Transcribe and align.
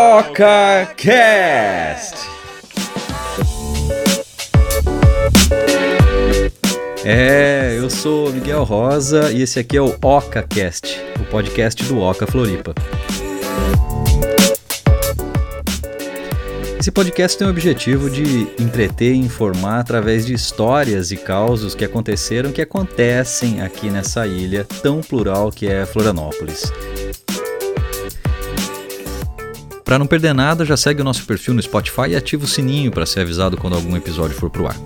OcaCast. 0.00 0.96
É, 7.04 7.76
eu 7.76 7.90
sou 7.90 8.32
Miguel 8.32 8.64
Rosa 8.64 9.30
e 9.30 9.42
esse 9.42 9.58
aqui 9.58 9.76
é 9.76 9.82
o 9.82 9.94
OcaCast, 10.02 10.98
o 11.20 11.24
podcast 11.26 11.84
do 11.84 12.00
Oca 12.00 12.26
Floripa. 12.26 12.74
Esse 16.78 16.90
podcast 16.90 17.36
tem 17.36 17.46
o 17.46 17.50
objetivo 17.50 18.08
de 18.08 18.48
entreter 18.58 19.12
e 19.12 19.18
informar 19.18 19.80
através 19.80 20.24
de 20.24 20.32
histórias 20.32 21.12
e 21.12 21.16
causos 21.18 21.74
que 21.74 21.84
aconteceram, 21.84 22.52
que 22.52 22.62
acontecem 22.62 23.60
aqui 23.60 23.90
nessa 23.90 24.26
ilha 24.26 24.66
tão 24.82 25.02
plural 25.02 25.52
que 25.52 25.66
é 25.66 25.84
Florianópolis. 25.84 26.72
Para 29.90 29.98
não 29.98 30.06
perder 30.06 30.32
nada, 30.32 30.64
já 30.64 30.76
segue 30.76 31.00
o 31.00 31.04
nosso 31.04 31.24
perfil 31.24 31.52
no 31.52 31.60
Spotify 31.60 32.10
e 32.10 32.14
ativa 32.14 32.44
o 32.44 32.46
sininho 32.46 32.92
para 32.92 33.04
ser 33.04 33.22
avisado 33.22 33.56
quando 33.56 33.74
algum 33.74 33.96
episódio 33.96 34.36
for 34.36 34.48
pro 34.48 34.68
ar. 34.68 34.76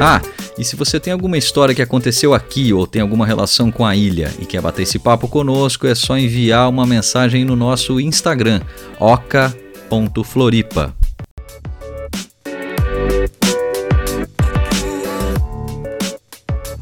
Ah, 0.00 0.20
e 0.58 0.64
se 0.64 0.74
você 0.74 0.98
tem 0.98 1.12
alguma 1.12 1.38
história 1.38 1.76
que 1.76 1.80
aconteceu 1.80 2.34
aqui 2.34 2.72
ou 2.72 2.88
tem 2.88 3.00
alguma 3.00 3.24
relação 3.24 3.70
com 3.70 3.86
a 3.86 3.94
ilha 3.94 4.34
e 4.40 4.46
quer 4.46 4.60
bater 4.60 4.82
esse 4.82 4.98
papo 4.98 5.28
conosco, 5.28 5.86
é 5.86 5.94
só 5.94 6.18
enviar 6.18 6.68
uma 6.68 6.84
mensagem 6.84 7.44
no 7.44 7.54
nosso 7.54 8.00
Instagram, 8.00 8.62
oca.floripa. 8.98 10.92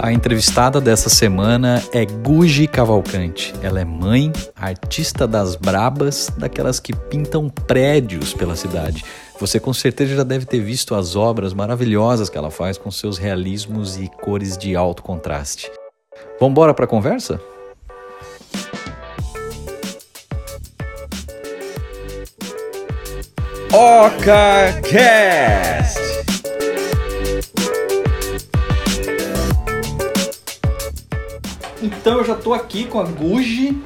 A 0.01 0.13
entrevistada 0.13 0.81
dessa 0.81 1.11
semana 1.11 1.83
é 1.93 2.07
Gugi 2.07 2.69
Cavalcante. 2.69 3.53
Ela 3.61 3.81
é 3.81 3.85
mãe, 3.85 4.33
artista 4.55 5.27
das 5.27 5.57
brabas, 5.57 6.31
daquelas 6.39 6.79
que 6.79 6.95
pintam 6.95 7.49
prédios 7.49 8.33
pela 8.33 8.55
cidade. 8.55 9.05
Você 9.41 9.59
com 9.59 9.75
certeza 9.75 10.15
já 10.15 10.23
deve 10.23 10.47
ter 10.47 10.61
visto 10.61 10.95
as 10.95 11.17
obras 11.17 11.53
maravilhosas 11.53 12.31
que 12.31 12.39
ela 12.39 12.49
faz 12.49 12.79
com 12.79 12.93
seus 12.93 13.19
realismos 13.19 13.97
e 13.99 14.09
cores 14.23 14.57
de 14.57 14.77
alto 14.77 15.03
contraste. 15.03 15.69
Vamos 16.39 16.53
embora 16.53 16.73
para 16.73 16.85
a 16.85 16.89
conversa? 16.89 17.41
OcaCast! 23.73 24.79
Então 31.81 32.19
eu 32.19 32.25
já 32.25 32.35
estou 32.35 32.55
aqui 32.55 32.87
com 32.87 32.99
a 32.99 33.05
Guji, 33.05 33.81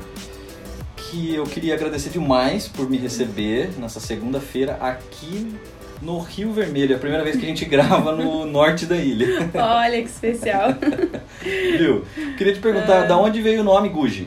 que 0.96 1.34
eu 1.34 1.44
queria 1.44 1.74
agradecer 1.74 2.08
demais 2.08 2.66
por 2.66 2.88
me 2.88 2.96
receber 2.96 3.70
nessa 3.78 4.00
segunda-feira 4.00 4.78
aqui 4.80 5.54
no 6.00 6.18
Rio 6.18 6.52
Vermelho. 6.52 6.94
É 6.94 6.96
a 6.96 6.98
primeira 6.98 7.22
vez 7.22 7.36
que 7.36 7.44
a 7.44 7.48
gente 7.48 7.64
grava 7.66 8.12
no 8.12 8.46
norte 8.46 8.86
da 8.86 8.96
ilha. 8.96 9.50
Olha 9.54 10.00
que 10.00 10.08
especial. 10.08 10.70
Viu? 11.78 12.04
Queria 12.38 12.54
te 12.54 12.60
perguntar, 12.60 13.06
da 13.06 13.18
onde 13.18 13.42
veio 13.42 13.60
o 13.60 13.64
nome 13.64 13.90
Guji? 13.90 14.26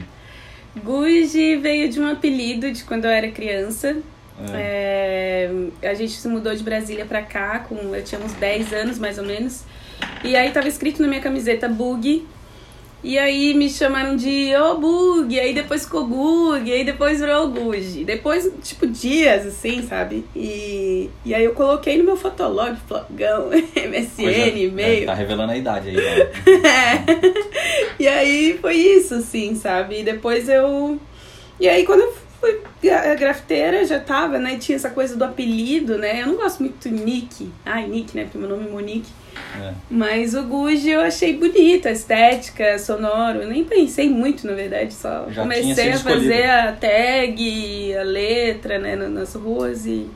Guji 0.84 1.56
veio 1.56 1.90
de 1.90 2.00
um 2.00 2.08
apelido 2.08 2.72
de 2.72 2.84
quando 2.84 3.06
eu 3.06 3.12
era 3.12 3.32
criança. 3.32 3.98
É. 4.54 5.50
É, 5.82 5.90
a 5.90 5.94
gente 5.96 6.12
se 6.14 6.28
mudou 6.28 6.54
de 6.54 6.62
Brasília 6.62 7.06
pra 7.06 7.22
cá, 7.22 7.60
com, 7.60 7.96
eu 7.96 8.04
tinha 8.04 8.22
uns 8.22 8.34
10 8.34 8.74
anos 8.74 9.00
mais 9.00 9.18
ou 9.18 9.26
menos. 9.26 9.64
E 10.24 10.36
aí 10.36 10.52
tava 10.52 10.68
escrito 10.68 11.02
na 11.02 11.08
minha 11.08 11.22
camiseta 11.22 11.68
Bug, 11.70 12.28
e 13.06 13.20
aí 13.20 13.54
me 13.54 13.70
chamaram 13.70 14.16
de 14.16 14.52
Ô 14.56 14.80
Bug, 14.80 15.40
aí 15.40 15.54
depois 15.54 15.86
ficou 15.86 16.08
Gug, 16.08 16.74
aí 16.74 16.84
depois 16.84 17.20
virou 17.20 17.48
Guji. 17.50 18.04
Depois, 18.04 18.52
tipo, 18.64 18.88
dias, 18.88 19.46
assim, 19.46 19.88
sabe? 19.88 20.26
E, 20.36 21.12
e 21.24 21.36
aí 21.36 21.46
eu 21.46 21.54
coloquei 21.54 22.00
no 22.00 22.04
meu 22.04 22.18
fotolog, 22.18 22.76
flogão, 22.88 23.52
MSN, 23.78 24.24
Coisa, 24.24 24.58
e-mail. 24.58 25.04
É, 25.04 25.06
tá 25.06 25.14
revelando 25.14 25.52
a 25.52 25.56
idade 25.56 25.90
aí, 25.90 25.96
né? 25.96 26.32
é. 26.64 27.96
E 28.02 28.08
aí 28.08 28.58
foi 28.60 28.76
isso, 28.76 29.14
assim, 29.14 29.54
sabe? 29.54 30.00
E 30.00 30.04
depois 30.04 30.50
eu. 30.50 31.00
E 31.60 31.70
aí 31.70 31.86
quando 31.86 32.02
eu 32.02 32.14
fui 32.40 32.60
grafiteira, 33.20 33.86
já 33.86 34.00
tava, 34.00 34.40
né? 34.40 34.58
Tinha 34.58 34.78
essa 34.78 34.90
coisa 34.90 35.16
do 35.16 35.24
apelido, 35.24 36.00
né? 36.00 36.24
Eu 36.24 36.28
não 36.28 36.36
gosto 36.38 36.60
muito 36.60 36.90
de 36.90 36.96
Nick. 36.96 37.52
Ai, 37.64 37.88
Nick, 37.88 38.18
né? 38.18 38.24
Porque 38.24 38.40
meu 38.40 38.50
nome 38.50 38.68
é 38.68 38.72
Monique. 38.72 39.12
É. 39.60 39.74
Mas 39.90 40.34
o 40.34 40.44
Guji 40.44 40.90
eu 40.90 41.02
achei 41.02 41.36
bonita, 41.36 41.90
a 41.90 41.92
estética, 41.92 42.78
sonoro. 42.80 43.42
Eu 43.42 43.50
nem 43.50 43.64
pensei 43.64 44.10
muito, 44.10 44.46
na 44.48 44.54
verdade, 44.54 44.94
só 44.94 45.28
Já 45.30 45.42
comecei 45.42 45.92
a 45.92 46.00
fazer 46.00 46.50
a 46.50 46.72
tag, 46.72 47.96
a 47.96 48.04
letra, 48.04 48.80
né, 48.80 48.96
nas 48.96 49.36
ruas 49.36 49.86
e. 49.86 50.08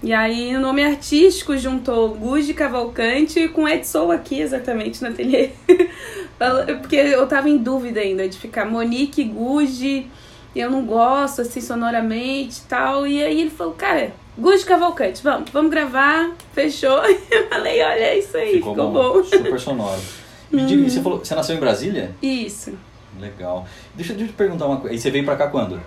E 0.00 0.12
aí 0.12 0.54
o 0.54 0.60
nome 0.60 0.84
artístico 0.84 1.56
juntou 1.56 2.14
Guji 2.14 2.54
Cavalcante 2.54 3.48
com 3.48 3.68
Edson 3.68 4.12
aqui 4.12 4.40
exatamente 4.40 5.02
no 5.02 5.08
ateliê. 5.08 5.50
Porque 6.80 6.94
eu 6.94 7.26
tava 7.26 7.48
em 7.48 7.58
dúvida 7.58 7.98
ainda 7.98 8.28
de 8.28 8.38
ficar 8.38 8.64
Monique 8.64 9.24
Guji, 9.24 10.08
eu 10.54 10.70
não 10.70 10.86
gosto 10.86 11.42
assim 11.42 11.60
sonoramente 11.60 12.60
e 12.60 12.68
tal. 12.68 13.08
E 13.08 13.20
aí 13.20 13.40
ele 13.40 13.50
falou, 13.50 13.72
cara, 13.72 14.12
Gude 14.38 14.64
Cavalcante, 14.64 15.20
vamos, 15.20 15.50
vamos 15.50 15.68
gravar, 15.68 16.30
fechou. 16.52 17.02
Eu 17.28 17.48
falei, 17.48 17.82
olha, 17.82 18.04
é 18.04 18.18
isso 18.20 18.36
aí, 18.36 18.54
ficou, 18.54 18.72
ficou 18.72 18.92
bom. 18.92 19.14
bom. 19.14 19.24
Super 19.24 19.58
sonoro. 19.58 20.00
Me 20.50 20.64
diga, 20.64 20.88
você, 20.88 21.02
falou, 21.02 21.18
você 21.18 21.34
nasceu 21.34 21.56
em 21.56 21.58
Brasília? 21.58 22.14
Isso. 22.22 22.72
Legal. 23.18 23.66
Deixa 23.96 24.12
eu 24.12 24.16
te 24.16 24.32
perguntar 24.32 24.66
uma 24.66 24.76
coisa. 24.76 24.94
E 24.94 24.98
você 24.98 25.10
veio 25.10 25.24
pra 25.24 25.34
cá 25.34 25.48
quando? 25.48 25.80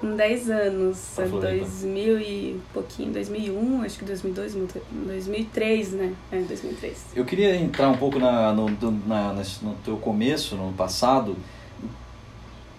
Com 0.00 0.14
10 0.14 0.50
anos, 0.50 0.98
2000 1.16 2.20
e 2.20 2.60
pouquinho, 2.72 3.12
2001, 3.12 3.82
acho 3.82 3.98
que 3.98 4.04
2002, 4.04 4.54
2003, 4.90 5.92
né? 5.92 6.12
É, 6.30 6.38
2003. 6.38 7.06
Eu 7.16 7.24
queria 7.24 7.56
entrar 7.56 7.88
um 7.88 7.96
pouco 7.96 8.20
na, 8.20 8.52
no, 8.52 8.70
na, 9.04 9.32
no 9.62 9.74
teu 9.84 9.96
começo, 9.96 10.54
no 10.54 10.72
passado, 10.74 11.36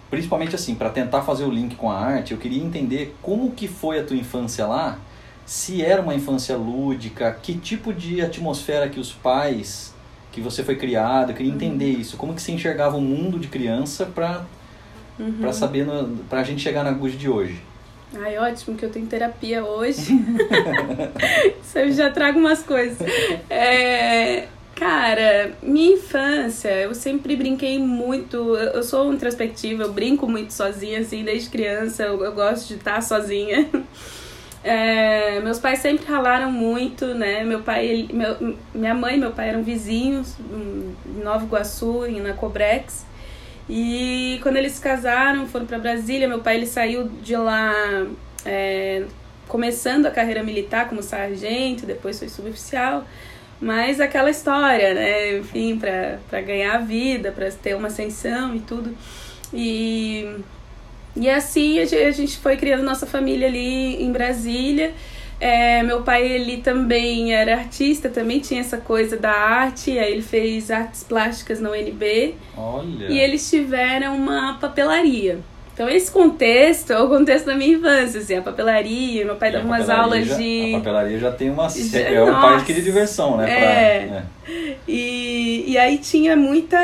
principalmente 0.10 0.56
assim, 0.56 0.74
para 0.76 0.90
tentar 0.90 1.24
fazer 1.24 1.44
o 1.44 1.50
link 1.50 1.76
com 1.76 1.92
a 1.92 2.00
arte, 2.00 2.32
eu 2.32 2.38
queria 2.38 2.64
entender 2.64 3.16
como 3.22 3.52
que 3.52 3.68
foi 3.68 4.00
a 4.00 4.04
tua 4.04 4.16
infância 4.16 4.66
lá, 4.66 5.00
se 5.48 5.82
era 5.82 6.02
uma 6.02 6.14
infância 6.14 6.58
lúdica, 6.58 7.32
que 7.42 7.58
tipo 7.58 7.94
de 7.94 8.22
atmosfera 8.22 8.90
que 8.90 9.00
os 9.00 9.14
pais 9.14 9.96
que 10.30 10.42
você 10.42 10.62
foi 10.62 10.76
criado, 10.76 11.32
eu 11.32 11.36
queria 11.36 11.52
entender 11.52 11.96
uhum. 11.96 12.02
isso, 12.02 12.18
como 12.18 12.36
que 12.36 12.42
você 12.42 12.52
enxergava 12.52 12.98
o 12.98 13.02
mundo 13.02 13.40
de 13.40 13.48
criança 13.48 14.06
para 14.06 14.46
uhum. 15.18 15.38
para 15.40 15.54
saber 15.54 15.88
para 16.30 16.42
a 16.42 16.44
gente 16.44 16.62
chegar 16.62 16.84
na 16.84 16.92
Guji 16.92 17.16
de 17.16 17.30
hoje. 17.30 17.62
Ai, 18.14 18.38
ótimo 18.38 18.76
que 18.76 18.84
eu 18.84 18.90
tenho 18.90 19.06
terapia 19.06 19.64
hoje. 19.64 20.12
Isso 21.64 21.80
eu 21.80 21.92
já 21.94 22.12
trago 22.12 22.40
umas 22.40 22.62
coisas. 22.62 23.00
É, 23.50 24.48
cara, 24.76 25.54
minha 25.64 25.94
infância, 25.94 26.70
eu 26.70 26.94
sempre 26.94 27.36
brinquei 27.38 27.80
muito. 27.80 28.38
Eu 28.56 28.84
sou 28.84 29.14
introspectiva, 29.14 29.84
eu 29.84 29.94
brinco 29.94 30.28
muito 30.28 30.52
sozinha, 30.52 31.00
assim, 31.00 31.24
desde 31.24 31.50
criança. 31.50 32.04
Eu, 32.04 32.24
eu 32.24 32.34
gosto 32.34 32.68
de 32.68 32.76
estar 32.76 33.02
sozinha. 33.02 33.70
É, 34.70 35.40
meus 35.40 35.60
pais 35.60 35.80
sempre 35.80 36.06
ralaram 36.06 36.52
muito, 36.52 37.14
né? 37.14 37.42
Meu 37.46 37.62
pai, 37.62 38.06
meu, 38.12 38.58
minha 38.76 38.94
mãe 38.94 39.16
e 39.16 39.18
meu 39.18 39.32
pai 39.32 39.48
eram 39.48 39.64
vizinhos 39.64 40.36
em 40.52 41.24
Nova 41.24 41.46
Iguaçu, 41.46 42.06
na 42.22 42.34
Cobrex. 42.34 43.06
E 43.70 44.38
quando 44.44 44.58
eles 44.58 44.74
se 44.74 44.82
casaram, 44.82 45.48
foram 45.48 45.66
para 45.66 45.80
Brasília. 45.80 46.28
Meu 46.28 46.40
pai 46.40 46.58
ele 46.58 46.66
saiu 46.66 47.08
de 47.08 47.34
lá 47.38 47.74
é, 48.46 49.06
começando 49.48 50.06
a 50.06 50.12
carreira 50.12 50.44
militar 50.44 50.90
como 50.90 51.02
sargento, 51.02 51.86
depois 51.86 52.20
foi 52.20 52.28
suboficial. 52.28 53.06
Mas 53.62 54.02
aquela 54.02 54.30
história, 54.30 54.94
né? 54.94 55.38
Enfim, 55.38 55.80
para 55.80 56.42
ganhar 56.42 56.76
a 56.76 56.80
vida, 56.80 57.32
para 57.32 57.50
ter 57.52 57.74
uma 57.74 57.88
ascensão 57.88 58.54
e 58.54 58.60
tudo. 58.60 58.94
E 59.54 60.42
e 61.20 61.30
assim 61.30 61.80
a 61.80 62.12
gente 62.12 62.38
foi 62.38 62.58
criando 62.58 62.84
nossa 62.84 63.06
família 63.06 63.48
ali 63.48 64.02
em 64.02 64.12
Brasília. 64.12 64.94
É, 65.40 65.84
meu 65.84 66.02
pai, 66.02 66.28
ele 66.28 66.58
também 66.58 67.34
era 67.34 67.56
artista, 67.56 68.10
também 68.10 68.40
tinha 68.40 68.60
essa 68.60 68.78
coisa 68.78 69.16
da 69.16 69.32
arte, 69.32 69.98
aí 69.98 70.12
ele 70.12 70.24
fez 70.24 70.72
artes 70.72 71.04
plásticas 71.04 71.60
na 71.60 71.70
UNB. 71.70 72.36
Olha! 72.58 73.08
E 73.08 73.20
eles 73.20 73.48
tiveram 73.48 74.16
uma 74.16 74.58
papelaria. 74.60 75.40
Então, 75.78 75.88
esse 75.88 76.10
contexto 76.10 76.92
é 76.92 77.00
o 77.00 77.08
contexto 77.08 77.46
da 77.46 77.54
minha 77.54 77.78
infância, 77.78 78.20
assim, 78.20 78.36
a 78.36 78.42
papelaria, 78.42 79.24
meu 79.24 79.36
pai 79.36 79.52
dava 79.52 79.64
umas 79.64 79.88
aulas 79.88 80.26
já, 80.26 80.36
de... 80.36 80.74
A 80.74 80.78
papelaria 80.80 81.20
já 81.20 81.32
tem 81.32 81.52
uma... 81.52 81.70
Já, 81.70 82.00
é 82.00 82.24
um 82.24 82.34
parque 82.34 82.74
de 82.74 82.82
diversão, 82.82 83.38
né? 83.38 83.46
Pra, 83.46 83.56
é. 83.56 84.24
E, 84.88 85.66
e 85.68 85.78
aí 85.78 86.00
tinha 86.00 86.36
muita, 86.36 86.80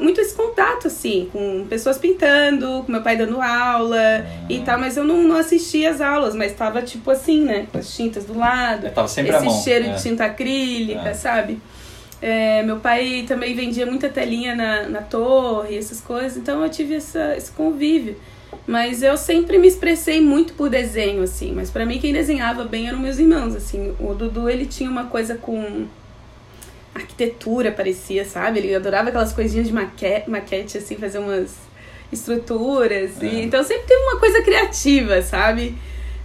muito 0.00 0.20
esse 0.20 0.32
contato, 0.32 0.86
assim, 0.86 1.28
com 1.32 1.66
pessoas 1.68 1.98
pintando, 1.98 2.84
com 2.84 2.92
meu 2.92 3.02
pai 3.02 3.16
dando 3.16 3.42
aula 3.42 3.98
ah. 3.98 4.46
e 4.48 4.60
tal, 4.60 4.78
mas 4.78 4.96
eu 4.96 5.02
não, 5.02 5.24
não 5.24 5.34
assistia 5.34 5.90
as 5.90 6.00
aulas, 6.00 6.32
mas 6.36 6.52
tava, 6.52 6.82
tipo 6.82 7.10
assim, 7.10 7.42
né, 7.42 7.66
com 7.72 7.78
as 7.78 7.92
tintas 7.92 8.26
do 8.26 8.38
lado. 8.38 8.86
Eu 8.86 8.92
tava 8.92 9.08
sempre 9.08 9.34
esse 9.34 9.44
mão, 9.44 9.60
cheiro 9.60 9.86
é. 9.86 9.94
de 9.94 10.02
tinta 10.04 10.26
acrílica, 10.26 11.08
é. 11.08 11.14
sabe? 11.14 11.58
É, 12.22 12.62
meu 12.62 12.78
pai 12.78 13.24
também 13.26 13.54
vendia 13.54 13.86
muita 13.86 14.08
telinha 14.08 14.54
na, 14.54 14.88
na 14.88 15.00
torre, 15.00 15.76
essas 15.76 16.00
coisas, 16.00 16.36
então 16.36 16.62
eu 16.62 16.68
tive 16.68 16.94
essa, 16.94 17.34
esse 17.36 17.50
convívio. 17.50 18.16
Mas 18.66 19.02
eu 19.02 19.16
sempre 19.16 19.58
me 19.58 19.66
expressei 19.66 20.20
muito 20.20 20.52
por 20.54 20.68
desenho, 20.68 21.22
assim. 21.22 21.52
Mas 21.52 21.70
para 21.70 21.86
mim 21.86 21.98
quem 21.98 22.12
desenhava 22.12 22.64
bem 22.64 22.88
eram 22.88 22.98
meus 22.98 23.18
irmãos, 23.18 23.54
assim. 23.54 23.94
O 23.98 24.14
Dudu, 24.14 24.48
ele 24.48 24.66
tinha 24.66 24.90
uma 24.90 25.04
coisa 25.04 25.36
com 25.36 25.86
arquitetura, 26.94 27.72
parecia, 27.72 28.24
sabe? 28.24 28.58
Ele 28.58 28.74
adorava 28.74 29.08
aquelas 29.08 29.32
coisinhas 29.32 29.66
de 29.66 29.72
maquete, 29.72 30.28
maquete 30.28 30.78
assim, 30.78 30.96
fazer 30.96 31.18
umas 31.18 31.54
estruturas. 32.12 33.22
É. 33.22 33.26
E, 33.26 33.42
então 33.42 33.62
sempre 33.62 33.86
teve 33.86 34.02
uma 34.02 34.18
coisa 34.18 34.42
criativa, 34.42 35.22
sabe? 35.22 35.74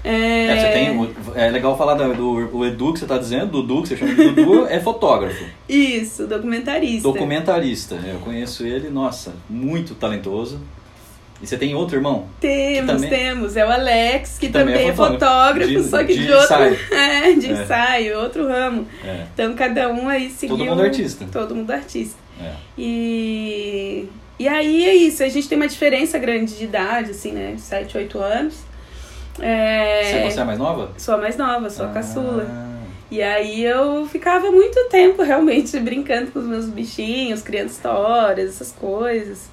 É, 0.05 0.45
É, 0.47 0.55
você 0.59 0.71
tem, 0.71 1.43
é 1.43 1.49
legal 1.49 1.75
falar 1.77 1.95
do, 1.95 2.13
do 2.13 2.57
o 2.57 2.65
Edu 2.65 2.93
que 2.93 2.99
você 2.99 3.05
está 3.05 3.17
dizendo, 3.17 3.47
Dudu, 3.63 3.81
que 3.81 3.87
você 3.89 3.97
chama 3.97 4.13
de 4.13 4.29
Dudu, 4.31 4.67
é 4.69 4.79
fotógrafo, 4.79 5.43
Isso, 5.67 6.27
documentarista. 6.27 7.01
documentarista. 7.01 7.95
Eu 8.05 8.19
conheço 8.19 8.65
ele, 8.65 8.89
nossa, 8.89 9.33
muito 9.49 9.95
talentoso. 9.95 10.61
E 11.41 11.45
você 11.47 11.57
tem 11.57 11.75
outro 11.75 11.97
irmão? 11.97 12.27
Temos, 12.39 12.93
também- 12.93 13.09
temos. 13.09 13.57
É 13.57 13.65
o 13.65 13.69
Alex, 13.69 14.37
que, 14.39 14.47
Que 14.47 14.53
também 14.53 14.73
também, 14.75 14.87
é 14.87 14.91
é 14.91 14.95
fotógrafo. 14.95 15.19
fotógrafo, 15.25 15.71
De- 15.83 15.83
só 15.89 15.97
que 16.03 16.13
de 16.13 16.25
de, 16.25 16.31
outro. 16.31 16.45
ensaio. 16.45 16.79
É, 16.93 17.31
de 17.33 17.47
É. 17.47 17.51
ensaio, 17.63 18.19
outro 18.19 18.47
ramo. 18.47 18.87
É. 19.03 19.25
Então 19.33 19.53
cada 19.53 19.89
um 19.91 20.07
aí 20.07 20.29
seguiu. 20.29 20.55
Todo 20.57 20.65
mundo 20.69 20.81
artista. 20.83 21.25
Todo 21.31 21.53
mundo 21.55 21.71
artista. 21.71 22.17
é. 22.39 22.51
E, 22.77 24.05
e 24.39 24.47
aí 24.47 24.85
é 24.85 24.95
isso, 24.95 25.23
a 25.23 25.27
gente 25.29 25.47
tem 25.47 25.57
uma 25.57 25.67
diferença 25.67 26.17
grande 26.17 26.55
de 26.57 26.63
idade, 26.63 27.11
assim, 27.11 27.31
né? 27.31 27.53
De 27.55 27.61
7, 27.61 27.97
8 27.97 28.17
anos. 28.19 28.55
É, 29.39 30.29
Você, 30.29 30.39
é 30.39 30.43
mais 30.43 30.59
nova? 30.59 30.91
Sou 30.97 31.15
a 31.15 31.17
mais 31.17 31.35
nova, 31.37 31.69
sou 31.69 31.85
a 31.85 31.89
caçula. 31.89 32.45
Ah, 32.49 32.75
E 33.11 33.21
aí 33.21 33.63
eu 33.63 34.05
ficava 34.07 34.49
muito 34.51 34.87
tempo 34.89 35.21
realmente 35.23 35.77
brincando 35.81 36.31
com 36.31 36.39
os 36.39 36.45
meus 36.45 36.65
bichinhos, 36.67 37.41
criando 37.41 37.69
histórias, 37.69 38.49
essas 38.49 38.71
coisas. 38.71 39.49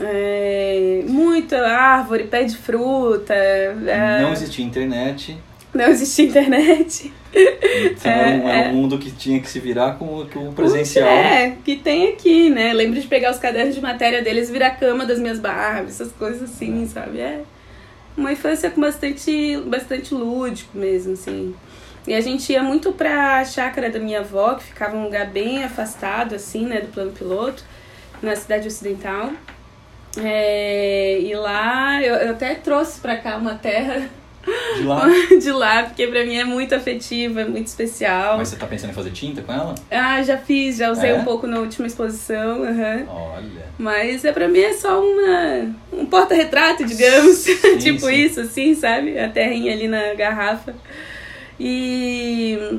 É, 0.00 1.02
muita 1.06 1.64
árvore, 1.68 2.24
pé 2.24 2.42
de 2.44 2.56
fruta. 2.56 3.32
é, 3.34 4.20
Não 4.22 4.32
existia 4.32 4.64
internet. 4.64 5.38
não 5.72 5.84
existia 5.86 6.24
internet. 6.26 7.12
Então 7.32 8.10
era, 8.12 8.36
um, 8.36 8.48
É, 8.48 8.68
um 8.68 8.72
mundo 8.74 8.98
que 8.98 9.10
tinha 9.12 9.40
que 9.40 9.48
se 9.48 9.60
virar 9.60 9.92
com, 9.92 10.26
com 10.26 10.48
o 10.48 10.52
presencial. 10.52 11.08
É, 11.08 11.56
que 11.64 11.76
tem 11.76 12.08
aqui, 12.08 12.50
né? 12.50 12.72
Lembro 12.72 13.00
de 13.00 13.06
pegar 13.06 13.30
os 13.30 13.38
cadernos 13.38 13.74
de 13.76 13.80
matéria 13.80 14.20
deles 14.22 14.48
e 14.48 14.52
virar 14.52 14.68
a 14.68 14.70
cama 14.74 15.04
das 15.06 15.18
minhas 15.20 15.38
Barbies, 15.38 16.00
essas 16.00 16.12
coisas 16.12 16.42
assim, 16.42 16.86
sabe? 16.86 17.20
É 17.20 17.42
uma 18.16 18.32
infância 18.32 18.70
com 18.70 18.80
bastante, 18.80 19.56
bastante 19.66 20.14
lúdico 20.14 20.76
mesmo, 20.76 21.14
assim. 21.14 21.54
E 22.06 22.14
a 22.14 22.20
gente 22.20 22.52
ia 22.52 22.62
muito 22.62 22.92
pra 22.92 23.44
chácara 23.44 23.88
da 23.88 23.98
minha 23.98 24.20
avó, 24.20 24.54
que 24.54 24.64
ficava 24.64 24.96
um 24.96 25.04
lugar 25.04 25.26
bem 25.26 25.64
afastado, 25.64 26.34
assim, 26.34 26.66
né, 26.66 26.80
do 26.80 26.88
plano 26.88 27.12
piloto, 27.12 27.64
na 28.22 28.36
cidade 28.36 28.68
ocidental. 28.68 29.30
É, 30.16 31.18
e 31.20 31.34
lá 31.34 32.00
eu, 32.02 32.14
eu 32.14 32.30
até 32.32 32.54
trouxe 32.54 33.00
pra 33.00 33.16
cá 33.16 33.36
uma 33.36 33.54
terra 33.54 34.08
De 34.76 34.82
lá. 34.82 35.08
de 35.40 35.52
lá, 35.52 35.82
porque 35.84 36.06
pra 36.06 36.24
mim 36.24 36.36
é 36.36 36.44
muito 36.44 36.74
afetiva, 36.74 37.42
é 37.42 37.44
muito 37.44 37.66
especial. 37.66 38.36
Mas 38.36 38.48
você 38.48 38.56
tá 38.56 38.66
pensando 38.66 38.90
em 38.90 38.94
fazer 38.94 39.10
tinta 39.10 39.42
com 39.42 39.52
ela? 39.52 39.74
Ah, 39.90 40.22
já 40.22 40.36
fiz, 40.36 40.76
já 40.76 40.90
usei 40.90 41.10
É? 41.10 41.14
um 41.14 41.24
pouco 41.24 41.46
na 41.46 41.58
última 41.58 41.86
exposição, 41.86 42.62
aham. 42.62 43.04
Olha. 43.08 43.64
Mas 43.78 44.24
é 44.24 44.32
pra 44.32 44.48
mim 44.48 44.60
é 44.60 44.72
só 44.72 45.00
uma, 45.02 45.74
um 45.92 46.06
porta-retrato, 46.06 46.84
digamos. 46.84 47.44
tipo 47.80 48.06
sim. 48.06 48.14
isso, 48.14 48.40
assim, 48.40 48.74
sabe? 48.74 49.18
A 49.18 49.28
terrinha 49.28 49.72
ali 49.72 49.88
na 49.88 50.14
garrafa. 50.14 50.74
E. 51.58 52.78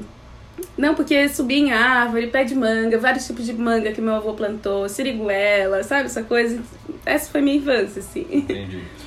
Não, 0.78 0.96
porque 0.96 1.28
subi 1.30 1.56
em 1.56 1.72
árvore, 1.74 2.28
pé 2.28 2.44
de 2.44 2.56
manga, 2.56 2.98
vários 2.98 3.26
tipos 3.26 3.46
de 3.46 3.54
manga 3.54 3.92
que 3.92 4.02
meu 4.02 4.16
avô 4.16 4.34
plantou, 4.34 4.88
siriguela, 4.88 5.84
sabe? 5.84 6.06
Essa 6.06 6.24
coisa. 6.24 6.62
Essa 7.06 7.30
foi 7.32 7.42
minha 7.42 7.58
infância, 7.58 8.00
assim. 8.00 8.26
Entendi. 8.30 8.82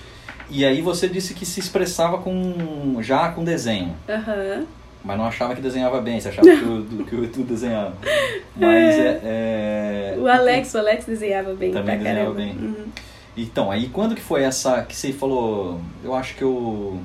E 0.50 0.65
aí 0.65 0.81
você 0.81 1.09
disse 1.09 1.35
que 1.35 1.45
se 1.45 1.61
expressava 1.61 2.19
com 2.19 2.97
já 3.03 3.31
com 3.33 3.45
desenho. 3.45 3.95
Aham. 4.09 4.65
Mas 5.05 5.17
não 5.17 5.27
achava 5.27 5.55
que 5.55 5.61
desenhava 5.61 6.00
bem, 6.00 6.21
você 6.21 6.29
achava 6.29 6.49
que 6.49 6.65
o, 6.65 7.05
que 7.05 7.41
o 7.41 7.45
desenhava. 7.45 7.95
Mas 8.56 8.99
é. 8.99 9.21
é- 9.23 10.17
O 10.19 10.27
Alex, 10.27 10.75
o 10.75 10.79
Alex 10.79 11.05
desenhava 11.06 11.55
bem 11.55 11.71
Também 11.71 11.97
pra 11.99 12.05
desenhava 12.05 12.35
caramba. 12.35 12.35
bem. 12.35 12.50
Uhum. 12.53 12.87
Então, 13.37 13.71
aí 13.71 13.89
quando 13.89 14.15
que 14.17 14.21
foi 14.21 14.43
essa 14.43 14.83
que 14.83 14.97
você 14.97 15.12
falou, 15.12 15.81
eu 16.03 16.15
acho 16.15 16.35
que 16.35 16.43
eu 16.43 17.00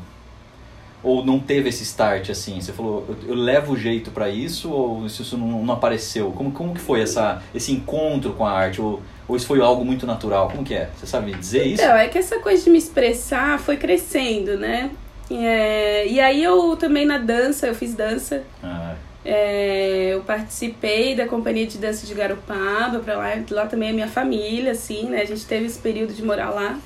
ou 1.03 1.23
não 1.23 1.37
teve 1.37 1.67
esse 1.69 1.83
start 1.83 2.29
assim? 2.29 2.59
Você 2.61 2.71
falou, 2.71 3.05
eu, 3.09 3.29
eu 3.29 3.35
levo 3.35 3.77
jeito 3.77 4.09
pra 4.09 4.29
isso 4.29 4.71
ou 4.71 5.05
isso, 5.05 5.21
isso 5.21 5.37
não, 5.37 5.61
não 5.63 5.73
apareceu? 5.73 6.31
Como, 6.31 6.51
como 6.51 6.73
que 6.73 6.79
foi 6.79 7.01
essa, 7.01 7.43
esse 7.53 7.71
encontro 7.73 8.33
com 8.33 8.45
a 8.45 8.51
arte? 8.51 8.81
Ou, 8.81 9.01
ou 9.27 9.35
isso 9.35 9.47
foi 9.47 9.61
algo 9.61 9.83
muito 9.85 10.05
natural? 10.05 10.49
Como 10.49 10.63
que 10.63 10.73
é? 10.73 10.89
Você 10.97 11.05
sabe 11.07 11.33
dizer 11.33 11.65
isso? 11.65 11.81
Então, 11.83 11.95
é 11.95 12.07
que 12.07 12.17
essa 12.17 12.39
coisa 12.39 12.63
de 12.63 12.69
me 12.69 12.77
expressar 12.77 13.59
foi 13.59 13.77
crescendo, 13.77 14.57
né? 14.57 14.91
É, 15.31 16.05
e 16.07 16.19
aí 16.19 16.43
eu 16.43 16.75
também 16.75 17.05
na 17.05 17.17
dança, 17.17 17.67
eu 17.67 17.75
fiz 17.75 17.93
dança. 17.93 18.43
Ah, 18.63 18.93
É, 19.25 20.09
eu 20.13 20.21
participei 20.21 21.15
da 21.15 21.25
companhia 21.25 21.65
de 21.65 21.77
dança 21.77 22.05
de 22.05 22.13
Garopaba, 22.13 22.99
pra 22.99 23.15
lá, 23.15 23.29
lá 23.51 23.65
também 23.65 23.89
é 23.89 23.93
minha 23.93 24.07
família, 24.09 24.73
assim, 24.73 25.05
né? 25.05 25.21
A 25.21 25.25
gente 25.25 25.45
teve 25.45 25.65
esse 25.65 25.79
período 25.79 26.13
de 26.13 26.21
morar 26.23 26.49
lá. 26.49 26.77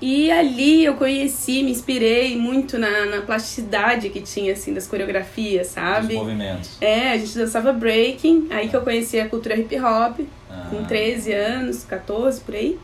E 0.00 0.30
ali 0.30 0.84
eu 0.84 0.94
conheci, 0.94 1.62
me 1.62 1.70
inspirei 1.70 2.36
muito 2.36 2.78
na, 2.78 3.06
na 3.06 3.22
plasticidade 3.22 4.10
que 4.10 4.20
tinha, 4.20 4.52
assim, 4.52 4.74
das 4.74 4.86
coreografias, 4.86 5.68
os 5.68 5.72
sabe? 5.72 6.14
movimentos. 6.14 6.76
É, 6.80 7.12
a 7.12 7.16
gente 7.16 7.34
dançava 7.36 7.72
breaking, 7.72 8.48
aí 8.50 8.68
que 8.68 8.76
eu 8.76 8.82
conheci 8.82 9.18
a 9.18 9.26
cultura 9.26 9.56
hip 9.56 9.74
hop, 9.80 10.20
Ah, 10.50 10.66
com 10.68 10.84
13 10.84 11.32
anos, 11.32 11.84
14 11.84 12.40
por 12.42 12.54
aí. 12.54 12.78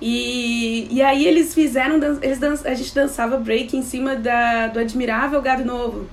E, 0.00 0.88
e 0.90 1.02
aí 1.02 1.26
eles 1.26 1.54
fizeram, 1.54 1.96
eles 2.22 2.38
dan 2.38 2.54
a 2.64 2.74
gente 2.74 2.94
dançava 2.94 3.38
break 3.38 3.76
em 3.76 3.82
cima 3.82 4.14
da, 4.14 4.68
do 4.68 4.78
Admirável 4.78 5.40
Gado 5.40 5.64
Novo. 5.64 6.06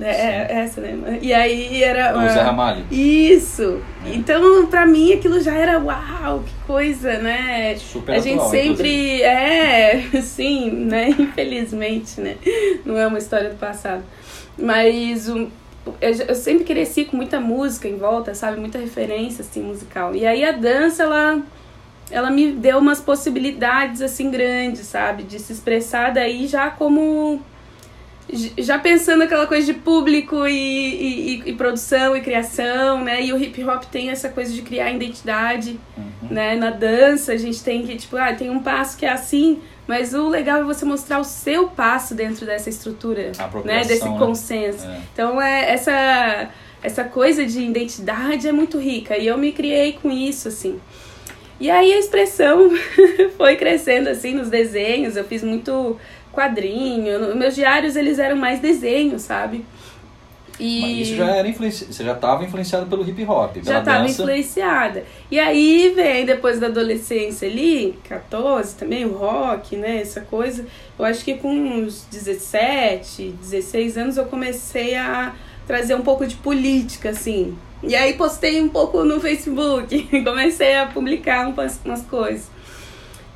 É, 0.00 0.08
é 0.08 0.46
essa, 0.60 0.80
né? 0.80 1.18
E 1.22 1.32
aí 1.32 1.82
era. 1.82 2.16
O 2.16 2.28
Zé 2.28 2.42
Ramalho. 2.42 2.84
Isso! 2.90 3.80
É. 4.04 4.14
Então, 4.14 4.66
pra 4.66 4.86
mim, 4.86 5.12
aquilo 5.12 5.40
já 5.40 5.54
era 5.54 5.78
uau, 5.78 6.40
que 6.40 6.52
coisa, 6.66 7.18
né? 7.18 7.76
Super 7.76 8.16
a 8.16 8.18
gente 8.18 8.34
atual, 8.34 8.50
sempre. 8.50 9.22
É, 9.22 10.02
sim, 10.22 10.70
né? 10.70 11.08
Infelizmente, 11.10 12.20
né? 12.20 12.36
Não 12.84 12.98
é 12.98 13.06
uma 13.06 13.18
história 13.18 13.50
do 13.50 13.56
passado. 13.56 14.04
Mas 14.58 15.28
o, 15.28 15.50
eu, 16.00 16.12
eu 16.28 16.34
sempre 16.34 16.64
cresci 16.64 17.04
com 17.04 17.16
muita 17.16 17.40
música 17.40 17.88
em 17.88 17.96
volta, 17.96 18.34
sabe? 18.34 18.58
Muita 18.60 18.78
referência, 18.78 19.42
assim, 19.42 19.62
musical. 19.62 20.14
E 20.14 20.26
aí 20.26 20.44
a 20.44 20.52
dança, 20.52 21.04
ela, 21.04 21.42
ela 22.10 22.30
me 22.30 22.52
deu 22.52 22.78
umas 22.78 23.00
possibilidades, 23.00 24.02
assim, 24.02 24.30
grandes, 24.30 24.86
sabe? 24.86 25.22
De 25.22 25.38
se 25.38 25.52
expressar 25.52 26.12
daí 26.12 26.46
já 26.46 26.70
como 26.70 27.40
já 28.58 28.78
pensando 28.78 29.22
aquela 29.22 29.46
coisa 29.46 29.66
de 29.72 29.74
público 29.78 30.46
e, 30.48 30.52
e, 30.52 31.42
e- 31.46 31.52
produção 31.54 32.16
e 32.16 32.20
criação, 32.20 33.02
né? 33.04 33.22
E 33.22 33.32
o 33.32 33.40
hip 33.40 33.62
hop 33.64 33.84
tem 33.84 34.10
essa 34.10 34.28
coisa 34.28 34.52
de 34.52 34.62
criar 34.62 34.90
identidade, 34.90 35.78
Uhum. 35.96 36.28
né? 36.30 36.56
Na 36.56 36.70
dança 36.70 37.32
a 37.32 37.36
gente 37.36 37.62
tem 37.62 37.86
que, 37.86 37.94
tipo, 37.96 38.16
ah, 38.16 38.34
tem 38.34 38.50
um 38.50 38.60
passo 38.60 38.96
que 38.96 39.06
é 39.06 39.10
assim, 39.10 39.60
mas 39.86 40.12
o 40.12 40.28
legal 40.28 40.60
é 40.60 40.64
você 40.64 40.84
mostrar 40.84 41.20
o 41.20 41.24
seu 41.24 41.68
passo 41.68 42.14
dentro 42.16 42.44
dessa 42.44 42.68
estrutura, 42.68 43.30
né? 43.64 43.84
Desse 43.84 44.08
né? 44.08 44.16
consenso. 44.18 44.84
É. 44.86 44.98
Então 45.12 45.40
é 45.40 45.70
essa 45.72 46.50
essa 46.82 47.04
coisa 47.04 47.44
de 47.44 47.60
identidade 47.62 48.46
é 48.46 48.52
muito 48.52 48.78
rica 48.78 49.16
e 49.16 49.26
eu 49.26 49.36
me 49.38 49.50
criei 49.52 49.92
com 50.00 50.10
isso 50.10 50.48
assim. 50.48 50.78
E 51.58 51.70
aí 51.70 51.92
a 51.92 51.98
expressão 51.98 52.70
foi 53.38 53.56
crescendo 53.56 54.08
assim 54.10 54.34
nos 54.34 54.50
desenhos, 54.50 55.16
eu 55.16 55.24
fiz 55.24 55.42
muito 55.42 55.96
quadrinho, 56.36 57.34
meus 57.34 57.54
diários 57.54 57.96
eles 57.96 58.18
eram 58.18 58.36
mais 58.36 58.60
desenhos, 58.60 59.22
sabe? 59.22 59.64
E 60.58 60.80
Mas 60.80 61.08
isso 61.08 61.16
já 61.16 61.26
era 61.36 61.46
influenci... 61.48 61.84
Você 61.84 62.02
já 62.02 62.12
estava 62.12 62.42
influenciado 62.44 62.86
pelo 62.86 63.06
hip 63.06 63.24
hop, 63.26 63.56
já 63.62 63.78
estava 63.80 64.06
influenciada. 64.08 65.04
E 65.30 65.38
aí 65.38 65.92
vem 65.94 66.24
depois 66.24 66.58
da 66.58 66.68
adolescência 66.68 67.46
ali, 67.46 67.98
14 68.08 68.74
também, 68.74 69.04
o 69.04 69.12
rock, 69.12 69.76
né, 69.76 70.00
essa 70.00 70.22
coisa. 70.22 70.64
Eu 70.98 71.04
acho 71.04 71.22
que 71.24 71.34
com 71.34 71.52
uns 71.52 72.06
17, 72.10 73.34
16 73.40 73.98
anos 73.98 74.16
eu 74.16 74.24
comecei 74.26 74.94
a 74.94 75.34
trazer 75.66 75.94
um 75.94 76.02
pouco 76.02 76.26
de 76.26 76.36
política, 76.36 77.10
assim. 77.10 77.56
E 77.82 77.94
aí 77.94 78.14
postei 78.14 78.58
um 78.62 78.68
pouco 78.68 79.04
no 79.04 79.20
Facebook, 79.20 80.08
comecei 80.24 80.74
a 80.76 80.86
publicar 80.86 81.48
umas, 81.48 81.78
umas 81.84 82.02
coisas. 82.02 82.48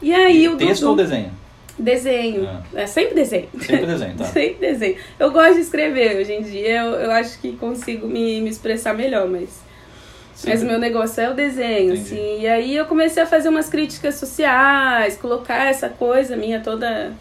E 0.01 0.15
aí 0.15 0.49
o 0.49 0.57
Texto 0.57 0.81
Dudu- 0.81 0.91
ou 0.93 0.97
desenho? 0.97 1.40
Desenho. 1.81 2.49
É 2.75 2.87
sempre 2.87 3.15
desenho. 3.15 3.49
Sempre 3.59 3.87
desenho, 3.87 4.15
tá? 4.17 4.25
Sempre 4.31 4.67
desenho. 4.69 4.97
Eu 5.19 5.31
gosto 5.31 5.55
de 5.55 5.61
escrever 5.61 6.17
hoje 6.19 6.33
em 6.33 6.43
dia, 6.43 6.83
eu, 6.83 6.93
eu 6.93 7.11
acho 7.11 7.41
que 7.41 7.53
consigo 7.57 8.07
me, 8.07 8.41
me 8.41 8.51
expressar 8.51 8.95
melhor, 8.95 9.29
mas. 9.29 9.49
Mas 10.43 10.59
Sempre. 10.61 10.65
o 10.65 10.69
meu 10.71 10.79
negócio 10.79 11.21
é 11.23 11.29
o 11.31 11.35
desenho, 11.35 11.95
Entendi. 11.95 12.01
assim. 12.15 12.41
E 12.41 12.47
aí 12.49 12.75
eu 12.77 12.87
comecei 12.87 13.23
a 13.23 13.27
fazer 13.27 13.49
umas 13.51 13.69
críticas 13.69 14.15
sociais, 14.15 15.17
colocar 15.17 15.67
essa 15.71 15.89
coisa 15.91 16.35
minha 16.37 16.61
toda 16.61 17.13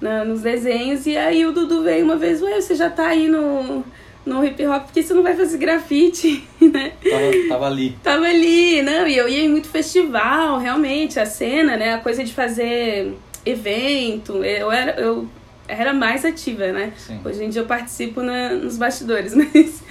na- 0.00 0.24
nos 0.24 0.40
desenhos. 0.40 1.04
E 1.06 1.14
aí 1.16 1.44
o 1.44 1.52
Dudu 1.52 1.82
veio 1.82 2.02
uma 2.04 2.16
vez, 2.16 2.40
ué, 2.40 2.60
você 2.60 2.74
já 2.74 2.88
tá 2.88 3.08
aí 3.08 3.28
no, 3.28 3.84
no 4.24 4.42
hip 4.44 4.64
hop, 4.66 4.84
porque 4.84 5.02
você 5.02 5.12
não 5.12 5.22
vai 5.22 5.34
fazer 5.36 5.58
grafite, 5.58 6.44
né? 6.60 6.92
Tava, 7.02 7.48
tava 7.48 7.66
ali. 7.66 7.96
Tava 8.02 8.24
ali, 8.24 8.80
não, 8.80 9.06
e 9.06 9.18
eu 9.18 9.28
ia 9.28 9.42
em 9.44 9.48
muito 9.50 9.68
festival, 9.68 10.58
realmente, 10.58 11.20
a 11.20 11.26
cena, 11.26 11.76
né? 11.76 11.92
A 11.94 11.98
coisa 11.98 12.24
de 12.24 12.32
fazer 12.32 13.12
evento, 13.44 14.44
eu 14.44 14.70
era, 14.70 15.00
eu 15.00 15.26
era 15.68 15.94
mais 15.94 16.24
ativa, 16.24 16.70
né? 16.72 16.92
Sim. 16.96 17.20
Hoje 17.24 17.44
em 17.44 17.48
dia 17.48 17.62
eu 17.62 17.66
participo 17.66 18.20
na, 18.22 18.50
nos 18.50 18.76
bastidores, 18.76 19.32
mas, 19.36 19.82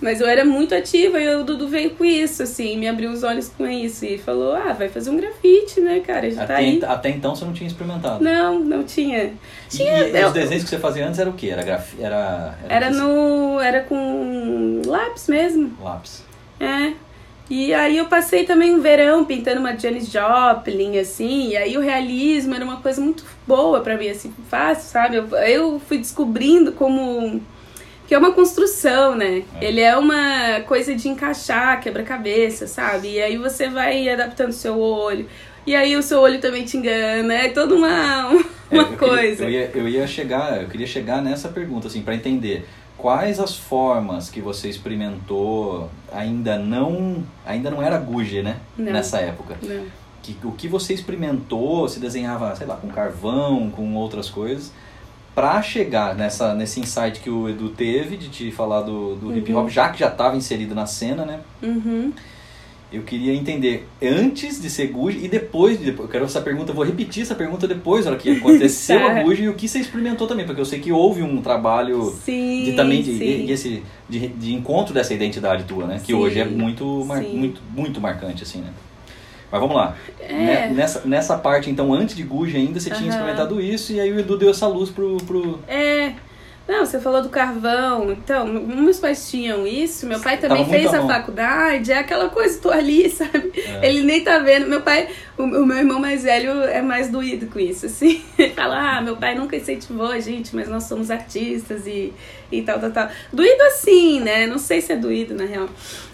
mas 0.00 0.20
eu 0.20 0.26
era 0.26 0.44
muito 0.44 0.74
ativa 0.74 1.20
e 1.20 1.34
o 1.36 1.44
Dudu 1.44 1.68
veio 1.68 1.90
com 1.90 2.04
isso, 2.04 2.42
assim, 2.42 2.76
me 2.76 2.88
abriu 2.88 3.10
os 3.10 3.22
olhos 3.22 3.48
com 3.48 3.66
isso 3.66 4.04
e 4.04 4.18
falou, 4.18 4.54
ah, 4.54 4.72
vai 4.72 4.88
fazer 4.88 5.10
um 5.10 5.16
grafite, 5.16 5.80
né, 5.80 6.00
cara, 6.00 6.28
já 6.30 6.42
Até, 6.42 6.52
tá 6.54 6.58
aí. 6.58 6.80
até 6.84 7.10
então 7.10 7.34
você 7.36 7.44
não 7.44 7.52
tinha 7.52 7.68
experimentado. 7.68 8.24
Não, 8.24 8.58
não 8.58 8.82
tinha. 8.82 9.24
E- 9.24 9.32
Tinha, 9.68 10.08
e, 10.08 10.20
eu- 10.20 10.28
os 10.28 10.32
desenhos 10.32 10.64
que 10.64 10.70
você 10.70 10.78
fazia 10.78 11.06
antes 11.06 11.20
era 11.20 11.30
o 11.30 11.34
quê? 11.34 11.48
Era 11.50 11.62
graf... 11.62 11.92
era, 12.00 12.58
Era 12.68 12.90
no. 12.90 13.60
Era 13.60 13.82
com 13.82 14.82
lápis 14.86 15.28
mesmo. 15.28 15.72
lápis. 15.80 16.24
É. 16.58 16.92
E 17.50 17.74
aí 17.74 17.98
eu 17.98 18.04
passei 18.06 18.44
também 18.44 18.72
um 18.72 18.80
verão 18.80 19.24
pintando 19.24 19.58
uma 19.58 19.76
Janis 19.76 20.08
Joplin, 20.08 20.96
assim, 20.98 21.48
e 21.48 21.56
aí 21.56 21.76
o 21.76 21.80
realismo 21.80 22.54
era 22.54 22.64
uma 22.64 22.76
coisa 22.76 23.00
muito 23.00 23.24
boa 23.46 23.80
pra 23.80 23.96
mim, 23.96 24.08
assim, 24.08 24.32
fácil, 24.48 24.84
sabe? 24.88 25.16
Eu, 25.16 25.26
eu 25.36 25.80
fui 25.88 25.98
descobrindo 25.98 26.70
como. 26.72 27.42
Que 28.06 28.14
é 28.14 28.18
uma 28.18 28.32
construção, 28.32 29.14
né? 29.16 29.42
É. 29.60 29.64
Ele 29.64 29.80
é 29.80 29.96
uma 29.96 30.60
coisa 30.66 30.94
de 30.94 31.08
encaixar, 31.08 31.80
quebra-cabeça, 31.80 32.66
sabe? 32.68 33.12
E 33.14 33.22
aí 33.22 33.36
você 33.36 33.68
vai 33.68 34.08
adaptando 34.08 34.50
o 34.50 34.52
seu 34.52 34.78
olho. 34.78 35.26
E 35.66 35.74
aí 35.76 35.94
o 35.96 36.02
seu 36.02 36.20
olho 36.20 36.40
também 36.40 36.64
te 36.64 36.76
engana. 36.76 37.34
É 37.34 37.48
toda 37.50 37.74
uma, 37.74 37.88
É, 38.70 38.74
uma 38.74 38.82
eu 38.82 38.86
queria- 38.86 38.98
coisa. 38.98 39.44
eu, 39.44 39.50
ia, 39.50 39.70
eu 39.74 39.88
ia 39.88 40.06
chegar, 40.08 40.60
eu 40.62 40.68
queria 40.68 40.86
chegar 40.86 41.20
nessa 41.22 41.48
pergunta, 41.48 41.86
assim, 41.88 42.02
para 42.02 42.14
entender 42.14 42.64
quais 43.00 43.40
as 43.40 43.56
formas 43.56 44.28
que 44.28 44.40
você 44.40 44.68
experimentou 44.68 45.88
ainda 46.12 46.58
não, 46.58 47.24
ainda 47.46 47.70
não 47.70 47.82
era 47.82 47.98
Gucci, 47.98 48.42
né? 48.42 48.58
Não. 48.76 48.92
Nessa 48.92 49.18
época. 49.18 49.56
Não. 49.62 49.86
Que, 50.22 50.36
o 50.44 50.52
que 50.52 50.68
você 50.68 50.92
experimentou, 50.92 51.88
se 51.88 51.98
desenhava, 51.98 52.54
sei 52.54 52.66
lá, 52.66 52.76
com 52.76 52.88
carvão, 52.88 53.70
com 53.70 53.94
outras 53.94 54.28
coisas, 54.28 54.70
para 55.34 55.62
chegar 55.62 56.14
nessa, 56.14 56.54
nesse 56.54 56.78
insight 56.80 57.20
que 57.20 57.30
o 57.30 57.48
Edu 57.48 57.70
teve 57.70 58.18
de 58.18 58.28
te 58.28 58.50
falar 58.50 58.82
do, 58.82 59.16
do 59.16 59.36
hip 59.36 59.52
hop, 59.54 59.68
já 59.70 59.88
que 59.88 59.98
já 59.98 60.08
estava 60.08 60.36
inserido 60.36 60.74
na 60.74 60.84
cena, 60.84 61.24
né? 61.24 61.40
Uhum. 61.62 62.12
Eu 62.92 63.02
queria 63.02 63.32
entender 63.32 63.86
antes 64.02 64.60
de 64.60 64.68
ser 64.68 64.88
Gucci 64.88 65.24
e 65.24 65.28
depois 65.28 65.78
de. 65.78 65.90
Eu 65.96 66.08
quero 66.08 66.24
essa 66.24 66.40
pergunta, 66.40 66.72
eu 66.72 66.74
vou 66.74 66.84
repetir 66.84 67.22
essa 67.22 67.36
pergunta 67.36 67.68
depois, 67.68 68.04
hora 68.06 68.16
que 68.16 68.30
aconteceu 68.36 68.98
Tá. 68.98 69.20
a 69.20 69.22
Gucci 69.22 69.42
e 69.42 69.48
o 69.48 69.54
que 69.54 69.68
você 69.68 69.78
experimentou 69.78 70.26
também, 70.26 70.44
porque 70.44 70.60
eu 70.60 70.64
sei 70.64 70.80
que 70.80 70.90
houve 70.90 71.22
um 71.22 71.40
trabalho 71.40 72.12
Sim. 72.24 72.64
de 72.64 72.72
também 72.72 73.00
de, 73.02 73.16
sim. 73.16 73.46
de, 73.46 73.52
esse, 73.52 73.82
de, 74.08 74.26
de 74.28 74.54
encontro 74.54 74.92
dessa 74.92 75.14
identidade 75.14 75.64
tua, 75.64 75.86
né? 75.86 76.00
Que 76.00 76.06
Sim, 76.06 76.14
hoje 76.14 76.40
é 76.40 76.44
muito, 76.44 77.04
mar, 77.04 77.22
muito, 77.22 77.60
muito 77.74 78.00
marcante, 78.00 78.42
assim, 78.42 78.58
né? 78.60 78.70
Mas 79.52 79.60
vamos 79.60 79.76
lá. 79.76 79.96
É. 80.20 80.68
Ne- 80.68 80.74
Nessa, 80.74 81.02
nessa 81.06 81.36
parte, 81.38 81.70
então, 81.70 81.92
antes 81.94 82.16
de 82.16 82.22
Gucci 82.24 82.56
ainda, 82.56 82.78
você 82.80 82.90
tinha 82.90 83.02
Aham. 83.02 83.10
experimentado 83.10 83.60
isso 83.60 83.92
e 83.92 84.00
aí 84.00 84.12
o 84.12 84.18
Edu 84.18 84.36
deu 84.36 84.50
essa 84.50 84.66
luz 84.66 84.90
pro. 84.90 85.16
pro... 85.18 85.60
É. 85.68 86.12
Não, 86.68 86.86
você 86.86 87.00
falou 87.00 87.20
do 87.20 87.28
carvão. 87.28 88.12
Então, 88.12 88.46
meus 88.46 89.00
pais 89.00 89.28
tinham 89.28 89.66
isso. 89.66 90.06
Meu 90.06 90.20
pai 90.20 90.36
também 90.38 90.58
Tava 90.58 90.70
fez 90.70 90.94
à 90.94 90.98
a 91.00 91.06
faculdade. 91.06 91.90
É 91.90 91.98
aquela 91.98 92.28
coisa, 92.28 92.60
tô 92.60 92.70
ali, 92.70 93.10
sabe? 93.10 93.52
É. 93.56 93.88
Ele 93.88 94.02
nem 94.02 94.22
tá 94.22 94.38
vendo. 94.38 94.68
Meu 94.68 94.80
pai, 94.80 95.08
o, 95.36 95.42
o 95.42 95.66
meu 95.66 95.78
irmão 95.78 95.98
mais 95.98 96.22
velho 96.22 96.62
é 96.62 96.80
mais 96.80 97.08
doído 97.08 97.46
com 97.46 97.58
isso, 97.58 97.86
assim. 97.86 98.22
Ele 98.38 98.54
fala, 98.54 98.98
ah, 98.98 99.00
meu 99.00 99.16
pai 99.16 99.34
nunca 99.34 99.56
incentivou 99.56 100.06
a 100.06 100.20
gente, 100.20 100.54
mas 100.54 100.68
nós 100.68 100.84
somos 100.84 101.10
artistas 101.10 101.88
e, 101.88 102.12
e 102.52 102.62
tal, 102.62 102.78
tal, 102.78 102.92
tal. 102.92 103.08
Doído 103.32 103.62
assim, 103.64 104.20
né? 104.20 104.46
Não 104.46 104.58
sei 104.58 104.80
se 104.80 104.92
é 104.92 104.96
doído, 104.96 105.34
na 105.34 105.44
real. 105.46 105.68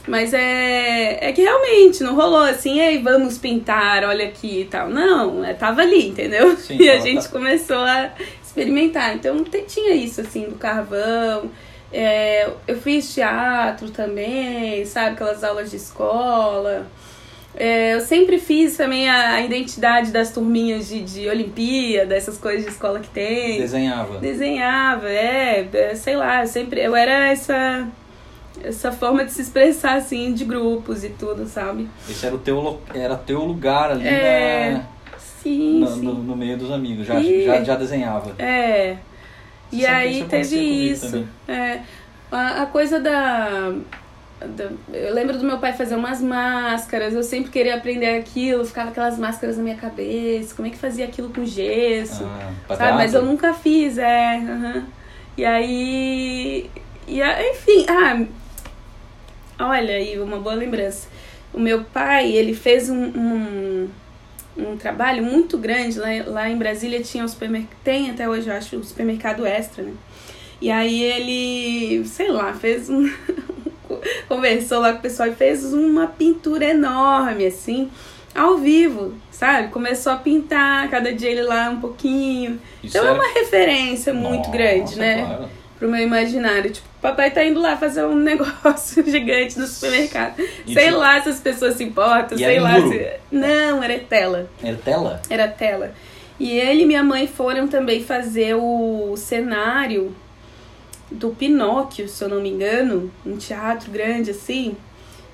Mas 0.09 0.33
é, 0.33 1.19
é 1.21 1.33
que 1.33 1.43
realmente 1.43 2.03
não 2.03 2.15
rolou 2.15 2.45
assim, 2.45 2.81
ei, 2.81 3.03
vamos 3.03 3.37
pintar, 3.37 4.05
olha 4.05 4.25
aqui 4.27 4.61
e 4.61 4.65
tal. 4.65 4.89
Não, 4.89 5.45
é, 5.45 5.53
tava 5.53 5.83
ali, 5.83 6.09
entendeu? 6.09 6.57
Sim, 6.57 6.79
e 6.81 6.89
a 6.89 6.99
gente 6.99 7.25
tá- 7.25 7.29
começou 7.29 7.79
a 7.79 8.11
experimentar. 8.57 9.15
Então 9.15 9.45
tinha 9.67 9.93
isso, 9.95 10.21
assim, 10.23 10.49
do 10.49 10.57
carvão. 10.57 11.51
É, 11.93 12.49
eu 12.67 12.81
fiz 12.81 13.15
teatro 13.15 13.91
também, 13.91 14.85
sabe? 14.87 15.11
Aquelas 15.11 15.45
aulas 15.45 15.71
de 15.71 15.77
escola. 15.77 16.87
É, 17.55 17.95
eu 17.95 18.01
sempre 18.01 18.39
fiz 18.39 18.77
também 18.77 19.09
a, 19.09 19.41
identidade 19.41 20.11
das 20.11 20.31
turminhas 20.31 20.89
de, 20.89 21.01
de 21.03 21.29
Olimpíada, 21.29 22.15
essas 22.15 22.37
coisas 22.37 22.65
de 22.65 22.71
escola 22.71 23.01
que 23.01 23.09
tem. 23.09 23.59
Desenhava. 23.61 24.19
Desenhava, 24.19 25.09
é, 25.09 25.69
é, 25.73 25.95
sei 25.95 26.17
lá, 26.17 26.43
eu 26.43 26.47
sempre. 26.49 26.81
Eu 26.83 26.95
era 26.97 27.29
essa. 27.29 27.87
Essa 28.65 28.91
forma 28.91 29.23
de 29.23 29.33
se 29.33 29.43
expressar, 29.43 29.97
assim, 29.99 30.33
de 30.33 30.43
grupos 30.43 31.05
e 31.05 31.11
tudo, 31.11 31.47
sabe? 31.47 31.87
Esse 32.09 32.25
era 32.25 32.35
o 32.35 32.39
teu, 32.39 32.81
era 32.95 33.15
teu 33.15 33.45
lugar 33.45 33.91
ali 33.91 34.09
É, 34.09 34.71
na- 34.73 34.85
Sim, 35.47 35.79
no, 35.81 35.87
sim. 35.89 36.03
no, 36.03 36.15
no 36.15 36.37
meio 36.37 36.57
dos 36.57 36.71
amigos. 36.73 37.07
Já, 37.07 37.21
E- 37.21 37.45
já, 37.45 37.63
já 37.63 37.77
desenhava. 37.77 38.35
É. 38.39 38.97
E 39.73 39.77
Sempre 39.81 39.95
aí 39.95 40.19
isso 40.21 40.29
teve 40.29 40.57
isso. 40.91 41.29
É. 41.47 41.81
A, 42.33 42.63
a 42.63 42.67
coisa 42.67 42.99
da, 43.01 43.73
da- 44.41 44.71
Eu 44.93 45.15
lembro 45.15 45.39
do 45.39 45.45
meu 45.45 45.59
pai 45.59 45.73
fazer 45.73 45.95
umas 45.95 46.21
máscaras, 46.21 47.15
eu 47.15 47.23
sempre 47.23 47.51
queria 47.53 47.77
aprender 47.77 48.19
aquilo, 48.19 48.65
ficava 48.65 48.91
aquelas 48.91 49.19
máscaras 49.19 49.57
na 49.57 49.63
minha 49.63 49.77
cabeça, 49.77 50.55
como 50.55 50.67
é 50.67 50.71
que 50.71 50.77
fazia 50.77 51.05
aquilo 51.05 51.29
com 51.31 51.45
gesso. 51.45 52.25
Ah, 52.69 52.75
sabe? 52.77 52.93
Mas 52.93 53.15
eu 53.15 53.23
nunca 53.25 53.55
fiz, 53.55 53.99
é. 53.99 54.83
E 55.37 55.45
aí. 55.45 56.71
E 57.07 57.23
a- 57.23 57.51
enfim, 57.51 57.87
ah. 57.89 58.25
Olha 59.59 59.95
aí, 59.95 60.19
uma 60.19 60.39
boa 60.39 60.55
lembrança. 60.55 61.09
O 61.55 61.59
meu 61.61 61.85
pai, 61.85 62.31
ele 62.33 62.53
fez 62.55 62.91
um, 62.91 63.05
um, 63.07 63.89
um 64.57 64.77
trabalho 64.77 65.23
muito 65.23 65.59
grande. 65.59 65.99
Lá, 65.99 66.09
lá 66.27 66.51
em 66.51 66.57
Brasília 66.57 67.03
tinha 67.03 67.25
o 67.25 67.29
supermercado. 67.29 67.77
Tem 67.85 68.11
até 68.11 68.29
hoje, 68.29 68.49
eu 68.49 68.55
acho, 68.55 68.77
o 68.77 68.85
supermercado 68.85 69.47
extra, 69.47 69.83
né? 69.83 69.93
E 70.61 70.71
aí 70.71 71.03
ele, 71.03 72.05
sei 72.07 72.31
lá, 72.31 72.53
fez 72.53 72.89
um. 72.89 73.09
conversou 74.29 74.81
lá 74.81 74.93
com 74.93 74.99
o 74.99 75.03
pessoal 75.03 75.29
e 75.29 75.35
fez 75.35 75.73
uma 75.73 76.07
pintura 76.07 76.65
enorme, 76.65 77.47
assim, 77.47 77.91
ao 78.35 78.59
vivo, 78.59 79.15
sabe? 79.31 79.69
Começou 79.69 80.13
a 80.13 80.17
pintar, 80.17 80.89
cada 80.91 81.13
dia 81.13 81.31
ele 81.31 81.43
lá 81.43 81.71
um 81.71 81.81
pouquinho. 81.81 82.61
Isso 82.83 82.97
Então 82.97 83.09
é 83.09 83.13
uma 83.13 83.33
referência 83.33 84.13
muito 84.13 84.47
Nossa, 84.47 84.51
grande, 84.51 84.99
né? 84.99 85.49
Pro 85.79 85.89
meu 85.89 86.01
imaginário. 86.01 86.71
Tipo, 86.71 86.87
papai 87.03 87.31
tá 87.31 87.45
indo 87.45 87.61
lá 87.61 87.77
fazer 87.77 88.05
um 88.05 88.15
negócio 88.19 89.05
gigante 89.05 89.59
no 89.59 89.67
supermercado. 89.67 90.41
E 90.67 90.73
sei 90.75 90.87
tipo- 90.87 90.97
lá 90.99 91.21
se 91.23 91.29
as 91.29 91.41
pessoas 91.41 91.75
se 91.75 91.85
importam, 91.85 92.37
E 92.39 92.41
sei 92.41 92.59
lá 92.61 92.79
muro? 92.81 92.89
se. 92.93 93.11
Não, 93.31 93.83
era 93.83 93.99
tela. 93.99 94.49
Era 94.63 94.77
tela? 94.77 95.23
Era 95.29 95.49
tela. 95.49 95.93
E 96.41 96.53
ele 96.59 96.83
e 96.83 96.87
minha 96.87 97.03
mãe 97.03 97.27
foram 97.27 97.67
também 97.69 98.03
fazer 98.05 98.55
o 98.55 99.15
cenário 99.17 100.15
do 101.11 101.31
Pinóquio, 101.31 102.09
se 102.09 102.23
eu 102.25 102.29
não 102.29 102.41
me 102.43 102.51
engano, 102.51 103.11
um 103.25 103.37
teatro 103.37 103.91
grande 103.91 104.31
assim. 104.33 104.77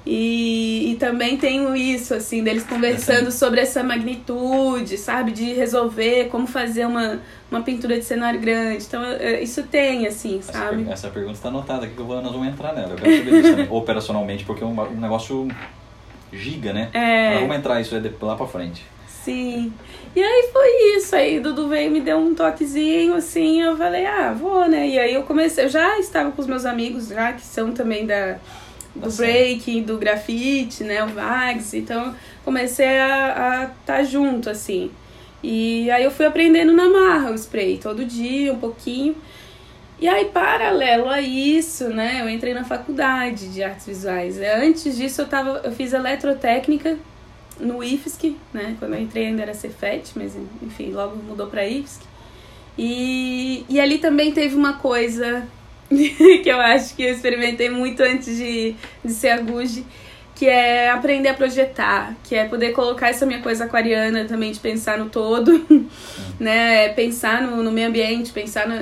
E, 0.04 0.92
e 0.92 0.96
também 0.96 1.36
tenho 1.36 1.76
isso, 1.76 2.12
assim, 2.12 2.42
deles 2.42 2.64
conversando 2.64 3.30
sobre 3.30 3.60
essa 3.60 3.84
magnitude, 3.84 4.98
sabe? 4.98 5.30
De 5.30 5.52
resolver 5.52 6.24
como 6.28 6.46
fazer 6.46 6.86
uma, 6.86 7.20
uma 7.50 7.62
pintura 7.62 7.96
de 7.98 8.04
cenário 8.04 8.40
grande. 8.40 8.84
Então, 8.84 9.02
é, 9.04 9.40
isso 9.40 9.62
tem, 9.64 10.06
assim, 10.06 10.38
Essa, 10.40 10.52
sabe? 10.52 10.82
per- 10.84 10.92
essa 10.92 11.08
pergunta 11.08 11.34
está 11.34 11.48
anotada 11.48 11.86
aqui 11.86 11.94
que 11.94 12.00
eu 12.00 12.06
vou, 12.06 12.20
nós 12.20 12.32
vamos 12.32 12.48
entrar 12.48 12.72
nela. 12.72 12.90
Eu 12.94 12.96
quero 12.96 13.16
saber 13.16 13.30
disso 13.42 13.50
também, 13.52 13.68
operacionalmente, 13.70 14.44
porque 14.44 14.64
é 14.64 14.66
um, 14.66 14.80
um 14.80 15.00
negócio 15.00 15.46
giga, 16.32 16.72
né? 16.72 16.90
Mas 16.92 17.02
É, 17.02 17.38
vamos 17.40 17.56
entrar 17.56 17.80
isso 17.80 18.00
de- 18.00 18.12
lá 18.20 18.34
pra 18.34 18.46
frente. 18.46 18.84
sim. 19.06 19.72
E 20.16 20.20
aí 20.22 20.50
foi 20.52 20.96
isso. 20.96 21.14
Aí 21.14 21.38
Dudu 21.40 21.68
veio 21.68 21.86
e 21.86 21.90
me 21.90 22.00
deu 22.00 22.18
um 22.18 22.34
toquezinho, 22.34 23.14
assim, 23.14 23.62
eu 23.62 23.76
falei, 23.76 24.04
ah, 24.04 24.32
vou, 24.32 24.68
né? 24.68 24.86
E 24.88 24.98
aí 24.98 25.14
eu 25.14 25.22
comecei, 25.22 25.64
eu 25.64 25.68
já 25.68 25.96
estava 25.98 26.32
com 26.32 26.40
os 26.42 26.46
meus 26.48 26.64
amigos 26.66 27.08
já, 27.08 27.32
que 27.32 27.42
são 27.42 27.72
também 27.72 28.04
Da 28.04 28.36
do 28.94 29.10
cena. 29.10 29.28
breaking, 29.28 29.82
do 29.82 29.98
grafite, 29.98 30.84
né? 30.84 31.02
O 31.04 31.08
Vags. 31.08 31.74
Então 31.74 32.14
comecei 32.44 32.98
a 32.98 33.70
estar 33.80 33.96
tá 33.96 34.02
junto, 34.02 34.50
assim. 34.50 34.90
E 35.42 35.90
aí 35.90 36.04
eu 36.04 36.10
fui 36.10 36.24
aprendendo 36.24 36.72
na 36.72 36.88
marra 36.88 37.30
o 37.30 37.34
spray, 37.34 37.78
todo 37.78 38.04
dia, 38.04 38.52
um 38.52 38.58
pouquinho. 38.58 39.16
E 39.98 40.08
aí, 40.08 40.24
paralelo 40.26 41.08
a 41.08 41.20
isso, 41.20 41.88
né, 41.88 42.22
eu 42.22 42.28
entrei 42.28 42.52
na 42.52 42.64
faculdade 42.64 43.52
de 43.52 43.62
artes 43.62 43.86
visuais. 43.86 44.36
Antes 44.36 44.96
disso, 44.96 45.22
eu, 45.22 45.28
tava, 45.28 45.60
eu 45.62 45.70
fiz 45.70 45.92
eletrotécnica 45.92 46.98
no 47.60 47.84
IFSC, 47.84 48.36
né? 48.52 48.74
Quando 48.80 48.94
eu 48.94 49.00
entrei 49.00 49.26
ainda 49.26 49.42
era 49.42 49.54
Cefet, 49.54 50.10
mas 50.16 50.36
enfim, 50.60 50.90
logo 50.90 51.16
mudou 51.16 51.46
para 51.46 51.66
IFSC. 51.68 52.02
E, 52.76 53.64
e 53.68 53.80
ali 53.80 53.98
também 53.98 54.32
teve 54.32 54.56
uma 54.56 54.72
coisa 54.74 55.46
que 56.42 56.48
eu 56.48 56.60
acho 56.60 56.94
que 56.94 57.02
eu 57.02 57.12
experimentei 57.12 57.70
muito 57.70 58.02
antes 58.02 58.36
de, 58.36 58.74
de 59.04 59.12
ser 59.12 59.30
a 59.30 59.38
Guji, 59.38 59.84
que 60.34 60.48
é 60.48 60.90
aprender 60.90 61.28
a 61.28 61.34
projetar, 61.34 62.16
que 62.24 62.34
é 62.34 62.44
poder 62.46 62.72
colocar 62.72 63.10
essa 63.10 63.24
minha 63.24 63.40
coisa 63.40 63.64
aquariana 63.64 64.24
também 64.24 64.50
de 64.50 64.58
pensar 64.58 64.98
no 64.98 65.08
todo, 65.08 65.64
né? 66.40 66.88
Pensar 66.90 67.42
no, 67.42 67.62
no 67.62 67.70
meio 67.70 67.86
ambiente, 67.86 68.32
pensar 68.32 68.66
no, 68.66 68.74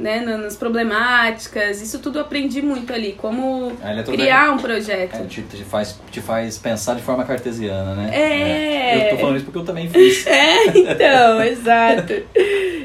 né, 0.00 0.20
nas 0.20 0.56
problemáticas. 0.56 1.80
Isso 1.80 2.00
tudo 2.00 2.18
eu 2.18 2.22
aprendi 2.22 2.60
muito 2.60 2.92
ali, 2.92 3.12
como 3.12 3.72
criar 4.04 4.52
um 4.52 4.58
projeto. 4.58 5.14
É, 5.14 5.24
te, 5.26 5.42
te, 5.42 5.62
faz, 5.62 6.00
te 6.10 6.20
faz 6.20 6.58
pensar 6.58 6.94
de 6.94 7.02
forma 7.02 7.24
cartesiana, 7.24 7.94
né? 7.94 8.10
É. 8.12 8.98
é. 8.98 9.06
Eu 9.06 9.10
tô 9.10 9.18
falando 9.18 9.36
isso 9.36 9.44
porque 9.44 9.58
eu 9.58 9.64
também 9.64 9.88
fiz. 9.88 10.26
É, 10.40 10.66
então, 10.66 11.42
exato. 11.42 12.14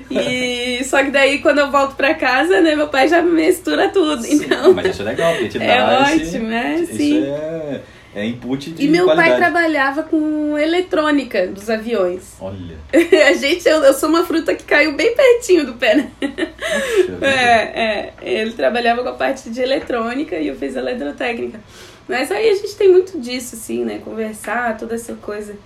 E 0.09 0.83
só 0.83 1.03
que 1.03 1.11
daí 1.11 1.39
quando 1.39 1.59
eu 1.59 1.71
volto 1.71 1.95
pra 1.95 2.13
casa, 2.13 2.61
né, 2.61 2.75
meu 2.75 2.87
pai 2.87 3.07
já 3.07 3.21
mistura 3.21 3.89
tudo. 3.89 4.21
Sim, 4.21 4.35
então. 4.35 4.73
Mas 4.73 4.87
isso 4.87 5.01
é 5.01 5.05
legal, 5.05 5.33
porque 5.33 5.49
te 5.49 5.57
é 5.61 5.77
dá 5.77 6.01
ótimo, 6.01 6.51
é, 6.51 6.75
isso 6.75 6.95
sim. 6.95 7.23
É 7.23 7.81
é 8.15 8.25
input 8.25 8.71
de 8.71 8.85
E 8.85 8.87
meu 8.87 9.03
qualidade. 9.03 9.29
pai 9.29 9.37
trabalhava 9.37 10.03
com 10.03 10.57
eletrônica 10.57 11.47
dos 11.47 11.69
aviões. 11.69 12.35
Olha. 12.39 12.77
a 13.27 13.33
gente, 13.33 13.67
eu, 13.67 13.83
eu, 13.83 13.93
sou 13.93 14.07
uma 14.07 14.25
fruta 14.25 14.55
que 14.55 14.63
caiu 14.63 14.95
bem 14.95 15.13
pertinho 15.13 15.65
do 15.65 15.73
pé, 15.73 15.95
né? 15.95 16.11
Puxa, 16.17 17.25
é, 17.25 17.33
é. 17.75 18.13
Ele 18.21 18.53
trabalhava 18.53 19.03
com 19.03 19.09
a 19.09 19.13
parte 19.13 19.49
de 19.49 19.61
eletrônica 19.61 20.37
e 20.37 20.47
eu 20.47 20.55
fiz 20.55 20.77
eletrotécnica. 20.77 21.59
Mas 22.07 22.31
aí 22.31 22.49
a 22.49 22.55
gente 22.55 22.75
tem 22.75 22.89
muito 22.89 23.19
disso, 23.19 23.55
assim, 23.55 23.83
né? 23.83 23.99
Conversar, 24.03 24.77
toda 24.77 24.95
essa 24.95 25.13
coisa. 25.15 25.57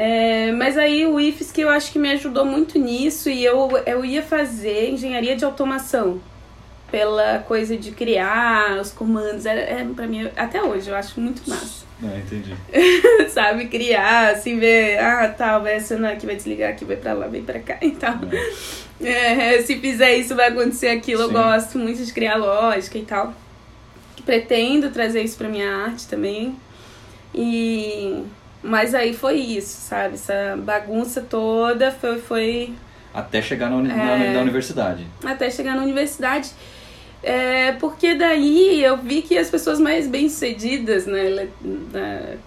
É, 0.00 0.52
mas 0.52 0.78
aí 0.78 1.04
o 1.04 1.18
IFES 1.18 1.50
que 1.50 1.60
eu 1.60 1.68
acho 1.68 1.90
que 1.90 1.98
me 1.98 2.08
ajudou 2.12 2.44
muito 2.44 2.78
nisso 2.78 3.28
e 3.28 3.44
eu, 3.44 3.68
eu 3.84 4.04
ia 4.04 4.22
fazer 4.22 4.90
engenharia 4.90 5.34
de 5.34 5.44
automação 5.44 6.20
pela 6.88 7.40
coisa 7.40 7.76
de 7.76 7.90
criar 7.90 8.78
os 8.80 8.92
comandos. 8.92 9.44
É, 9.44 9.80
é 9.80 9.86
para 9.96 10.06
mim, 10.06 10.30
até 10.36 10.62
hoje, 10.62 10.88
eu 10.88 10.94
acho 10.94 11.20
muito 11.20 11.42
massa. 11.50 11.84
Ah, 12.00 12.16
entendi. 12.16 12.54
Sabe, 13.28 13.66
criar, 13.66 14.34
assim, 14.34 14.60
ver, 14.60 14.98
ah, 14.98 15.34
tal, 15.36 15.62
vai 15.62 15.74
acionar 15.74 16.12
aqui, 16.12 16.26
vai 16.26 16.36
desligar 16.36 16.70
aqui, 16.70 16.84
vai 16.84 16.96
pra 16.96 17.12
lá, 17.12 17.26
vem 17.26 17.42
pra 17.42 17.58
cá 17.58 17.78
e 17.82 17.90
tal. 17.90 18.14
É. 18.32 18.78
É, 19.00 19.62
se 19.62 19.76
fizer 19.78 20.16
isso, 20.16 20.34
vai 20.34 20.48
acontecer 20.48 20.88
aquilo. 20.88 21.22
Sim. 21.22 21.28
Eu 21.28 21.32
gosto 21.32 21.78
muito 21.78 22.04
de 22.04 22.12
criar 22.12 22.34
lógica 22.34 22.98
e 22.98 23.04
tal. 23.04 23.32
Pretendo 24.26 24.90
trazer 24.90 25.22
isso 25.22 25.38
pra 25.38 25.48
minha 25.48 25.70
arte 25.70 26.08
também. 26.08 26.56
E. 27.32 28.24
Mas 28.62 28.94
aí 28.94 29.14
foi 29.14 29.36
isso, 29.36 29.76
sabe? 29.80 30.14
Essa 30.14 30.56
bagunça 30.58 31.20
toda 31.20 31.92
foi. 31.92 32.20
foi... 32.20 32.74
Até 33.14 33.40
chegar 33.40 33.70
na, 33.70 33.76
uni 33.76 33.90
é... 33.90 34.32
na 34.32 34.40
universidade. 34.40 35.06
Até 35.24 35.50
chegar 35.50 35.74
na 35.74 35.82
universidade. 35.82 36.50
É, 37.22 37.72
porque 37.72 38.14
daí 38.14 38.82
eu 38.82 38.96
vi 38.96 39.22
que 39.22 39.36
as 39.36 39.50
pessoas 39.50 39.80
mais 39.80 40.06
bem-sucedidas, 40.06 41.04
né, 41.06 41.48
né, 41.62 42.38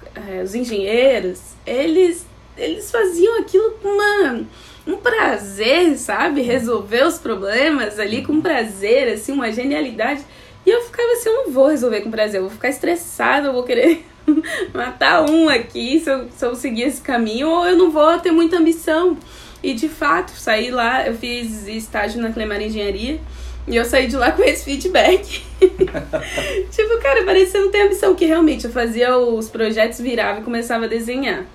os 0.44 0.56
engenheiros, 0.56 1.42
eles, 1.66 2.26
eles 2.58 2.90
faziam 2.90 3.40
aquilo 3.42 3.72
com 3.82 3.90
uma, 3.90 4.46
um 4.88 4.96
prazer, 4.96 5.98
sabe? 5.98 6.42
Resolver 6.42 7.04
os 7.04 7.18
problemas 7.18 8.00
ali 8.00 8.24
com 8.24 8.40
prazer, 8.40 9.14
assim, 9.14 9.34
uma 9.34 9.52
genialidade. 9.52 10.24
E 10.66 10.70
eu 10.70 10.82
ficava 10.82 11.12
assim, 11.14 11.30
eu 11.30 11.46
não 11.46 11.52
vou 11.52 11.68
resolver 11.68 12.02
com 12.02 12.12
prazer, 12.12 12.40
eu 12.40 12.44
vou 12.44 12.52
ficar 12.52 12.70
estressada, 12.70 13.48
eu 13.48 13.54
vou 13.54 13.64
querer 13.64 14.06
matar 14.74 15.28
um 15.30 15.50
aqui 15.50 16.00
se 16.00 16.10
eu, 16.10 16.30
se 16.30 16.46
eu 16.46 16.56
seguir 16.56 16.84
esse 16.84 17.02
caminho, 17.02 17.50
ou 17.50 17.66
eu 17.66 17.76
não 17.76 17.90
vou 17.90 18.20
ter 18.20 18.32
muita 18.32 18.58
ambição. 18.58 19.18
E 19.64 19.74
de 19.74 19.88
fato, 19.88 20.32
saí 20.32 20.72
lá, 20.72 21.06
eu 21.08 21.16
fiz 21.16 21.68
estágio 21.68 22.22
na 22.22 22.32
Clemar 22.32 22.62
Engenharia. 22.62 23.20
E 23.68 23.76
eu 23.76 23.86
saí 23.86 24.08
de 24.08 24.16
lá 24.16 24.32
com 24.34 24.44
esse 24.44 24.66
feedback. 24.66 25.44
tipo, 25.60 26.98
cara, 27.02 27.24
parecia 27.24 27.46
que 27.46 27.52
você 27.52 27.60
não 27.60 27.72
tem 27.72 27.82
ambição, 27.84 28.16
que 28.16 28.26
realmente 28.26 28.66
eu 28.66 28.72
fazia 28.72 29.18
os 29.18 29.50
projetos, 29.50 30.00
virava 30.00 30.40
e 30.40 30.44
começava 30.44 30.86
a 30.86 30.88
desenhar. 30.88 31.46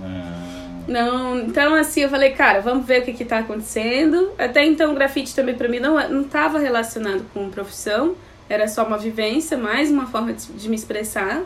Ah. 0.00 0.42
Não, 0.88 1.38
então 1.38 1.74
assim, 1.74 2.00
eu 2.00 2.08
falei, 2.08 2.30
cara, 2.30 2.60
vamos 2.60 2.86
ver 2.86 3.02
o 3.02 3.04
que 3.04 3.12
que 3.12 3.24
tá 3.24 3.38
acontecendo. 3.38 4.32
Até 4.36 4.64
então 4.64 4.92
o 4.92 4.94
grafite 4.94 5.34
também 5.34 5.54
para 5.54 5.68
mim 5.68 5.78
não 5.78 5.96
não 6.08 6.24
tava 6.24 6.58
relacionado 6.58 7.24
com 7.32 7.48
profissão, 7.50 8.16
era 8.52 8.68
só 8.68 8.84
uma 8.84 8.98
vivência, 8.98 9.56
mais 9.56 9.90
uma 9.90 10.06
forma 10.06 10.32
de, 10.32 10.46
de 10.46 10.68
me 10.68 10.76
expressar. 10.76 11.42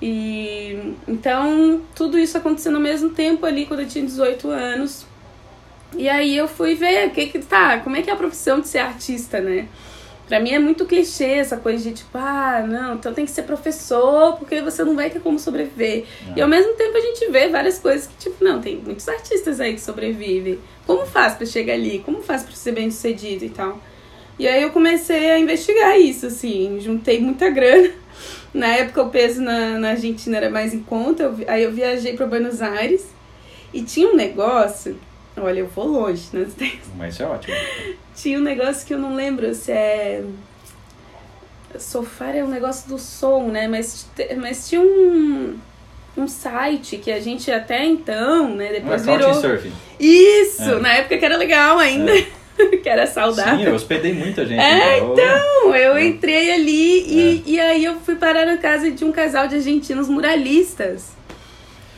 E 0.00 0.94
então 1.08 1.80
tudo 1.94 2.18
isso 2.18 2.36
acontecendo 2.36 2.76
ao 2.76 2.82
mesmo 2.82 3.10
tempo 3.10 3.46
ali 3.46 3.66
quando 3.66 3.80
eu 3.80 3.88
tinha 3.88 4.04
18 4.04 4.50
anos. 4.50 5.06
E 5.96 6.08
aí 6.08 6.36
eu 6.36 6.46
fui 6.46 6.74
ver 6.74 7.10
que 7.10 7.26
que 7.26 7.38
tá, 7.38 7.80
como 7.80 7.96
é 7.96 8.02
que 8.02 8.10
é 8.10 8.12
a 8.12 8.16
profissão 8.16 8.60
de 8.60 8.68
ser 8.68 8.78
artista, 8.78 9.40
né? 9.40 9.68
Pra 10.28 10.40
mim 10.40 10.50
é 10.50 10.58
muito 10.58 10.84
clichê 10.84 11.34
essa 11.34 11.56
coisa 11.56 11.84
de 11.84 11.94
tipo, 11.94 12.18
ah, 12.18 12.64
não, 12.66 12.94
então 12.94 13.14
tem 13.14 13.24
que 13.24 13.30
ser 13.30 13.44
professor 13.44 14.36
porque 14.36 14.60
você 14.60 14.82
não 14.82 14.96
vai 14.96 15.08
ter 15.08 15.20
como 15.20 15.38
sobreviver. 15.38 16.04
E 16.34 16.42
ao 16.42 16.48
mesmo 16.48 16.74
tempo 16.74 16.96
a 16.96 17.00
gente 17.00 17.30
vê 17.30 17.48
várias 17.48 17.78
coisas 17.78 18.08
que, 18.08 18.16
tipo, 18.16 18.44
não, 18.44 18.60
tem 18.60 18.76
muitos 18.76 19.08
artistas 19.08 19.60
aí 19.60 19.74
que 19.74 19.80
sobrevivem. 19.80 20.58
Como 20.84 21.06
faz 21.06 21.34
para 21.34 21.46
chegar 21.46 21.74
ali? 21.74 22.00
Como 22.04 22.22
faz 22.22 22.42
para 22.42 22.56
ser 22.56 22.72
bem 22.72 22.90
sucedido 22.90 23.44
e 23.44 23.50
tal? 23.50 23.80
E 24.38 24.46
aí 24.46 24.62
eu 24.62 24.70
comecei 24.70 25.30
a 25.30 25.38
investigar 25.38 25.98
isso, 25.98 26.26
assim, 26.26 26.78
juntei 26.80 27.20
muita 27.20 27.48
grana. 27.50 27.90
Na 28.52 28.68
época 28.68 29.02
o 29.02 29.10
peso 29.10 29.42
na, 29.42 29.78
na 29.78 29.90
Argentina 29.90 30.38
era 30.38 30.48
mais 30.48 30.72
em 30.72 30.80
conta, 30.80 31.24
eu, 31.24 31.36
aí 31.46 31.62
eu 31.62 31.72
viajei 31.72 32.16
para 32.16 32.26
Buenos 32.26 32.62
Aires 32.62 33.06
e 33.72 33.82
tinha 33.82 34.08
um 34.08 34.16
negócio 34.16 34.98
Olha, 35.38 35.60
eu 35.60 35.66
vou 35.66 35.86
longe 35.86 36.28
nas 36.32 36.52
ideias. 36.54 36.80
Mas 36.96 37.20
é 37.20 37.26
ótimo. 37.26 37.54
Tinha 38.14 38.38
um 38.38 38.42
negócio 38.42 38.86
que 38.86 38.94
eu 38.94 38.98
não 38.98 39.14
lembro 39.14 39.54
se 39.54 39.70
é. 39.70 40.24
Sofá 41.78 42.30
é 42.30 42.42
um 42.42 42.48
negócio 42.48 42.88
do 42.88 42.98
som, 42.98 43.48
né? 43.48 43.68
Mas, 43.68 44.08
mas 44.38 44.66
tinha 44.66 44.80
um, 44.80 45.58
um 46.16 46.26
site 46.26 46.96
que 46.96 47.12
a 47.12 47.20
gente 47.20 47.50
até 47.50 47.84
então, 47.84 48.54
né? 48.54 48.72
Depois 48.72 49.06
é 49.06 49.16
virou. 49.16 49.34
Surfing. 49.34 49.72
Isso! 50.00 50.62
É. 50.62 50.80
Na 50.80 50.94
época 50.94 51.18
que 51.18 51.24
era 51.24 51.36
legal 51.36 51.78
ainda. 51.78 52.18
É. 52.18 52.26
que 52.82 52.88
era 52.88 53.06
saudável. 53.06 53.58
Sim, 53.58 53.64
eu 53.64 53.74
hospedei 53.74 54.12
muita 54.12 54.46
gente. 54.46 54.60
É, 54.60 54.98
então, 54.98 55.12
então 55.12 55.74
eu 55.74 55.96
é. 55.96 56.06
entrei 56.06 56.52
ali 56.52 57.04
e, 57.06 57.42
é. 57.46 57.50
e 57.50 57.60
aí 57.60 57.84
eu 57.84 57.96
fui 58.00 58.16
parar 58.16 58.46
na 58.46 58.56
casa 58.56 58.90
de 58.90 59.04
um 59.04 59.12
casal 59.12 59.46
de 59.48 59.56
argentinos 59.56 60.08
muralistas. 60.08 61.16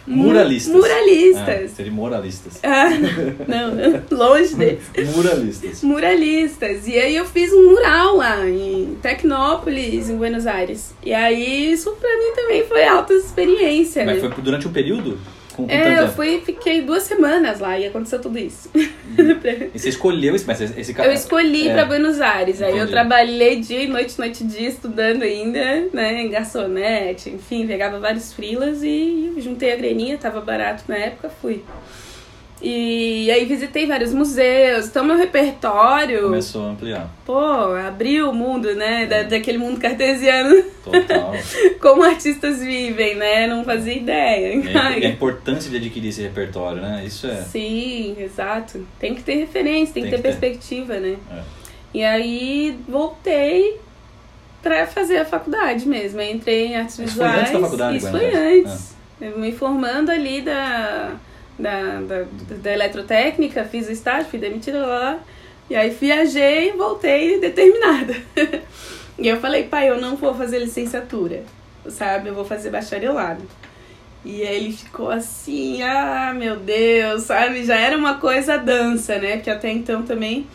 Muralistas. 0.08 0.72
Muralistas. 0.72 1.64
Ah, 1.64 1.68
seria 1.68 1.92
moralistas. 1.92 2.60
Ah, 2.62 2.88
não, 3.46 4.18
longe 4.18 4.54
deles. 4.54 4.84
Muralistas. 5.14 5.82
Muralistas. 5.82 6.88
E 6.88 6.98
aí 6.98 7.14
eu 7.14 7.26
fiz 7.26 7.52
um 7.52 7.70
mural 7.70 8.16
lá 8.16 8.48
em 8.48 8.96
Tecnópolis, 9.02 10.08
em 10.08 10.16
Buenos 10.16 10.46
Aires. 10.46 10.94
E 11.04 11.12
aí 11.12 11.72
isso 11.72 11.90
pra 11.92 12.08
mim 12.08 12.32
também 12.34 12.64
foi 12.64 12.86
alta 12.86 13.12
experiência. 13.12 14.04
Mas 14.06 14.22
né? 14.22 14.30
foi 14.30 14.42
durante 14.42 14.66
um 14.66 14.72
período? 14.72 15.18
Com, 15.58 15.66
com 15.66 15.72
é, 15.72 15.98
eu 15.98 16.08
fui, 16.10 16.40
fiquei 16.40 16.82
duas 16.82 17.02
semanas 17.02 17.58
lá 17.58 17.76
e 17.76 17.84
aconteceu 17.84 18.20
tudo 18.20 18.38
isso. 18.38 18.70
E 19.74 19.76
você 19.76 19.88
escolheu 19.88 20.36
esse, 20.36 20.46
mas 20.46 20.60
esse 20.60 20.94
cara... 20.94 21.08
Eu 21.08 21.12
escolhi 21.12 21.68
é. 21.68 21.72
pra 21.72 21.84
Buenos 21.84 22.20
Aires. 22.20 22.62
Aí 22.62 22.68
Entendi. 22.68 22.84
eu 22.84 22.88
trabalhei 22.88 23.58
dia 23.58 23.82
e 23.82 23.88
noite, 23.88 24.16
noite 24.16 24.44
e 24.44 24.46
dia, 24.46 24.68
estudando 24.68 25.24
ainda, 25.24 25.88
né, 25.92 26.22
em 26.22 26.30
garçonete, 26.30 27.28
enfim, 27.28 27.66
pegava 27.66 27.98
vários 27.98 28.32
frilas 28.32 28.80
e 28.84 29.34
juntei 29.38 29.72
a 29.72 29.76
greninha, 29.76 30.16
tava 30.16 30.40
barato 30.40 30.84
na 30.86 30.96
época, 30.96 31.28
fui. 31.28 31.64
E 32.60 33.30
aí 33.30 33.44
visitei 33.44 33.86
vários 33.86 34.12
museus, 34.12 34.86
então 34.86 35.04
meu 35.04 35.16
repertório. 35.16 36.22
Começou 36.22 36.64
a 36.66 36.70
ampliar. 36.70 37.08
Pô, 37.24 37.38
abriu 37.38 38.30
o 38.30 38.34
mundo, 38.34 38.74
né? 38.74 39.06
Da, 39.06 39.16
é. 39.18 39.24
daquele 39.24 39.58
mundo 39.58 39.78
cartesiano. 39.78 40.64
Total. 40.82 41.34
Como 41.80 42.02
artistas 42.02 42.60
vivem, 42.60 43.14
né? 43.14 43.46
Não 43.46 43.64
fazia 43.64 43.94
ideia. 43.94 44.56
E 44.56 44.76
a, 44.76 44.98
e 44.98 45.06
a 45.06 45.08
importância 45.08 45.70
de 45.70 45.76
adquirir 45.76 46.08
esse 46.08 46.22
repertório, 46.22 46.82
né? 46.82 47.04
Isso 47.06 47.28
é. 47.28 47.42
Sim, 47.42 48.16
exato. 48.18 48.84
Tem 48.98 49.14
que 49.14 49.22
ter 49.22 49.36
referência, 49.36 49.94
tem, 49.94 50.02
tem 50.02 50.10
que, 50.10 50.16
ter 50.16 50.16
que 50.16 50.22
ter 50.22 50.40
perspectiva, 50.40 50.98
né? 50.98 51.16
É. 51.30 51.42
E 51.94 52.04
aí 52.04 52.76
voltei 52.88 53.80
pra 54.60 54.84
fazer 54.86 55.18
a 55.18 55.24
faculdade 55.24 55.86
mesmo. 55.86 56.20
Eu 56.20 56.34
entrei 56.34 56.66
em 56.66 56.76
artes 56.76 56.98
Isso 56.98 57.08
visuais. 57.08 57.32
Foi 57.32 57.40
antes 57.40 57.52
da 57.52 57.60
faculdade, 57.60 57.96
Isso 57.98 58.10
foi 58.10 58.34
antes. 58.34 58.96
É. 59.20 59.30
Me 59.30 59.52
formando 59.52 60.10
ali 60.10 60.42
da 60.42 61.16
da, 61.58 62.00
da, 62.00 62.24
da 62.56 62.72
eletrotécnica, 62.72 63.64
fiz 63.64 63.88
o 63.88 63.92
estágio, 63.92 64.30
fui 64.30 64.38
demitida 64.38 64.86
lá, 64.86 64.98
lá. 64.98 65.18
E 65.68 65.76
aí 65.76 65.90
viajei 65.90 66.70
e 66.70 66.72
voltei 66.72 67.40
determinada. 67.40 68.16
e 69.18 69.28
eu 69.28 69.38
falei, 69.38 69.64
pai, 69.64 69.90
eu 69.90 70.00
não 70.00 70.16
vou 70.16 70.34
fazer 70.34 70.58
licenciatura, 70.58 71.42
sabe? 71.88 72.28
Eu 72.28 72.34
vou 72.34 72.44
fazer 72.44 72.70
bacharelado. 72.70 73.42
E 74.24 74.42
aí 74.42 74.56
ele 74.56 74.72
ficou 74.72 75.10
assim, 75.10 75.82
ah, 75.82 76.34
meu 76.34 76.56
Deus, 76.56 77.24
sabe? 77.24 77.64
Já 77.64 77.76
era 77.76 77.96
uma 77.96 78.18
coisa 78.18 78.54
a 78.54 78.56
dança, 78.56 79.18
né? 79.18 79.36
Porque 79.36 79.50
até 79.50 79.70
então 79.70 80.02
também 80.02 80.46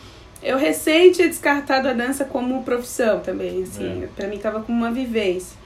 eu 0.42 0.58
recém 0.58 1.10
tinha 1.10 1.28
descartado 1.28 1.88
a 1.88 1.92
dança 1.92 2.24
como 2.24 2.62
profissão 2.62 3.20
também, 3.20 3.62
assim. 3.62 4.04
É. 4.04 4.08
Pra 4.14 4.26
mim 4.26 4.38
tava 4.38 4.60
como 4.60 4.76
uma 4.76 4.90
vivência. 4.90 5.56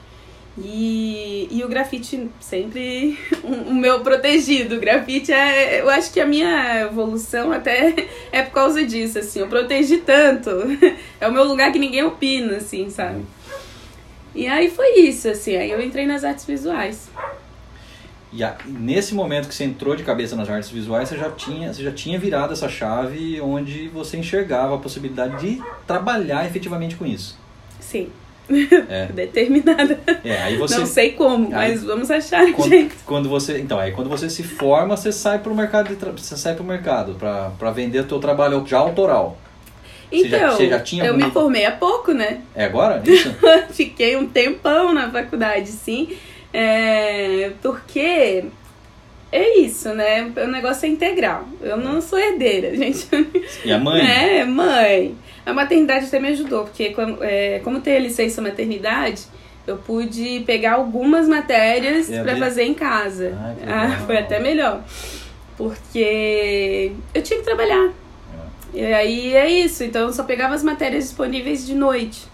E, 0.61 1.47
e 1.51 1.63
o 1.63 1.69
grafite 1.69 2.29
sempre 2.39 3.17
o, 3.43 3.71
meu 3.73 4.01
protegido. 4.01 4.75
O 4.75 4.79
grafite 4.79 5.31
é. 5.31 5.81
Eu 5.81 5.89
acho 5.89 6.11
que 6.11 6.19
a 6.19 6.25
minha 6.25 6.81
evolução 6.81 7.51
até 7.51 8.07
é 8.31 8.43
por 8.43 8.53
causa 8.53 8.83
disso, 8.85 9.19
assim. 9.19 9.39
Eu 9.39 9.47
protegi 9.47 9.97
tanto. 9.97 10.49
É 11.21 11.27
o 11.27 11.33
meu 11.33 11.43
lugar 11.43 11.69
que 11.73 11.79
ninguém 11.79 12.01
opina, 12.01 12.55
assim, 12.57 12.89
sabe? 12.89 13.25
E 14.33 14.47
aí 14.47 14.69
foi 14.69 15.01
isso, 15.01 15.27
assim, 15.27 15.57
aí 15.57 15.69
eu 15.69 15.81
entrei 15.81 16.05
nas 16.05 16.23
artes 16.23 16.45
visuais. 16.45 17.09
E 18.31 18.41
a, 18.41 18.57
nesse 18.65 19.13
momento 19.13 19.49
que 19.49 19.53
você 19.55 19.65
entrou 19.65 19.95
de 19.95 20.03
cabeça 20.03 20.35
nas 20.35 20.49
artes 20.49 20.69
visuais, 20.69 21.09
você 21.09 21.17
já 21.17 21.29
tinha, 21.31 21.73
você 21.73 21.83
já 21.83 21.91
tinha 21.91 22.17
virado 22.17 22.53
essa 22.53 22.69
chave 22.69 23.41
onde 23.41 23.89
você 23.89 24.17
enxergava 24.17 24.75
a 24.75 24.77
possibilidade 24.77 25.39
de 25.39 25.63
trabalhar 25.85 26.45
efetivamente 26.45 26.95
com 26.95 27.05
isso. 27.05 27.37
Sim. 27.81 28.09
É. 28.89 29.05
Determinada. 29.07 29.99
É, 30.23 30.37
aí 30.43 30.57
você 30.57 30.77
Não 30.79 30.85
sei 30.85 31.11
como, 31.11 31.45
Aí- 31.55 31.71
mas 31.71 31.83
vamos 31.83 32.09
achar 32.09 32.43
um 32.43 32.53
quando, 32.53 32.69
jeito. 32.69 32.95
quando 33.05 33.29
você, 33.29 33.59
então, 33.59 33.77
aí 33.79 33.91
quando 33.91 34.09
você 34.09 34.29
se 34.29 34.41
forma, 34.43 34.97
você 34.97 35.11
sai 35.11 35.39
pro 35.39 35.53
mercado, 35.53 35.89
de 35.89 35.95
tra- 35.95 36.11
você 36.11 36.35
sai 36.35 36.55
pro 36.55 36.63
mercado 36.63 37.13
para 37.13 37.51
para 37.59 37.71
vender 37.71 37.99
o 37.99 38.03
teu 38.05 38.19
trabalho 38.19 38.63
já 38.65 38.77
autoral. 38.79 39.37
Você 40.11 40.27
já- 40.27 40.37
Então, 40.37 40.51
você 40.57 40.67
já 40.69 40.79
tinha 40.79 41.05
eu 41.05 41.15
me 41.15 41.29
formei 41.29 41.65
há 41.65 41.71
pouco, 41.71 42.11
né? 42.13 42.41
É 42.55 42.65
agora? 42.65 43.01
Isso? 43.05 43.31
Fiquei 43.71 44.15
um 44.17 44.27
tempão 44.27 44.91
na 44.93 45.09
faculdade, 45.11 45.67
sim. 45.69 46.09
É, 46.51 47.51
porque 47.61 48.45
é 49.31 49.59
isso, 49.59 49.89
né? 49.93 50.31
O 50.35 50.47
negócio 50.47 50.87
é 50.87 50.89
integral. 50.89 51.47
Eu 51.61 51.77
não 51.77 52.01
sou 52.01 52.17
herdeira, 52.17 52.73
gente. 52.75 53.07
E 53.63 53.71
a 53.71 53.77
mãe? 53.77 54.01
É, 54.01 54.43
mãe. 54.45 55.15
A 55.45 55.53
maternidade 55.53 56.05
até 56.05 56.19
me 56.19 56.27
ajudou, 56.29 56.63
porque 56.65 56.89
como, 56.91 57.17
é, 57.21 57.59
como 57.63 57.79
tem 57.81 57.95
a 57.95 57.99
licença 57.99 58.41
maternidade, 58.41 59.23
eu 59.65 59.77
pude 59.77 60.41
pegar 60.45 60.73
algumas 60.73 61.27
matérias 61.27 62.11
abrir? 62.11 62.39
fazer 62.39 62.63
em 62.63 62.73
casa. 62.73 63.37
Ah, 63.67 63.85
Ah, 63.85 64.03
foi 64.05 64.17
até 64.17 64.39
melhor. 64.39 64.81
Porque 65.57 66.91
eu 67.13 67.21
tinha 67.21 67.39
que 67.39 67.45
trabalhar. 67.45 67.91
E 68.73 68.83
aí 68.85 69.33
é 69.35 69.49
isso, 69.49 69.83
então 69.83 70.03
eu 70.03 70.13
só 70.13 70.23
pegava 70.23 70.53
as 70.53 70.63
matérias 70.63 71.05
disponíveis 71.05 71.65
de 71.65 71.73
noite. 71.73 72.27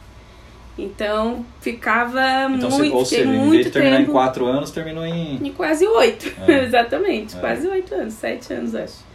Então 0.77 1.45
ficava 1.61 2.21
Então, 2.53 2.69
muito, 2.69 2.93
ou 2.95 3.05
seja, 3.05 3.23
em 3.23 3.27
muito 3.37 3.51
vez 3.51 3.65
de 3.67 3.71
terminar 3.71 3.97
tempo. 3.99 4.09
em 4.09 4.13
quatro 4.13 4.45
anos, 4.45 4.71
terminou 4.71 5.05
em. 5.05 5.37
Em 5.47 5.51
quase 5.53 5.87
oito, 5.87 6.29
É. 6.45 6.63
exatamente, 6.65 7.37
É. 7.37 7.39
quase 7.39 7.65
oito 7.67 7.95
anos, 7.95 8.13
sete 8.15 8.51
anos 8.53 8.75
acho. 8.75 9.05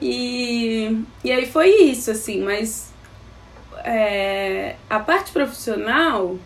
E, 0.00 0.98
e 1.22 1.30
aí 1.30 1.44
foi 1.46 1.68
isso, 1.68 2.10
assim, 2.10 2.40
mas 2.42 2.90
é, 3.84 4.76
a 4.88 4.98
parte 4.98 5.30
profissional 5.32 6.36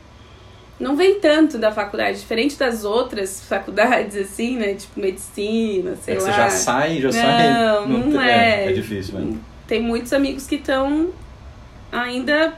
não 0.79 0.95
vem 0.97 1.19
tanto 1.21 1.59
da 1.59 1.73
faculdade, 1.73 2.21
diferente 2.21 2.57
das 2.57 2.85
outras 2.85 3.43
faculdades, 3.45 4.17
assim, 4.17 4.57
né? 4.57 4.75
Tipo 4.75 5.01
medicina, 5.01 5.97
sei 5.97 6.15
É 6.15 6.19
lá. 6.19 6.25
você 6.25 6.33
já 6.33 6.51
sai, 6.51 7.01
já 7.01 7.09
Não, 7.09 7.13
sai. 7.13 7.87
não 7.87 8.21
é. 8.23 8.65
é. 8.65 8.69
É 8.69 8.73
difícil, 8.73 9.19
né? 9.19 9.37
Tem 9.67 9.81
muitos 9.83 10.13
amigos 10.13 10.47
que 10.47 10.55
estão 10.57 11.11
ainda 11.91 12.55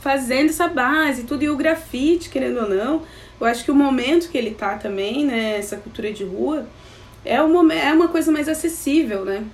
fazendo 0.00 0.50
essa 0.50 0.68
base, 0.68 1.24
tudo, 1.24 1.42
e 1.44 1.48
o 1.50 1.56
grafite, 1.56 2.28
querendo 2.28 2.60
ou 2.62 2.68
não. 2.68 3.02
Eu 3.40 3.46
acho 3.46 3.64
que 3.64 3.70
o 3.70 3.74
momento 3.74 4.28
que 4.30 4.36
ele 4.38 4.52
tá 4.52 4.76
também, 4.76 5.24
né, 5.24 5.56
essa 5.58 5.76
cultura 5.76 6.12
de 6.12 6.24
rua, 6.24 6.66
é, 7.24 7.40
um, 7.42 7.52
momen- 7.52 7.78
é 7.78 7.92
uma 7.92 8.08
coisa 8.08 8.30
mais 8.30 8.48
acessível, 8.48 9.24
né? 9.24 9.44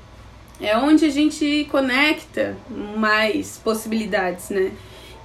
É 0.61 0.77
onde 0.77 1.05
a 1.05 1.11
gente 1.11 1.67
conecta 1.71 2.57
mais 2.97 3.59
possibilidades, 3.59 4.51
né? 4.51 4.73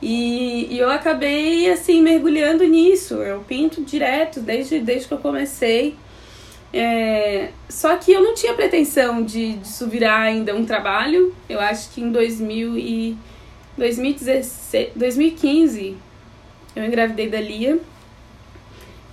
E, 0.01 0.67
e 0.69 0.77
eu 0.77 0.89
acabei, 0.89 1.71
assim, 1.71 2.01
mergulhando 2.01 2.63
nisso. 2.65 3.15
Eu 3.15 3.39
pinto 3.39 3.81
direto, 3.83 4.41
desde, 4.41 4.79
desde 4.79 5.07
que 5.07 5.13
eu 5.13 5.17
comecei. 5.17 5.95
É, 6.73 7.49
só 7.69 7.95
que 7.97 8.11
eu 8.11 8.21
não 8.21 8.33
tinha 8.33 8.53
pretensão 8.53 9.23
de, 9.23 9.53
disso 9.53 9.87
virar 9.87 10.21
ainda 10.21 10.55
um 10.55 10.65
trabalho. 10.65 11.33
Eu 11.47 11.59
acho 11.59 11.91
que 11.91 12.01
em 12.01 12.11
2000 12.11 12.77
e 12.77 13.17
2016, 13.77 14.89
2015 14.95 15.95
eu 16.75 16.83
engravidei 16.83 17.29
da 17.29 17.39
Lia. 17.39 17.79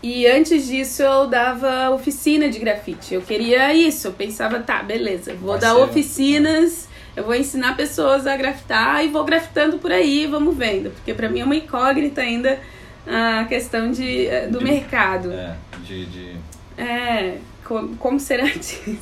E 0.02 0.26
antes 0.26 0.66
disso 0.66 1.02
eu 1.02 1.26
dava 1.26 1.90
oficina 1.90 2.48
de 2.48 2.58
grafite. 2.58 3.14
Eu 3.14 3.20
queria 3.22 3.74
isso. 3.74 4.08
Eu 4.08 4.12
pensava, 4.12 4.58
tá, 4.60 4.82
beleza, 4.82 5.34
vou 5.34 5.50
Vai 5.52 5.60
dar 5.60 5.74
ser- 5.74 5.82
oficinas, 5.82 6.88
eu 7.14 7.24
vou 7.24 7.34
ensinar 7.34 7.76
pessoas 7.76 8.26
a 8.26 8.34
grafitar 8.36 9.04
e 9.04 9.08
vou 9.08 9.24
grafitando 9.24 9.78
por 9.78 9.92
aí, 9.92 10.26
vamos 10.26 10.56
vendo. 10.56 10.90
Porque 10.90 11.12
pra 11.12 11.28
mim 11.28 11.40
é 11.40 11.44
uma 11.44 11.56
incógnita 11.56 12.22
ainda 12.22 12.58
a 13.06 13.44
questão 13.44 13.90
de, 13.90 14.26
eh, 14.26 14.46
do 14.46 14.58
De- 14.58 14.64
mercado. 14.64 15.32
É, 15.32 15.54
de, 15.84 16.06
de... 16.06 16.36
É, 16.78 17.36
como, 17.64 17.94
como 17.96 18.18
será 18.18 18.44
disso? 18.56 18.96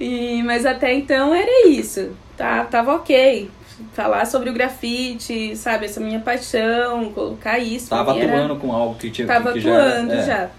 E, 0.00 0.42
mas 0.44 0.64
até 0.64 0.94
então 0.94 1.34
era 1.34 1.68
isso. 1.68 2.10
Tá, 2.36 2.64
tava 2.64 2.94
ok. 2.94 3.50
Falar 3.92 4.24
sobre 4.26 4.48
o 4.48 4.52
grafite, 4.54 5.54
sabe? 5.56 5.84
Essa 5.86 6.00
minha 6.00 6.20
paixão, 6.20 7.12
colocar 7.12 7.58
isso. 7.58 7.90
Tava 7.90 8.16
era- 8.18 8.32
atuando 8.36 8.56
com 8.56 8.72
algo 8.72 8.94
que 8.98 9.10
tinha 9.10 9.26
Tava 9.26 9.52
que 9.52 9.60
já 9.60 9.70
atuando 9.76 10.12
é. 10.14 10.22
já. 10.26 10.50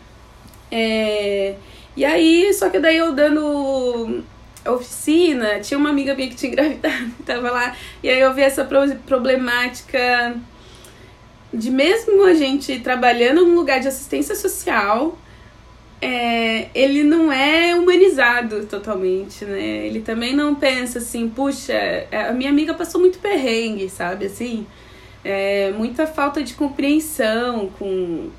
É, 0.71 1.55
e 1.95 2.05
aí, 2.05 2.53
só 2.53 2.69
que 2.69 2.77
daí 2.79 2.97
eu 2.97 3.13
dando 3.13 4.23
oficina, 4.65 5.59
tinha 5.61 5.77
uma 5.77 5.89
amiga 5.89 6.13
minha 6.13 6.27
que 6.29 6.35
tinha 6.35 6.51
engravidado, 6.53 7.09
tava 7.25 7.49
lá, 7.51 7.75
e 8.03 8.09
aí 8.09 8.19
eu 8.19 8.33
vi 8.33 8.41
essa 8.41 8.65
pro- 8.65 8.95
problemática 9.05 10.35
de 11.53 11.71
mesmo 11.71 12.25
a 12.25 12.33
gente 12.33 12.79
trabalhando 12.81 13.45
num 13.45 13.55
lugar 13.55 13.79
de 13.79 13.87
assistência 13.87 14.35
social, 14.35 15.17
é, 16.01 16.69
ele 16.75 17.03
não 17.03 17.31
é 17.31 17.75
humanizado 17.75 18.65
totalmente, 18.65 19.45
né? 19.45 19.87
Ele 19.87 20.01
também 20.01 20.35
não 20.35 20.53
pensa 20.55 20.99
assim, 20.99 21.27
puxa, 21.27 21.73
a 22.29 22.33
minha 22.33 22.49
amiga 22.49 22.73
passou 22.73 23.01
muito 23.01 23.19
perrengue, 23.19 23.89
sabe, 23.89 24.27
assim, 24.27 24.65
é, 25.23 25.71
muita 25.71 26.05
falta 26.05 26.43
de 26.43 26.53
compreensão 26.53 27.69
com 27.79 28.29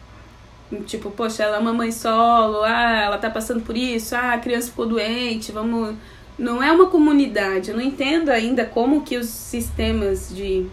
tipo, 0.85 1.11
poxa, 1.11 1.43
ela 1.43 1.57
é 1.57 1.61
uma 1.61 1.73
mãe 1.73 1.91
solo, 1.91 2.63
ah, 2.63 3.03
ela 3.05 3.19
tá 3.19 3.31
passando 3.31 3.63
por 3.63 3.77
isso, 3.77 4.15
ah, 4.15 4.35
a 4.35 4.39
criança 4.39 4.71
ficou 4.71 4.87
doente, 4.87 5.53
vamos. 5.53 5.95
Não 6.39 6.63
é 6.63 6.71
uma 6.71 6.87
comunidade. 6.87 7.71
Eu 7.71 7.77
não 7.77 7.83
entendo 7.83 8.29
ainda 8.29 8.65
como 8.65 9.03
que 9.03 9.17
os 9.17 9.27
sistemas 9.27 10.29
de, 10.33 10.67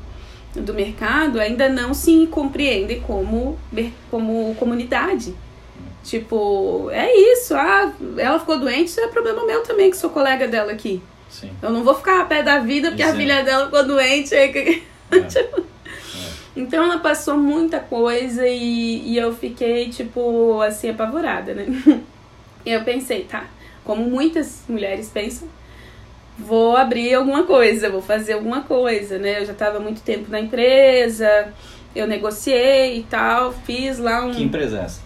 do 0.54 0.74
mercado 0.76 1.39
ainda 1.39 1.67
não 1.67 1.93
se 1.93 2.28
compreendem 2.28 3.02
como, 3.02 3.58
como 4.12 4.54
comunidade. 4.60 5.34
Tipo, 6.06 6.88
é 6.91 7.12
isso, 7.34 7.56
ah, 7.56 7.91
ela 8.18 8.39
ficou 8.39 8.60
doente, 8.60 8.89
isso 8.89 9.00
é 9.00 9.08
problema 9.08 9.44
meu 9.44 9.63
também, 9.63 9.89
que 9.89 9.98
sou 9.98 10.12
colega 10.12 10.48
dela 10.48 10.72
aqui. 10.72 11.02
Sim. 11.30 11.50
Eu 11.62 11.72
não 11.72 11.84
vou 11.84 11.96
ficar 11.96 12.22
a 12.22 12.26
pé 12.26 12.44
da 12.44 12.60
vida 12.60 12.89
porque 12.89 13.02
a 13.02 13.08
Exato. 13.08 13.20
filha 13.20 13.44
dela 13.44 13.65
ficou 13.65 13.84
doente. 13.84 14.30
que- 14.30 14.84
É. 15.12 15.63
então 16.56 16.84
ela 16.84 17.00
passou 17.00 17.36
muita 17.38 17.80
coisa 17.80 18.48
e, 18.48 19.02
e 19.13 19.18
eu 19.18 19.34
fiquei, 19.34 19.89
tipo, 19.89 20.62
assim, 20.62 20.89
apavorada, 20.91 21.54
né? 21.56 21.65
E 22.65 22.72
eu 22.72 22.84
pensei, 22.84 23.24
tá, 23.26 23.46
como 23.84 24.04
muitas 24.10 24.63
mulheres 24.68 25.08
pensam, 25.13 25.48
vou 26.38 26.76
abrir 26.76 27.13
alguma 27.13 27.44
coisa, 27.44 27.91
vou 27.91 28.02
fazer 28.02 28.34
alguma 28.34 28.62
coisa, 28.62 29.20
né? 29.20 29.39
Eu 29.41 29.46
já 29.46 29.54
tava 29.54 29.78
há 29.78 29.80
muito 29.80 30.02
tempo 30.02 30.32
na 30.32 30.39
empresa, 30.39 31.54
eu 31.96 32.08
negociei 32.08 32.98
e 32.98 33.04
tal, 33.04 33.54
fiz 33.54 34.00
lá 34.00 34.26
um. 34.26 34.32
Que 34.32 34.41
empresa 34.41 34.80
é 34.80 34.84
essa? 34.84 35.05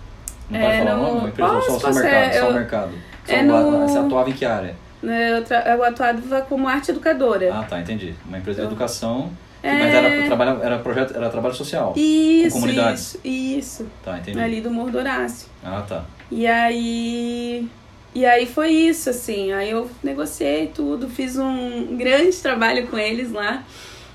Não 0.50 0.60
É, 0.60 0.80
falar 0.80 0.96
o 0.96 0.98
no- 0.98 1.04
nome? 1.08 1.20
Uma 1.20 1.30
empresa 1.30 1.52
ou 1.54 1.62
só 1.62 1.68
o 1.68 1.74
Posso, 1.74 1.86
posso, 1.88 2.00
mercado? 2.00 2.24
é, 2.24 2.34
Só 2.40 2.46
eu- 2.48 2.54
mercado. 2.54 2.92
Só 3.26 3.34
é 3.34 3.42
no- 3.44 3.88
Você 3.88 3.98
atuava 4.00 4.30
em 4.30 4.34
que 4.34 4.46
área? 4.46 4.76
né, 5.02 5.38
Eu, 5.38 5.44
tra- 5.44 5.64
eu 5.68 5.84
atuava 5.84 6.42
como 6.42 6.68
arte 6.68 6.92
educadora. 6.92 7.54
Ah, 7.54 7.64
tá, 7.64 7.80
entendi. 7.80 8.14
Uma 8.26 8.38
empresa 8.38 8.60
de 8.60 8.66
Eu- 8.66 8.70
educação, 8.72 9.32
É. 9.62 9.72
mas 9.74 9.94
era, 9.94 10.26
trabalho, 10.26 10.60
era, 10.64 10.80
projeto, 10.80 11.16
era 11.16 11.30
trabalho 11.30 11.54
social. 11.56 11.94
Isso, 11.96 12.56
comunidades. 12.56 13.16
isso, 13.16 13.20
isso. 13.24 13.88
Tá, 14.04 14.18
entendi. 14.18 14.40
Ali 14.40 14.60
do 14.62 14.72
Morro 14.72 14.92
do 14.92 14.98
Horácio. 14.98 15.48
Ah, 15.64 15.84
tá. 15.88 16.04
E 16.32 16.46
aí. 16.48 17.70
E 18.16 18.26
aí 18.26 18.46
foi 18.48 18.70
isso, 18.72 19.10
assim. 19.12 19.52
Aí 19.54 19.70
eu 19.70 19.90
negociei 20.04 20.68
tudo, 20.68 21.08
fiz 21.08 21.38
um 21.38 21.96
grande 21.96 22.36
trabalho 22.38 22.88
com 22.88 22.98
eles 22.98 23.32
lá. 23.32 23.64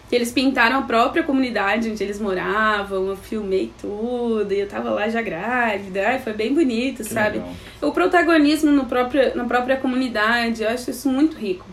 Que 0.09 0.14
eles 0.17 0.31
pintaram 0.31 0.79
a 0.79 0.83
própria 0.83 1.23
comunidade 1.23 1.90
onde 1.90 2.03
eles 2.03 2.21
moravam, 2.21 3.09
eu 3.09 3.17
filmei 3.17 3.73
tudo, 3.81 4.53
e 4.53 4.61
eu 4.61 4.69
tava 4.69 4.90
lá 4.90 5.09
já 5.09 5.23
grávida. 5.23 6.07
Ai, 6.09 6.19
foi 6.19 6.33
bem 6.35 6.53
bonito, 6.55 6.99
Que 7.03 7.05
sabe? 7.14 7.38
legal. 7.38 7.53
O 7.83 7.90
protagonismo 7.93 8.71
no 8.71 8.85
próprio, 8.85 9.35
na 9.37 9.45
própria 9.45 9.77
comunidade, 9.77 10.62
eu 10.62 10.69
acho 10.69 10.90
isso 10.90 11.09
muito 11.09 11.37
rico. 11.37 11.67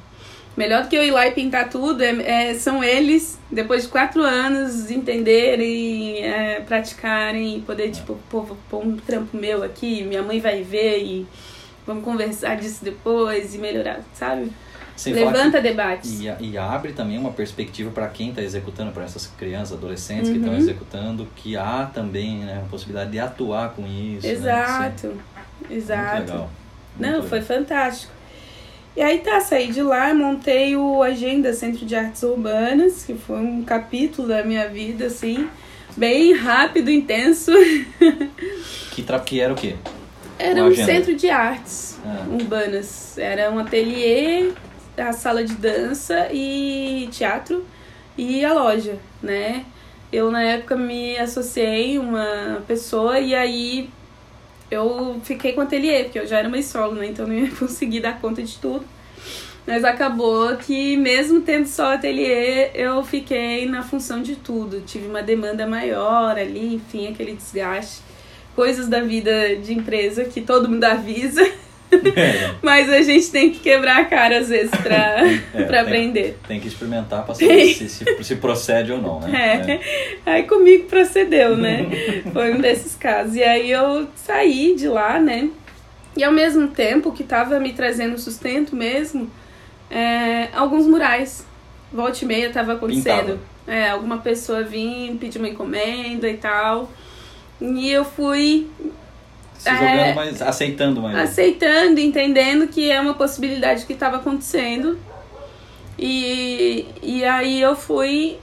Melhor 0.55 0.83
do 0.83 0.89
que 0.89 0.95
eu 0.97 1.03
ir 1.03 1.11
lá 1.11 1.25
e 1.27 1.31
pintar 1.31 1.69
tudo, 1.69 2.01
é, 2.03 2.49
é- 2.49 2.53
são 2.55 2.83
eles, 2.83 3.39
depois 3.49 3.83
de 3.83 3.89
quatro 3.89 4.21
anos, 4.21 4.89
entenderem, 4.91 6.23
é, 6.23 6.59
praticarem 6.61 7.57
e 7.57 7.61
poder, 7.61 7.89
tipo, 7.91 8.17
pô, 8.29 8.41
vou 8.41 8.57
pôr 8.69 8.85
um 8.85 8.97
trampo 8.97 9.35
meu 9.37 9.63
aqui, 9.63 10.03
minha 10.03 10.21
mãe 10.21 10.39
vai 10.39 10.61
ver 10.61 10.99
e 11.03 11.27
vamos 11.87 12.03
conversar 12.03 12.55
disso 12.55 12.83
depois 12.83 13.55
e 13.55 13.57
melhorar, 13.57 14.01
sabe? 14.13 14.51
Levanta 15.09 15.57
que- 15.57 15.63
debates. 15.67 16.19
E, 16.21 16.31
e 16.51 16.57
abre 16.57 16.91
também 16.93 17.17
uma 17.17 17.31
perspectiva 17.31 17.89
para 17.91 18.07
quem 18.07 18.29
está 18.29 18.41
executando, 18.41 18.91
para 18.91 19.03
essas 19.03 19.25
crianças, 19.27 19.77
adolescentes 19.77 20.29
que 20.29 20.37
estão 20.37 20.51
Uhum. 20.53 20.59
executando, 20.59 21.27
que 21.35 21.57
há 21.57 21.89
também 21.93 22.39
né, 22.39 22.61
a 22.63 22.69
possibilidade 22.69 23.11
de 23.11 23.19
atuar 23.19 23.69
com 23.73 23.85
isso. 23.87 24.27
né? 24.27 24.33
Exato, 24.33 25.07
Sim. 25.67 25.75
exato. 25.75 26.15
Muito 26.17 26.29
legal. 26.31 26.49
Não, 26.99 27.09
Muito 27.13 27.27
foi 27.29 27.39
legal. 27.39 27.57
fantástico. 27.57 28.13
E 28.95 29.01
aí 29.01 29.19
tá, 29.19 29.39
saí 29.39 29.71
de 29.71 29.81
lá, 29.81 30.13
montei 30.13 30.75
o 30.75 31.01
Agenda 31.01 31.53
Centro 31.53 31.85
de 31.85 31.95
Artes 31.95 32.21
Urbanas, 32.23 33.03
que 33.05 33.13
foi 33.13 33.37
um 33.39 33.63
capítulo 33.63 34.27
da 34.27 34.43
minha 34.43 34.67
vida, 34.67 35.05
assim, 35.05 35.47
bem 35.95 36.33
rápido, 36.33 36.91
intenso. 36.91 37.51
Que, 38.91 39.01
tra... 39.03 39.19
que 39.21 39.39
era 39.39 39.53
o 39.53 39.55
quê? 39.55 39.75
Era 40.37 40.65
um 40.65 40.75
centro 40.75 41.15
de 41.15 41.29
artes 41.29 41.97
Ah. 42.05 42.25
urbanas. 42.29 43.17
Era 43.17 43.49
um 43.51 43.59
ateliê, 43.59 44.51
a 44.97 45.13
sala 45.13 45.43
de 45.43 45.53
dança 45.55 46.29
e 46.31 47.07
teatro 47.11 47.65
e 48.17 48.43
a 48.43 48.53
loja, 48.53 48.97
né? 49.21 49.65
Eu 50.11 50.29
na 50.29 50.43
época 50.43 50.75
me 50.75 51.17
associei 51.17 51.97
uma 51.97 52.61
pessoa 52.67 53.19
e 53.19 53.33
aí 53.33 53.89
eu 54.69 55.19
fiquei 55.23 55.53
com 55.53 55.61
o 55.61 55.63
ateliê, 55.63 56.03
porque 56.03 56.19
eu 56.19 56.25
já 56.25 56.39
era 56.39 56.47
uma 56.47 56.61
solo, 56.61 56.95
né? 56.95 57.07
Então 57.07 57.27
não 57.27 57.33
ia 57.33 57.51
conseguir 57.55 57.99
dar 57.99 58.19
conta 58.19 58.41
de 58.41 58.57
tudo. 58.57 58.85
Mas 59.65 59.83
acabou 59.83 60.55
que 60.57 60.97
mesmo 60.97 61.41
tendo 61.41 61.67
só 61.67 61.93
ateliê, 61.93 62.71
eu 62.73 63.03
fiquei 63.03 63.67
na 63.67 63.83
função 63.83 64.21
de 64.21 64.35
tudo. 64.35 64.81
Tive 64.81 65.07
uma 65.07 65.21
demanda 65.21 65.67
maior 65.67 66.37
ali, 66.37 66.75
enfim, 66.75 67.07
aquele 67.07 67.33
desgaste. 67.33 68.01
Coisas 68.55 68.87
da 68.87 69.01
vida 69.01 69.55
de 69.57 69.73
empresa 69.73 70.25
que 70.25 70.41
todo 70.41 70.67
mundo 70.67 70.83
avisa, 70.83 71.41
É, 72.15 72.55
mas 72.61 72.89
a 72.89 73.01
gente 73.01 73.29
tem 73.31 73.51
que 73.51 73.59
quebrar 73.59 73.97
a 74.01 74.05
cara 74.05 74.39
às 74.39 74.49
vezes 74.49 74.71
pra, 74.71 75.17
É, 75.53 75.63
pra 75.63 75.65
tem- 75.67 75.79
aprender. 75.79 76.37
Tem 76.47 76.59
que 76.59 76.67
experimentar 76.67 77.23
pra 77.25 77.35
saber 77.35 77.73
se, 77.73 77.89
se, 77.89 78.23
se 78.23 78.35
procede 78.37 78.91
ou 78.91 79.01
não, 79.01 79.19
né? 79.19 79.81
É. 80.25 80.31
Aí 80.31 80.43
comigo 80.43 80.85
procedeu, 80.87 81.55
né? 81.57 81.85
Foi 82.31 82.53
um 82.53 82.59
desses 82.61 82.95
casos. 82.95 83.35
E 83.35 83.43
aí 83.43 83.69
eu 83.71 84.07
saí 84.15 84.75
de 84.75 84.87
lá, 84.87 85.19
né? 85.19 85.49
E 86.15 86.23
ao 86.23 86.31
mesmo 86.31 86.67
tempo 86.69 87.11
que 87.11 87.23
tava 87.23 87.59
me 87.59 87.73
trazendo 87.73 88.17
sustento 88.17 88.75
mesmo, 88.75 89.29
é, 89.89 90.47
alguns 90.53 90.85
murais. 90.87 91.45
Volta 91.91 92.23
e 92.23 92.27
meia 92.27 92.49
tava 92.49 92.73
acontecendo. 92.73 93.39
É, 93.67 93.89
alguma 93.89 94.17
pessoa 94.17 94.63
vinha, 94.63 95.13
pedir 95.15 95.37
uma 95.39 95.47
encomenda 95.49 96.27
e 96.29 96.35
tal. 96.37 96.89
E 97.61 97.91
eu 97.91 98.03
fui 98.03 98.67
Se 99.61 99.69
É. 99.69 99.75
jogando, 99.75 100.15
mas 100.15 100.41
aceitando 100.41 101.01
mais. 101.01 101.15
aceitando, 101.17 101.99
entendendo 101.99 102.67
que 102.67 102.89
é 102.89 102.99
uma 102.99 103.13
possibilidade 103.13 103.85
que 103.85 103.93
estava 103.93 104.17
acontecendo. 104.17 104.97
E, 105.99 106.87
e 107.03 107.23
aí 107.23 107.61
eu 107.61 107.75
fui 107.75 108.39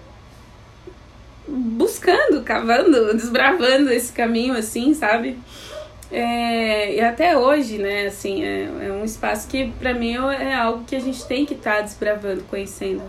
buscando, 1.48 2.42
cavando, 2.44 3.14
desbravando 3.14 3.90
esse 3.92 4.12
caminho, 4.12 4.54
assim, 4.54 4.94
sabe? 4.94 5.36
É, 6.12 6.94
e 6.94 7.00
até 7.00 7.36
hoje, 7.36 7.78
né, 7.78 8.06
assim, 8.06 8.44
é, 8.44 8.68
é 8.86 8.92
um 8.92 9.04
espaço 9.04 9.48
que 9.48 9.72
pra 9.80 9.92
mim 9.92 10.14
é 10.38 10.54
algo 10.54 10.84
que 10.84 10.94
a 10.94 11.00
gente 11.00 11.26
tem 11.26 11.44
que 11.44 11.54
estar 11.54 11.80
desbravando, 11.80 12.44
conhecendo. 12.44 13.02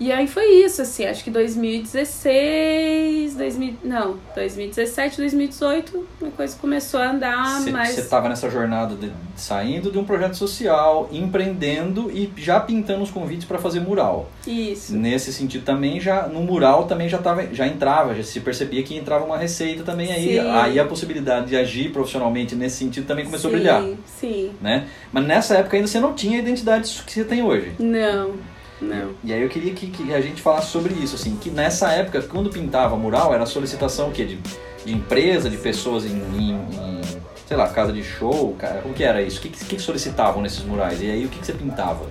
E 0.00 0.10
aí 0.10 0.26
foi 0.26 0.64
isso, 0.64 0.80
assim, 0.80 1.04
acho 1.04 1.22
que 1.22 1.30
2016, 1.30 3.36
2000, 3.36 3.74
não, 3.84 4.16
2017, 4.34 5.18
2018, 5.18 6.08
a 6.22 6.30
coisa 6.30 6.56
começou 6.56 7.00
a 7.00 7.10
andar 7.10 7.60
Você 7.60 7.70
mais... 7.70 7.98
estava 7.98 8.30
nessa 8.30 8.48
jornada 8.48 8.94
de, 8.94 9.12
saindo 9.36 9.92
de 9.92 9.98
um 9.98 10.04
projeto 10.04 10.38
social, 10.38 11.06
empreendendo 11.12 12.10
e 12.10 12.32
já 12.34 12.58
pintando 12.58 13.02
os 13.02 13.10
convites 13.10 13.44
para 13.44 13.58
fazer 13.58 13.80
mural. 13.80 14.30
Isso. 14.46 14.96
Nesse 14.96 15.34
sentido 15.34 15.66
também 15.66 16.00
já 16.00 16.26
no 16.26 16.40
mural 16.40 16.84
também 16.84 17.06
já 17.06 17.18
tava, 17.18 17.46
já 17.52 17.66
entrava, 17.66 18.14
já 18.14 18.22
se 18.22 18.40
percebia 18.40 18.82
que 18.82 18.96
entrava 18.96 19.26
uma 19.26 19.36
receita 19.36 19.82
também 19.82 20.10
aí, 20.10 20.38
Sim. 20.38 20.38
aí 20.38 20.80
a 20.80 20.86
possibilidade 20.86 21.48
de 21.48 21.56
agir 21.56 21.92
profissionalmente 21.92 22.54
nesse 22.54 22.78
sentido 22.78 23.06
também 23.06 23.26
começou 23.26 23.50
sim, 23.50 23.56
a 23.56 23.58
brilhar, 23.58 23.84
Sim. 24.06 24.52
né? 24.62 24.86
Mas 25.12 25.26
nessa 25.26 25.58
época 25.58 25.76
ainda 25.76 25.86
você 25.86 26.00
não 26.00 26.14
tinha 26.14 26.38
a 26.38 26.40
identidade 26.40 27.02
que 27.04 27.12
você 27.12 27.22
tem 27.22 27.42
hoje. 27.42 27.72
Não, 27.78 28.32
não. 28.80 29.14
E 29.22 29.32
aí 29.32 29.42
eu 29.42 29.48
queria 29.48 29.72
que, 29.74 29.88
que 29.88 30.14
a 30.14 30.20
gente 30.20 30.40
falasse 30.40 30.68
sobre 30.70 30.94
isso, 30.94 31.14
assim, 31.16 31.36
que 31.36 31.50
nessa 31.50 31.92
época, 31.92 32.22
quando 32.22 32.50
pintava 32.50 32.96
mural, 32.96 33.34
era 33.34 33.44
solicitação 33.46 34.08
o 34.08 34.12
quê? 34.12 34.24
De, 34.24 34.38
de 34.84 34.92
empresa, 34.92 35.50
de 35.50 35.56
pessoas 35.56 36.04
em, 36.04 36.16
em- 36.36 36.52
em, 36.52 37.00
sei 37.46 37.56
lá, 37.56 37.68
casa 37.68 37.92
de 37.92 38.02
show, 38.02 38.54
cara, 38.58 38.80
como 38.80 38.94
que 38.94 39.04
era 39.04 39.20
isso? 39.22 39.38
O 39.38 39.42
que, 39.42 39.48
que, 39.50 39.78
solicitavam 39.78 40.40
nesses 40.42 40.64
murais? 40.64 41.00
E 41.02 41.10
aí 41.10 41.24
o 41.24 41.28
que, 41.28 41.38
que 41.38 41.46
você 41.46 41.52
pintava? 41.52 42.06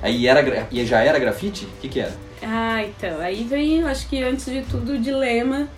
Aí 0.00 0.26
era, 0.26 0.66
e 0.70 0.84
já 0.86 1.00
era 1.02 1.18
grafite? 1.18 1.64
O 1.64 1.80
que 1.80 1.88
que 1.88 2.00
era? 2.00 2.14
Ah, 2.42 2.82
então, 2.84 3.20
aí 3.20 3.44
vem, 3.44 3.80
eu 3.80 3.88
acho 3.88 4.08
que 4.08 4.22
antes 4.22 4.46
de 4.46 4.62
tudo, 4.62 4.92
o 4.92 4.98
dilema 4.98 5.68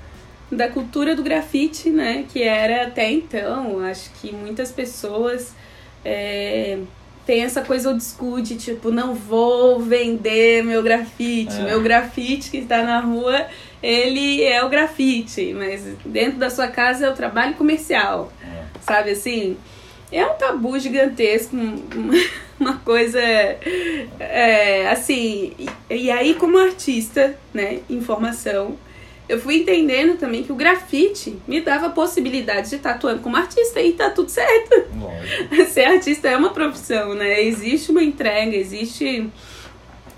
da 0.52 0.68
cultura 0.68 1.14
do 1.14 1.22
grafite, 1.22 1.90
né? 1.90 2.24
Que 2.30 2.42
era 2.42 2.86
até 2.86 3.10
então, 3.10 3.80
acho 3.80 4.10
que 4.20 4.32
muitas 4.32 4.70
pessoas 4.70 5.54
é, 6.04 6.78
têm 7.30 7.42
essa 7.44 7.60
coisa 7.62 7.90
old 7.90 8.02
school 8.02 8.40
de 8.40 8.56
tipo, 8.56 8.90
não 8.90 9.14
vou 9.14 9.78
vender 9.78 10.64
meu 10.64 10.82
grafite, 10.82 11.54
É. 11.60 11.62
meu 11.62 11.80
grafite 11.80 12.50
que 12.50 12.56
está 12.58 12.82
na 12.82 12.98
rua, 12.98 13.46
ele 13.80 14.42
é 14.42 14.64
o 14.64 14.68
grafite, 14.68 15.54
mas 15.54 15.84
dentro 16.04 16.40
da 16.40 16.50
sua 16.50 16.66
casa 16.66 17.06
é 17.06 17.08
o 17.08 17.14
trabalho 17.14 17.54
comercial, 17.54 18.32
sabe 18.82 19.10
assim? 19.12 19.56
É 20.10 20.26
um 20.26 20.34
tabu 20.34 20.76
gigantesco, 20.76 21.54
um- 21.54 21.84
uma 22.58 22.78
coisa 22.78 23.20
é, 24.18 24.88
assim. 24.90 25.52
E, 25.88 25.94
e 25.94 26.10
aí, 26.10 26.34
como 26.34 26.58
artista, 26.58 27.36
né, 27.54 27.78
em 27.88 28.00
formação, 28.00 28.76
eu 29.30 29.40
fui 29.40 29.56
entendendo 29.58 30.18
também 30.18 30.42
que 30.42 30.50
o 30.52 30.54
grafite 30.56 31.36
me 31.46 31.60
dava 31.60 31.86
a 31.86 31.90
possibilidade 31.90 32.70
de 32.70 32.76
estar 32.76 32.90
atuando 32.92 33.20
como 33.22 33.36
artista 33.36 33.80
e 33.80 33.92
tá 33.92 34.10
tudo 34.10 34.28
certo. 34.28 34.84
Lógico. 34.98 35.64
Ser 35.70 35.84
artista 35.84 36.28
é 36.28 36.36
uma 36.36 36.50
profissão, 36.50 37.14
né? 37.14 37.42
Existe 37.42 37.90
uma 37.90 38.02
entrega, 38.02 38.56
existe 38.56 39.28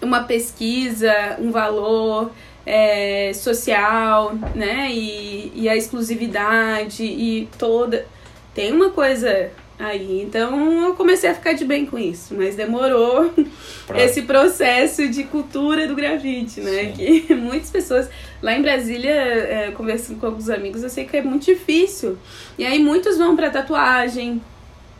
uma 0.00 0.24
pesquisa, 0.24 1.36
um 1.38 1.50
valor 1.50 2.30
é, 2.64 3.32
social, 3.34 4.32
né? 4.54 4.88
E, 4.90 5.52
e 5.54 5.68
a 5.68 5.76
exclusividade 5.76 7.04
e 7.04 7.48
toda. 7.58 8.06
Tem 8.54 8.72
uma 8.72 8.90
coisa 8.90 9.50
aí. 9.78 10.22
Então 10.22 10.84
eu 10.86 10.94
comecei 10.94 11.28
a 11.30 11.34
ficar 11.34 11.52
de 11.52 11.64
bem 11.64 11.84
com 11.86 11.98
isso, 11.98 12.34
mas 12.34 12.54
demorou 12.54 13.30
Pra- 13.86 14.02
esse 14.02 14.22
processo 14.22 15.08
de 15.08 15.24
cultura 15.24 15.86
do 15.86 15.94
grafite, 15.94 16.60
né? 16.60 16.92
Sim. 16.96 17.24
Que 17.26 17.34
muitas 17.36 17.70
pessoas. 17.70 18.08
Lá 18.42 18.54
em 18.56 18.62
Brasília, 18.62 19.10
é, 19.12 19.70
conversando 19.70 20.18
com 20.18 20.26
alguns 20.26 20.50
amigos, 20.50 20.82
eu 20.82 20.90
sei 20.90 21.04
que 21.04 21.16
é 21.16 21.22
muito 21.22 21.44
difícil. 21.46 22.18
E 22.58 22.64
aí 22.66 22.78
muitos 22.82 23.16
vão 23.16 23.36
pra 23.36 23.48
tatuagem, 23.50 24.42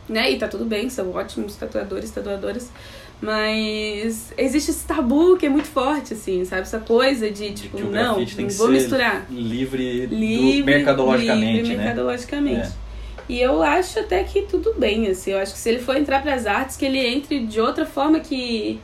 né? 0.07 0.31
E 0.31 0.37
tá 0.37 0.47
tudo 0.47 0.63
bem, 0.65 0.89
são 0.89 1.11
ótimos 1.11 1.55
tatuadores, 1.57 2.09
tatuadoras. 2.11 2.71
Mas 3.21 4.33
existe 4.37 4.71
esse 4.71 4.85
tabu 4.85 5.37
que 5.37 5.45
é 5.45 5.49
muito 5.49 5.67
forte, 5.67 6.13
assim, 6.13 6.43
sabe? 6.45 6.63
Essa 6.63 6.79
coisa 6.79 7.29
de, 7.31 7.49
De 7.49 7.63
tipo, 7.63 7.77
o 7.77 7.89
não, 7.89 8.15
vou 8.57 8.69
misturar. 8.69 9.25
livre, 9.29 10.07
do- 10.07 10.15
Livre, 10.15 10.63
mercadologicamente, 10.63 11.57
livre, 11.61 11.75
né? 11.77 11.83
mercadologicamente. 11.85 12.67
É. 12.67 12.71
E 13.29 13.41
eu 13.41 13.63
acho 13.63 13.99
até 13.99 14.23
que 14.23 14.41
tudo 14.43 14.73
bem, 14.77 15.07
assim. 15.07 15.31
Eu 15.31 15.39
acho 15.39 15.53
que 15.53 15.59
se 15.59 15.69
ele 15.69 15.79
for 15.79 15.95
entrar 15.95 16.21
para 16.21 16.33
as 16.33 16.45
artes, 16.45 16.75
que 16.75 16.85
ele 16.85 16.99
entre 16.99 17.45
de 17.45 17.59
outra 17.61 17.85
forma 17.85 18.19
que... 18.19 18.79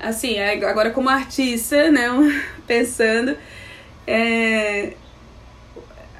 Assim, 0.00 0.38
agora 0.38 0.90
como 0.90 1.08
artista, 1.08 1.90
né? 1.90 2.08
Pensando... 2.66 3.36
É, 4.06 4.94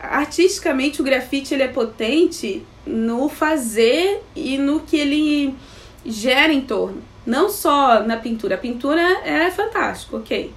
artisticamente, 0.00 1.00
o 1.00 1.04
grafite 1.04 1.54
ele 1.54 1.62
é 1.62 1.68
potente 1.68 2.64
no 2.86 3.28
fazer 3.28 4.22
e 4.34 4.58
no 4.58 4.80
que 4.80 4.96
ele 4.96 5.54
gera 6.04 6.52
em 6.52 6.60
torno. 6.60 7.02
Não 7.26 7.48
só 7.48 8.02
na 8.02 8.16
pintura. 8.16 8.56
A 8.56 8.58
pintura 8.58 9.00
é 9.24 9.50
fantástico, 9.50 10.18
ok. 10.18 10.52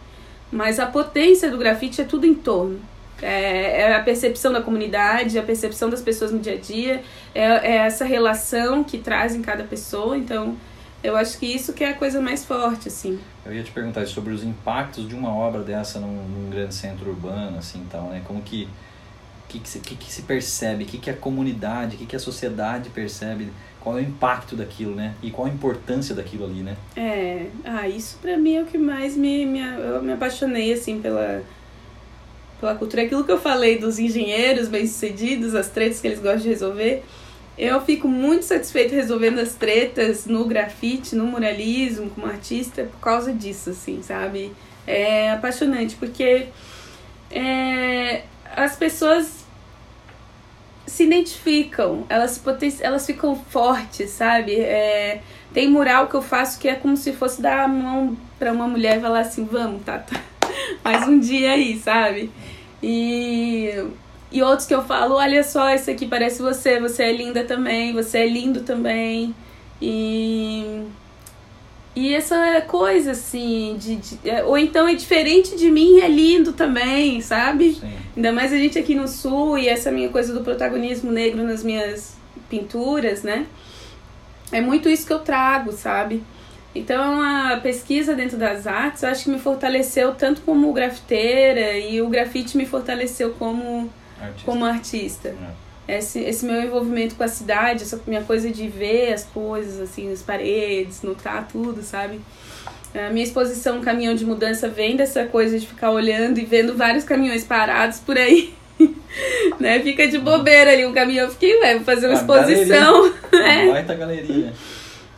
Mas 0.51 0.79
a 0.79 0.85
potência 0.85 1.49
do 1.49 1.57
grafite 1.57 2.01
é 2.01 2.03
tudo 2.03 2.25
em 2.25 2.33
torno. 2.33 2.79
É, 3.21 3.81
é 3.81 3.95
a 3.95 4.03
percepção 4.03 4.53
da 4.53 4.61
comunidade, 4.61 5.39
a 5.39 5.43
percepção 5.43 5.89
das 5.89 6.01
pessoas 6.01 6.31
no 6.31 6.39
dia 6.39 6.53
a 6.53 6.57
dia, 6.57 7.03
é, 7.33 7.43
é 7.43 7.75
essa 7.77 8.05
relação 8.05 8.83
que 8.83 8.97
traz 8.97 9.33
em 9.33 9.41
cada 9.41 9.63
pessoa. 9.63 10.17
Então, 10.17 10.55
eu 11.03 11.15
acho 11.15 11.37
que 11.39 11.45
isso 11.45 11.73
que 11.73 11.83
é 11.83 11.89
a 11.89 11.93
coisa 11.93 12.21
mais 12.21 12.45
forte, 12.45 12.89
assim. 12.89 13.19
Eu 13.47 13.55
ia 13.55 13.63
te 13.63 13.71
perguntar 13.71 14.05
sobre 14.07 14.33
os 14.33 14.43
impactos 14.43 15.07
de 15.07 15.15
uma 15.15 15.33
obra 15.33 15.61
dessa 15.61 15.99
num, 15.99 16.27
num 16.27 16.49
grande 16.49 16.75
centro 16.75 17.09
urbano, 17.09 17.57
assim, 17.57 17.85
tal, 17.89 18.09
né? 18.09 18.21
Como 18.25 18.41
que 18.41 18.67
que, 19.47 19.59
que, 19.59 19.69
se, 19.69 19.79
que, 19.79 19.95
que 19.95 20.11
se 20.11 20.23
percebe, 20.23 20.83
o 20.83 20.87
que, 20.87 20.97
que 20.97 21.09
a 21.09 21.13
comunidade, 21.13 21.95
o 21.95 21.99
que, 21.99 22.05
que 22.05 22.15
a 22.15 22.19
sociedade 22.19 22.89
percebe, 22.89 23.49
qual 23.79 23.97
é 23.97 24.01
o 24.01 24.03
impacto 24.03 24.55
daquilo, 24.55 24.93
né? 24.93 25.15
E 25.23 25.31
qual 25.31 25.47
a 25.47 25.49
importância 25.49 26.13
daquilo 26.13 26.45
ali, 26.45 26.61
né? 26.61 26.75
É, 26.95 27.47
ah, 27.63 27.87
isso 27.87 28.17
pra 28.21 28.37
mim 28.37 28.55
é 28.55 28.61
o 28.61 28.65
que 28.65 28.77
mais 28.77 29.15
me, 29.15 29.45
me 29.45 29.59
eu 29.59 30.03
me 30.03 30.11
apaixonei 30.11 30.73
assim 30.73 31.01
pela 31.01 31.41
pela 32.59 32.73
cultura, 32.73 33.03
aquilo 33.03 33.23
que 33.23 33.31
eu 33.31 33.39
falei 33.39 33.77
dos 33.77 33.99
engenheiros 33.99 34.67
bem-sucedidos, 34.67 35.53
as 35.53 35.69
tretas 35.69 36.01
que 36.01 36.07
eles 36.07 36.19
gostam 36.19 36.41
de 36.41 36.49
resolver. 36.49 37.05
Eu 37.57 37.81
fico 37.81 38.07
muito 38.07 38.45
satisfeita 38.45 38.93
resolvendo 38.93 39.39
as 39.39 39.55
tretas 39.55 40.27
no 40.27 40.45
grafite, 40.45 41.15
no 41.15 41.25
muralismo, 41.25 42.09
como 42.11 42.27
artista, 42.27 42.83
por 42.83 42.99
causa 42.99 43.33
disso, 43.33 43.71
assim, 43.71 44.03
sabe? 44.03 44.53
É 44.85 45.31
apaixonante, 45.31 45.95
porque 45.95 46.47
é, 47.31 48.23
as 48.55 48.75
pessoas 48.75 49.45
se 50.85 51.03
identificam, 51.03 52.05
elas, 52.07 52.41
elas 52.79 53.05
ficam 53.05 53.35
fortes, 53.35 54.11
sabe? 54.11 54.55
É, 54.55 55.21
tem 55.53 55.67
mural 55.67 56.07
que 56.07 56.15
eu 56.15 56.21
faço 56.21 56.59
que 56.59 56.67
é 56.67 56.75
como 56.75 56.95
se 56.95 57.11
fosse 57.11 57.41
dar 57.41 57.65
a 57.65 57.67
mão 57.67 58.15
pra 58.37 58.53
uma 58.53 58.67
mulher 58.67 58.97
e 58.97 59.01
falar 59.01 59.21
assim, 59.21 59.45
vamos, 59.45 59.83
Tata, 59.83 60.19
mais 60.83 61.07
um 61.07 61.19
dia 61.19 61.51
aí, 61.51 61.77
sabe? 61.77 62.31
E, 62.81 63.83
e 64.31 64.41
outros 64.41 64.67
que 64.67 64.73
eu 64.73 64.83
falo, 64.83 65.15
olha 65.15 65.43
só, 65.43 65.69
esse 65.69 65.89
aqui 65.89 66.05
parece 66.05 66.41
você, 66.41 66.79
você 66.79 67.03
é 67.03 67.11
linda 67.13 67.43
também, 67.43 67.93
você 67.93 68.19
é 68.19 68.27
lindo 68.27 68.61
também. 68.61 69.33
E 69.81 70.85
e 71.99 72.13
essa 72.13 72.61
coisa, 72.67 73.09
assim, 73.09 73.75
de, 73.79 73.95
de, 73.95 74.29
é, 74.29 74.43
ou 74.43 74.55
então 74.55 74.87
é 74.87 74.93
diferente 74.93 75.55
de 75.55 75.71
mim 75.71 75.95
e 75.95 76.01
é 76.01 76.07
lindo 76.07 76.53
também, 76.53 77.21
sabe? 77.21 77.73
Sim. 77.73 77.91
Ainda 78.15 78.31
mais 78.31 78.53
a 78.53 78.55
gente 78.55 78.77
aqui 78.77 78.93
no 78.93 79.07
sul 79.07 79.57
e 79.57 79.67
essa 79.67 79.89
minha 79.89 80.09
coisa 80.09 80.31
do 80.31 80.41
protagonismo 80.43 81.11
negro 81.11 81.43
nas 81.43 81.63
minhas 81.63 82.15
pinturas, 82.47 83.23
né? 83.23 83.47
É 84.51 84.61
muito 84.61 84.87
isso 84.87 85.07
que 85.07 85.11
eu 85.11 85.17
trago, 85.21 85.71
sabe? 85.71 86.23
Então 86.75 87.19
a 87.19 87.57
pesquisa 87.57 88.13
dentro 88.13 88.37
das 88.37 88.67
artes 88.67 89.01
eu 89.01 89.09
acho 89.09 89.23
que 89.23 89.31
me 89.31 89.39
fortaleceu 89.39 90.13
tanto 90.13 90.41
como 90.41 90.71
grafiteira 90.71 91.79
e 91.79 91.99
o 91.99 92.09
grafite 92.09 92.55
me 92.55 92.67
fortaleceu 92.67 93.31
como 93.39 93.91
Artista. 94.21 94.45
como 94.51 94.65
artista. 94.65 95.35
É. 95.87 95.97
Esse, 95.99 96.19
esse 96.19 96.45
meu 96.45 96.61
envolvimento 96.61 97.15
com 97.15 97.23
a 97.23 97.27
cidade, 97.29 97.83
essa 97.83 97.99
minha 98.05 98.21
coisa 98.23 98.49
de 98.51 98.67
ver 98.67 99.13
as 99.13 99.23
coisas, 99.23 99.79
assim, 99.79 100.11
as 100.11 100.21
paredes, 100.21 101.01
notar 101.01 101.47
tudo, 101.47 101.81
sabe? 101.81 102.19
A 102.93 103.09
minha 103.09 103.23
exposição 103.23 103.79
caminhão 103.79 104.13
de 104.13 104.25
mudança 104.25 104.67
vem 104.67 104.95
dessa 104.97 105.25
coisa 105.25 105.57
de 105.59 105.65
ficar 105.67 105.91
olhando 105.91 106.39
e 106.39 106.45
vendo 106.45 106.75
vários 106.75 107.03
caminhões 107.05 107.43
parados 107.45 107.99
por 107.99 108.17
aí. 108.17 108.53
né? 109.59 109.79
Fica 109.79 110.07
de 110.07 110.17
bobeira 110.17 110.71
ali 110.71 110.85
um 110.85 110.93
caminhão. 110.93 111.25
Eu 111.25 111.31
fiquei, 111.31 111.57
ué, 111.61 111.75
vou 111.75 111.83
fazer 111.85 112.07
uma 112.07 112.15
Ah, 112.17 112.21
exposição. 112.21 113.13
Uma 113.31 113.47
É. 113.53 113.71
baita 113.71 113.93
galeria. 113.95 114.53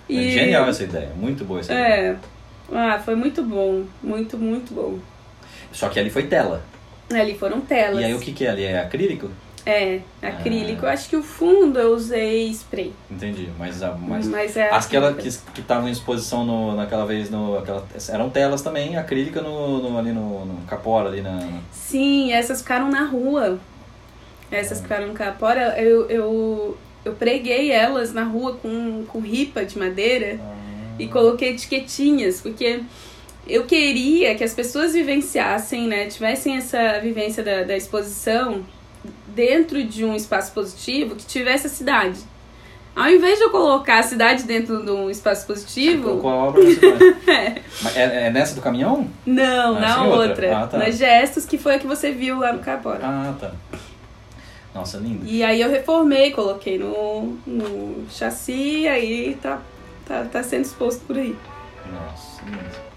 É 0.10 0.14
E- 0.14 0.32
genial 0.32 0.68
essa 0.70 0.84
ideia, 0.84 1.12
muito 1.16 1.44
boa 1.46 1.60
essa 1.62 1.72
ideia. 1.74 2.20
É. 2.72 2.76
Ah, 2.76 3.00
foi 3.04 3.16
muito 3.16 3.42
bom. 3.44 3.86
Muito, 4.04 4.38
muito 4.38 4.74
bom. 4.74 5.00
Só 5.72 5.90
que 5.90 6.00
ali 6.00 6.10
foi 6.10 6.24
tela. 6.24 6.64
Ali 7.14 7.38
foram 7.38 7.62
telas. 7.62 8.02
E 8.02 8.04
aí 8.06 8.14
o 8.14 8.20
que, 8.20 8.32
que 8.32 8.46
é 8.46 8.50
ali? 8.50 8.64
É 8.64 8.80
acrílico? 8.80 9.30
É, 9.66 10.00
acrílico. 10.22 10.86
Ah. 10.86 10.90
Eu 10.90 10.94
acho 10.94 11.10
que 11.10 11.16
o 11.16 11.22
fundo 11.24 11.78
eu 11.80 11.94
usei 11.94 12.48
spray. 12.50 12.94
Entendi. 13.12 13.50
Mas, 13.58 13.84
a, 13.84 13.92
mas 13.92 14.28
Mas 14.28 14.58
é. 14.58 14.70
as 14.70 14.86
que 14.86 14.98
que 15.00 15.30
que 15.54 15.62
estavam 15.62 15.88
em 15.88 15.92
exposição 15.92 16.46
no, 16.46 16.76
naquela 16.76 17.06
vez, 17.06 17.30
no, 17.30 17.58
aquela, 17.58 17.86
eram 18.10 18.30
telas 18.30 18.62
também, 18.62 18.98
acrílica 18.98 19.42
no, 19.42 19.80
no- 19.82 19.98
ali 19.98 20.12
no, 20.12 20.46
no 20.46 20.62
capora, 20.66 21.10
ali 21.10 21.22
na... 21.22 21.40
Sim, 21.72 22.32
essas 22.32 22.62
ficaram 22.62 22.90
na 22.90 23.04
rua. 23.06 23.60
Essas 24.52 24.82
ficaram 24.82 25.08
no 25.08 25.14
capora. 25.14 25.80
Eu, 25.80 26.10
eu, 26.10 26.78
eu 27.06 27.14
preguei 27.14 27.72
elas 27.72 28.14
na 28.14 28.24
rua 28.24 28.56
com, 28.56 29.04
com 29.08 29.20
ripa 29.20 29.66
de 29.66 29.78
madeira 29.78 30.40
e 30.98 31.08
coloquei 31.08 31.50
etiquetinhas, 31.52 32.42
porque 32.42 32.82
eu 33.50 33.66
queria 33.66 34.36
que 34.36 34.44
as 34.44 34.54
pessoas 34.54 34.94
vivenciassem, 34.94 35.88
né? 35.88 36.06
Tivessem 36.08 36.58
essa 36.58 37.00
vivência 37.00 37.44
da, 37.44 37.64
da 37.64 37.76
exposição 37.76 38.64
dentro 39.28 39.84
de 39.84 40.04
um 40.06 40.16
espaço 40.16 40.52
positivo 40.54 41.16
que 41.16 41.26
tivesse 41.26 41.68
a 41.68 41.70
cidade. 41.70 42.20
Ao 42.96 43.10
invés 43.10 43.38
de 43.38 43.46
eu 43.46 43.50
colocar 43.50 44.00
a 44.00 44.04
cidade 44.04 44.44
dentro 44.44 44.84
de 44.84 44.92
um 44.92 45.10
espaço 45.10 45.48
positivo, 45.48 46.04
Colocou 46.04 46.30
a 46.32 46.36
obra 46.36 46.62
faz. 46.64 47.62
Mas 47.82 47.96
é, 47.98 48.28
é 48.28 48.30
nessa 48.30 48.56
do 48.56 48.62
caminhão? 48.62 49.08
não, 49.26 49.78
Ah, 49.78 49.80
na 49.80 50.04
outra. 50.04 50.28
outra. 50.30 50.58
Ah, 50.58 50.68
tá. 50.68 50.78
Nas 50.80 50.98
gestos, 50.98 51.46
que 51.46 51.58
foi 51.58 51.76
a 51.76 51.80
que 51.80 51.88
você 51.88 52.12
viu 52.12 52.40
lá 52.40 52.52
no 52.52 52.60
Capora. 52.60 53.00
Ah, 53.02 53.34
tá. 53.40 53.52
Nossa, 54.76 54.98
lindo. 54.98 55.26
E 55.26 55.44
aí 55.44 55.62
eu 55.62 55.70
reformei, 55.70 56.32
coloquei 56.32 56.78
no, 56.78 57.38
no 57.48 58.06
chassi, 58.12 58.88
aí 58.88 59.38
tá, 59.42 59.60
tá, 60.06 60.26
tá 60.26 60.44
sendo 60.44 60.66
exposto 60.66 61.02
por 61.06 61.18
aí. 61.18 61.36
Nossa, 61.92 62.42
lindo. 62.46 62.89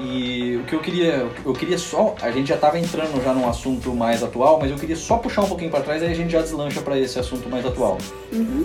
E 0.00 0.56
o 0.56 0.64
que 0.64 0.74
eu 0.74 0.80
queria, 0.80 1.28
eu 1.44 1.52
queria 1.52 1.76
só, 1.76 2.14
a 2.22 2.30
gente 2.30 2.48
já 2.48 2.54
estava 2.54 2.78
entrando 2.78 3.22
já 3.22 3.34
num 3.34 3.46
assunto 3.48 3.92
mais 3.94 4.22
atual, 4.22 4.58
mas 4.60 4.70
eu 4.70 4.76
queria 4.78 4.96
só 4.96 5.18
puxar 5.18 5.42
um 5.42 5.48
pouquinho 5.48 5.70
para 5.70 5.80
trás, 5.82 6.02
aí 6.02 6.10
a 6.10 6.14
gente 6.14 6.30
já 6.30 6.40
deslancha 6.40 6.80
para 6.80 6.98
esse 6.98 7.18
assunto 7.18 7.48
mais 7.48 7.64
atual, 7.66 7.98
Uhum. 8.32 8.64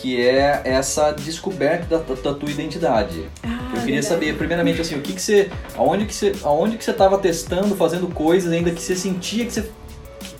que 0.00 0.20
é 0.20 0.60
essa 0.64 1.10
descoberta 1.12 1.98
da, 1.98 2.14
da 2.14 2.34
tua 2.34 2.50
identidade. 2.50 3.24
Ah, 3.42 3.48
Eu 3.48 3.80
queria 3.80 3.84
verdade. 3.94 4.06
saber, 4.06 4.36
primeiramente, 4.36 4.80
assim, 4.82 4.94
o 4.94 5.00
que 5.00 5.14
que 5.14 5.22
você, 5.22 5.50
aonde 5.74 6.04
que 6.04 6.14
você, 6.14 6.34
aonde 6.44 6.76
que 6.76 6.84
você 6.84 6.90
estava 6.90 7.16
testando, 7.16 7.74
fazendo 7.74 8.06
coisas 8.14 8.52
ainda 8.52 8.70
que 8.70 8.82
você 8.82 8.94
sentia 8.94 9.46
que 9.46 9.52
você 9.52 9.70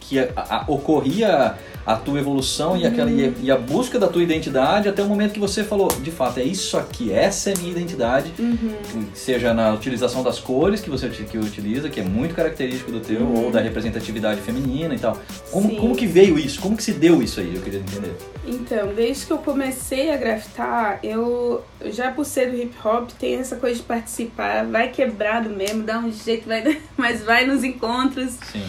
que 0.00 0.18
a- 0.18 0.28
a- 0.36 0.64
ocorria 0.68 1.54
a 1.84 1.96
tua 1.96 2.18
evolução 2.20 2.76
e, 2.76 2.86
aquela, 2.86 3.10
e, 3.10 3.26
a, 3.26 3.32
e 3.42 3.50
a 3.50 3.56
busca 3.56 3.98
da 3.98 4.06
tua 4.06 4.22
identidade 4.22 4.88
até 4.88 5.02
o 5.02 5.06
momento 5.06 5.32
que 5.32 5.40
você 5.40 5.64
falou, 5.64 5.88
de 5.88 6.10
fato, 6.10 6.38
é 6.38 6.44
isso 6.44 6.76
aqui, 6.76 7.12
essa 7.12 7.50
é 7.50 7.54
a 7.54 7.58
minha 7.58 7.70
identidade, 7.70 8.32
Uhum. 8.38 9.06
seja 9.14 9.52
na 9.52 9.72
utilização 9.72 10.22
das 10.22 10.38
cores 10.38 10.80
que 10.80 10.88
você 10.90 11.08
que 11.08 11.38
utiliza, 11.38 11.88
que 11.88 12.00
é 12.00 12.04
muito 12.04 12.34
característico 12.34 12.90
do 12.92 13.00
teu, 13.00 13.26
ou 13.26 13.50
da 13.50 13.60
representatividade 13.60 14.40
feminina 14.40 14.94
e 14.94 14.98
tal. 14.98 15.18
Como, 15.50 15.68
Sim. 15.68 15.76
como 15.76 15.96
que 15.96 16.06
veio 16.06 16.38
isso? 16.38 16.60
Como 16.60 16.76
que 16.76 16.82
se 16.82 16.92
deu 16.92 17.22
isso 17.22 17.40
aí? 17.40 17.54
Eu 17.54 17.62
queria 17.62 17.80
entender. 17.80 18.14
Então, 18.46 18.92
desde 18.94 19.26
que 19.26 19.32
eu 19.32 19.38
comecei 19.38 20.10
a 20.12 20.16
grafitar, 20.16 20.98
eu 21.02 21.62
já 21.86 22.10
por 22.10 22.24
ser 22.24 22.50
do 22.50 22.56
hip 22.56 22.74
hop, 22.84 23.10
tem 23.18 23.36
essa 23.36 23.56
coisa 23.56 23.76
de 23.76 23.82
participar, 23.82 24.64
vai 24.66 24.88
quebrado 24.88 25.50
mesmo, 25.50 25.82
dá 25.82 25.98
um 25.98 26.10
jeito, 26.12 26.46
vai, 26.48 26.80
mas 26.96 27.22
vai 27.22 27.46
nos 27.46 27.62
encontros, 27.64 28.32
Sim. 28.52 28.64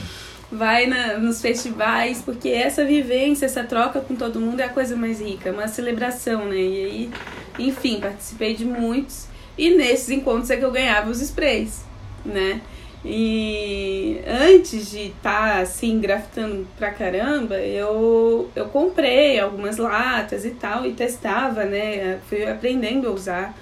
Vai 0.53 0.85
na, 0.85 1.17
nos 1.17 1.41
festivais, 1.41 2.21
porque 2.21 2.49
essa 2.49 2.85
vivência, 2.85 3.45
essa 3.45 3.63
troca 3.63 3.99
com 3.99 4.15
todo 4.15 4.39
mundo 4.39 4.59
é 4.59 4.65
a 4.65 4.69
coisa 4.69 4.95
mais 4.95 5.19
rica, 5.19 5.49
é 5.49 5.51
uma 5.51 5.67
celebração, 5.67 6.45
né? 6.45 6.55
E 6.55 6.85
aí, 6.85 7.11
enfim, 7.59 7.99
participei 7.99 8.55
de 8.55 8.65
muitos, 8.65 9.27
e 9.57 9.71
nesses 9.71 10.09
encontros 10.09 10.49
é 10.49 10.57
que 10.57 10.65
eu 10.65 10.71
ganhava 10.71 11.09
os 11.09 11.21
sprays, 11.21 11.83
né? 12.25 12.61
E 13.05 14.21
antes 14.25 14.91
de 14.91 15.07
estar 15.07 15.61
assim 15.61 15.99
grafitando 15.99 16.65
pra 16.77 16.89
caramba, 16.89 17.57
eu, 17.57 18.49
eu 18.55 18.65
comprei 18.69 19.39
algumas 19.39 19.77
latas 19.77 20.45
e 20.45 20.51
tal 20.51 20.85
e 20.85 20.93
testava, 20.93 21.65
né? 21.65 22.19
Fui 22.29 22.45
aprendendo 22.45 23.09
a 23.09 23.11
usar 23.11 23.57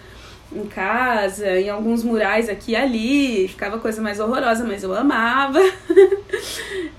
em 0.54 0.66
casa, 0.66 1.60
em 1.60 1.70
alguns 1.70 2.04
murais 2.04 2.50
aqui 2.50 2.72
e 2.72 2.76
ali, 2.76 3.48
ficava 3.48 3.80
coisa 3.80 4.02
mais 4.02 4.20
horrorosa, 4.20 4.64
mas 4.66 4.84
eu 4.84 4.94
amava. 4.94 5.60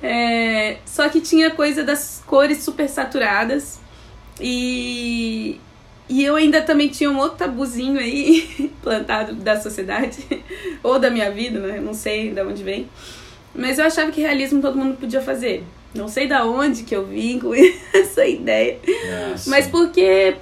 É, 0.05 0.79
só 0.85 1.09
que 1.09 1.21
tinha 1.21 1.53
coisa 1.53 1.85
das 1.85 2.21
cores 2.27 2.59
super 2.59 2.89
saturadas 2.89 3.79
e, 4.41 5.61
e 6.09 6.25
eu 6.25 6.35
ainda 6.35 6.61
também 6.61 6.89
tinha 6.89 7.09
um 7.09 7.19
outro 7.19 7.39
tabuzinho 7.39 8.01
aí 8.01 8.73
plantado 8.83 9.35
da 9.35 9.61
sociedade, 9.61 10.27
ou 10.83 10.99
da 10.99 11.09
minha 11.09 11.31
vida, 11.31 11.61
né? 11.61 11.81
Não 11.81 11.95
sei 11.95 12.33
de 12.33 12.43
onde 12.43 12.65
vem. 12.65 12.89
Mas 13.55 13.79
eu 13.79 13.85
achava 13.85 14.11
que 14.11 14.21
realismo 14.21 14.61
todo 14.61 14.77
mundo 14.77 14.97
podia 14.97 15.21
fazer. 15.21 15.65
Não 15.95 16.09
sei 16.09 16.27
da 16.27 16.45
onde 16.45 16.83
que 16.83 16.97
eu 16.97 17.05
vim 17.05 17.39
com 17.39 17.53
essa 17.95 18.27
ideia. 18.27 18.79
Ah, 18.87 19.35
Mas 19.47 19.69
porque 19.69 20.37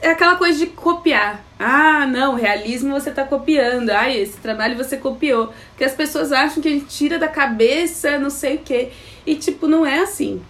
é 0.00 0.10
aquela 0.10 0.36
coisa 0.36 0.58
de 0.58 0.66
copiar. 0.66 1.42
Ah, 1.64 2.06
não, 2.06 2.34
realismo 2.34 2.90
você 2.92 3.10
tá 3.12 3.24
copiando. 3.24 3.90
Ah, 3.90 4.10
esse 4.10 4.36
trabalho 4.38 4.76
você 4.76 4.96
copiou. 4.96 5.52
Porque 5.70 5.84
as 5.84 5.92
pessoas 5.94 6.32
acham 6.32 6.60
que 6.60 6.68
a 6.68 6.72
gente 6.72 6.86
tira 6.86 7.18
da 7.18 7.28
cabeça 7.28 8.18
não 8.18 8.30
sei 8.30 8.56
o 8.56 8.58
quê. 8.58 8.90
E, 9.24 9.36
tipo, 9.36 9.68
não 9.68 9.86
é 9.86 10.00
assim. 10.00 10.42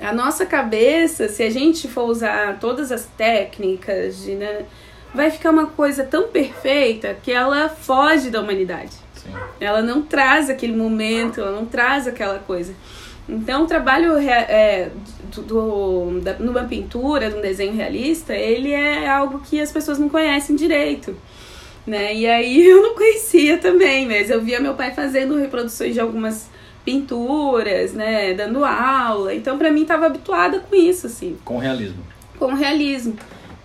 A 0.00 0.12
nossa 0.12 0.46
cabeça, 0.46 1.28
se 1.28 1.42
a 1.42 1.50
gente 1.50 1.86
for 1.86 2.04
usar 2.04 2.58
todas 2.58 2.90
as 2.90 3.04
técnicas, 3.04 4.22
de, 4.22 4.34
né, 4.34 4.64
vai 5.14 5.30
ficar 5.30 5.50
uma 5.50 5.66
coisa 5.66 6.04
tão 6.04 6.28
perfeita 6.28 7.14
que 7.22 7.30
ela 7.30 7.68
foge 7.68 8.30
da 8.30 8.40
humanidade. 8.40 8.92
Sim. 9.14 9.30
Ela 9.60 9.82
não 9.82 10.00
traz 10.02 10.48
aquele 10.48 10.74
momento, 10.74 11.40
ela 11.40 11.52
não 11.52 11.66
traz 11.66 12.06
aquela 12.06 12.38
coisa. 12.38 12.74
Então, 13.28 13.64
o 13.64 13.66
trabalho 13.66 14.16
rea- 14.16 14.46
é, 14.48 14.90
do, 15.40 16.20
da, 16.20 16.34
numa 16.34 16.64
pintura, 16.64 17.30
num 17.30 17.40
desenho 17.40 17.72
realista, 17.72 18.34
ele 18.34 18.70
é 18.72 19.08
algo 19.08 19.40
que 19.40 19.60
as 19.60 19.72
pessoas 19.72 19.98
não 19.98 20.08
conhecem 20.08 20.54
direito. 20.54 21.16
Né? 21.86 22.14
E 22.14 22.26
aí 22.26 22.62
eu 22.68 22.82
não 22.82 22.94
conhecia 22.94 23.58
também, 23.58 24.06
mas 24.06 24.30
eu 24.30 24.40
via 24.40 24.60
meu 24.60 24.74
pai 24.74 24.92
fazendo 24.94 25.36
reproduções 25.36 25.94
de 25.94 26.00
algumas 26.00 26.50
pinturas, 26.84 27.92
né, 27.92 28.34
dando 28.34 28.64
aula. 28.64 29.34
Então, 29.34 29.56
pra 29.56 29.70
mim, 29.70 29.84
tava 29.84 30.06
habituada 30.06 30.58
com 30.60 30.74
isso, 30.74 31.06
assim 31.06 31.38
Com 31.44 31.58
realismo. 31.58 32.02
com 32.38 32.54
realismo. 32.54 33.16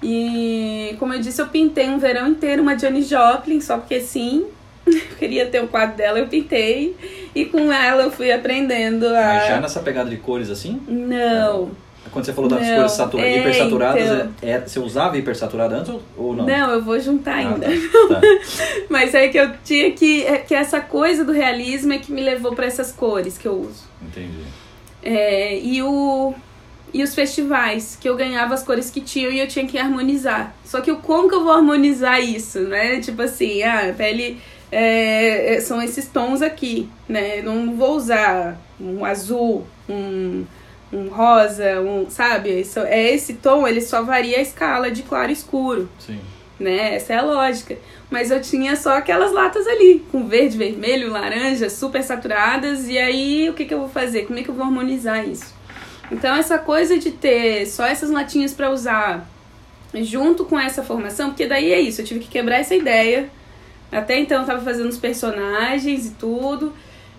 E 0.01 0.95
como 0.99 1.13
eu 1.13 1.19
disse, 1.19 1.41
eu 1.41 1.47
pintei 1.47 1.89
um 1.89 1.97
verão 1.97 2.27
inteiro 2.27 2.61
uma 2.61 2.77
Janis 2.77 3.07
Joplin, 3.09 3.59
só 3.59 3.77
porque 3.77 3.99
sim. 3.99 4.45
Eu 4.87 5.01
queria 5.19 5.45
ter 5.47 5.61
um 5.61 5.67
quadro 5.67 5.95
dela, 5.97 6.19
eu 6.19 6.27
pintei. 6.27 6.95
E 7.35 7.45
com 7.45 7.71
ela 7.71 8.03
eu 8.03 8.11
fui 8.11 8.31
aprendendo 8.31 9.07
Mas 9.09 9.47
já 9.47 9.57
a. 9.57 9.61
nessa 9.61 9.79
pegada 9.81 10.09
de 10.09 10.17
cores 10.17 10.49
assim? 10.49 10.81
Não, 10.87 11.69
Quando 12.11 12.25
você 12.25 12.33
falou 12.33 12.49
das 12.49 12.65
Não, 12.65 12.75
cores 12.75 12.91
satura, 12.93 13.23
é, 13.27 13.37
hipersaturadas, 13.37 14.03
então. 14.03 14.33
é, 14.41 14.49
é- 14.51 14.59
você 14.61 14.79
usava 14.79 15.17
hipersaturada 15.17 15.75
antes 15.75 15.93
ou, 16.17 16.33
não? 16.35 16.45
não, 16.45 16.71
eu 16.71 16.81
vou 16.81 16.99
juntar 16.99 17.33
Ah, 17.35 17.37
ainda. 17.39 17.67
tá, 17.67 17.71
tá. 18.15 18.21
Mas 18.89 19.13
é 19.13 19.27
que 19.27 19.37
eu 19.37 19.51
tinha 19.63 19.91
que. 19.91 20.25
é 20.25 20.37
que 20.37 20.55
essa 20.55 20.79
coisa 20.79 21.23
do 21.25 21.31
realismo 21.31 21.93
é 21.93 21.97
que 21.99 22.11
me 22.11 22.21
levou 22.21 22.53
para 22.55 22.65
essas 22.65 22.91
cores 22.91 23.37
que 23.37 23.47
eu 23.47 23.53
uso. 23.59 23.83
Entendi. 24.01 24.39
É, 25.03 25.59
e 25.59 25.81
o 25.83 26.33
e 26.93 27.03
os 27.03 27.13
festivais, 27.13 27.97
que 27.99 28.07
eu 28.07 28.15
ganhava 28.15 28.53
as 28.53 28.63
cores 28.63 28.89
que 28.89 29.01
tinham 29.01 29.29
e 29.31 29.39
eu 29.39 29.47
tinha 29.47 29.67
que 29.67 29.77
harmonizar. 29.77 30.55
Só 30.63 30.79
que 30.79 30.91
como 30.95 31.27
que 31.27 31.35
eu 31.35 31.43
vou 31.43 31.51
harmonizar 31.53 32.19
isso, 32.23 32.59
né? 32.61 32.99
Tipo 33.01 33.21
assim, 33.23 33.61
ah, 33.61 33.93
pele 33.95 34.39
é, 34.71 35.55
é, 35.55 35.61
são 35.61 35.81
esses 35.81 36.07
tons 36.07 36.41
aqui, 36.41 36.89
né? 37.07 37.39
Eu 37.39 37.43
não 37.43 37.75
vou 37.75 37.95
usar 37.95 38.59
um 38.79 39.05
azul, 39.05 39.65
um, 39.89 40.45
um 40.91 41.07
rosa, 41.07 41.81
um, 41.81 42.09
sabe? 42.09 42.61
Isso, 42.61 42.79
é 42.79 43.13
esse 43.13 43.35
tom, 43.35 43.67
ele 43.67 43.81
só 43.81 44.03
varia 44.03 44.37
a 44.37 44.41
escala 44.41 44.91
de 44.91 45.03
claro 45.03 45.29
e 45.29 45.33
escuro. 45.33 45.89
Sim. 45.99 46.19
Né? 46.59 46.95
Essa 46.95 47.13
é 47.13 47.17
a 47.17 47.21
lógica. 47.21 47.77
Mas 48.09 48.31
eu 48.31 48.41
tinha 48.41 48.75
só 48.75 48.97
aquelas 48.97 49.31
latas 49.31 49.67
ali, 49.67 50.03
com 50.11 50.27
verde, 50.27 50.57
vermelho, 50.57 51.11
laranja, 51.11 51.69
super 51.69 52.03
saturadas. 52.03 52.87
E 52.87 52.97
aí, 52.97 53.49
o 53.49 53.53
que, 53.53 53.65
que 53.65 53.73
eu 53.73 53.79
vou 53.79 53.89
fazer? 53.89 54.25
Como 54.25 54.39
é 54.39 54.43
que 54.43 54.49
eu 54.49 54.55
vou 54.55 54.65
harmonizar 54.65 55.27
isso? 55.27 55.53
Então, 56.11 56.35
essa 56.35 56.57
coisa 56.57 56.97
de 56.97 57.11
ter 57.11 57.65
só 57.67 57.85
essas 57.85 58.09
latinhas 58.09 58.53
para 58.53 58.71
usar 58.71 59.27
junto 59.93 60.45
com 60.45 60.59
essa 60.59 60.83
formação, 60.83 61.29
porque 61.29 61.45
daí 61.45 61.71
é 61.71 61.79
isso, 61.79 62.01
eu 62.01 62.05
tive 62.05 62.19
que 62.21 62.27
quebrar 62.27 62.57
essa 62.57 62.75
ideia. 62.75 63.29
Até 63.91 64.19
então 64.19 64.41
eu 64.41 64.45
tava 64.45 64.61
fazendo 64.61 64.89
os 64.89 64.97
personagens 64.97 66.07
e 66.07 66.11
tudo. 66.11 66.73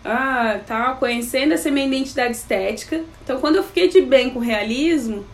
Ah, 0.05 0.61
tal, 0.67 0.97
conhecendo 0.97 1.55
essa 1.55 1.71
minha 1.71 1.87
identidade 1.87 2.33
estética. 2.33 3.03
Então, 3.23 3.41
quando 3.41 3.57
eu 3.57 3.65
fiquei 3.65 3.89
de 3.89 4.01
bem 4.01 4.31
com 4.31 4.39
o 4.39 4.43
realismo, 4.43 5.27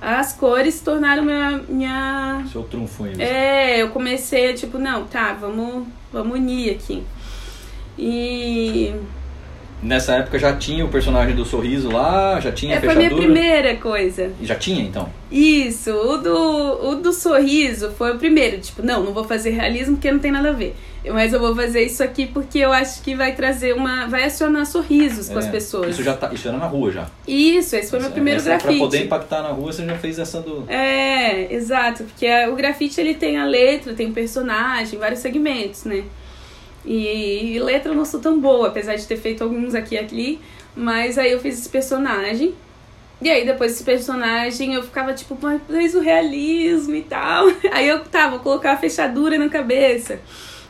as 0.00 0.32
cores 0.32 0.74
se 0.74 0.84
tornaram 0.84 1.24
minha. 1.24 1.60
minha... 1.68 2.44
Seu 2.52 2.62
trunfo 2.62 3.04
aí. 3.04 3.20
É, 3.20 3.82
eu 3.82 3.90
comecei, 3.90 4.54
tipo, 4.54 4.78
não, 4.78 5.04
tá, 5.06 5.32
vamos, 5.32 5.88
vamos 6.12 6.38
unir 6.38 6.70
aqui. 6.74 7.02
E 7.98 8.94
Nessa 9.82 10.14
época 10.16 10.38
já 10.38 10.56
tinha 10.56 10.84
o 10.84 10.88
personagem 10.88 11.36
do 11.36 11.44
sorriso 11.44 11.88
lá, 11.90 12.40
já 12.40 12.50
tinha 12.50 12.74
é, 12.74 12.78
a 12.78 12.80
foi 12.80 12.88
a 12.88 12.92
fechadura. 12.94 13.16
minha 13.22 13.32
primeira 13.32 13.76
coisa. 13.76 14.32
E 14.40 14.44
já 14.46 14.56
tinha, 14.56 14.82
então? 14.82 15.08
Isso, 15.30 15.92
o 15.92 16.16
do, 16.16 16.88
o 16.90 16.94
do 16.96 17.12
sorriso 17.12 17.92
foi 17.92 18.12
o 18.14 18.18
primeiro. 18.18 18.58
Tipo, 18.58 18.82
não, 18.82 19.04
não 19.04 19.12
vou 19.12 19.22
fazer 19.24 19.50
realismo 19.50 19.94
porque 19.96 20.10
não 20.10 20.18
tem 20.18 20.32
nada 20.32 20.48
a 20.48 20.52
ver. 20.52 20.74
Mas 21.10 21.32
eu 21.32 21.38
vou 21.38 21.54
fazer 21.54 21.84
isso 21.84 22.02
aqui 22.02 22.26
porque 22.26 22.58
eu 22.58 22.72
acho 22.72 23.00
que 23.02 23.14
vai 23.14 23.32
trazer 23.34 23.72
uma. 23.72 24.06
vai 24.08 24.24
acionar 24.24 24.66
sorrisos 24.66 25.28
com 25.28 25.36
É, 25.36 25.38
as 25.38 25.46
pessoas. 25.46 25.90
Isso 25.90 26.02
já 26.02 26.12
tá, 26.14 26.30
isso 26.32 26.48
era 26.48 26.56
na 26.58 26.66
rua 26.66 26.90
já. 26.90 27.06
Isso, 27.26 27.76
esse 27.76 27.88
foi 27.88 28.00
meu 28.00 28.06
Essa- 28.06 28.14
primeiro 28.14 28.40
essa, 28.40 28.48
grafite. 28.50 28.70
Pra 28.76 28.84
poder 28.84 29.04
impactar 29.04 29.42
na 29.42 29.50
rua, 29.50 29.72
você 29.72 29.86
já 29.86 29.96
fez 29.96 30.18
essa 30.18 30.40
do. 30.42 30.64
É, 30.68 31.54
exato, 31.54 32.02
porque 32.04 32.26
o 32.48 32.56
grafite 32.56 33.00
ele 33.00 33.14
tem 33.14 33.38
a 33.38 33.44
letra, 33.46 33.94
tem 33.94 34.08
o 34.10 34.12
personagem, 34.12 34.98
vários 34.98 35.20
segmentos, 35.20 35.84
né? 35.84 36.02
E, 36.84 37.54
e 37.54 37.58
letra 37.60 37.92
eu 37.92 37.96
não 37.96 38.04
sou 38.04 38.20
tão 38.20 38.40
boa, 38.40 38.68
apesar 38.68 38.94
de 38.96 39.06
ter 39.06 39.16
feito 39.16 39.44
alguns 39.44 39.74
aqui 39.74 39.94
e 39.94 39.98
ali, 39.98 40.40
mas 40.74 41.18
aí 41.18 41.32
eu 41.32 41.40
fiz 41.40 41.58
esse 41.58 41.68
personagem. 41.68 42.54
E 43.20 43.28
aí 43.28 43.44
depois 43.44 43.72
desse 43.72 43.84
personagem 43.84 44.74
eu 44.74 44.82
ficava 44.82 45.12
tipo, 45.12 45.36
mas 45.68 45.94
o 45.94 46.00
realismo 46.00 46.94
e 46.94 47.02
tal. 47.02 47.46
Aí 47.72 47.88
eu 47.88 47.98
tá, 48.04 48.28
vou 48.28 48.38
colocar 48.38 48.72
a 48.74 48.76
fechadura 48.76 49.36
na 49.36 49.48
cabeça. 49.48 50.20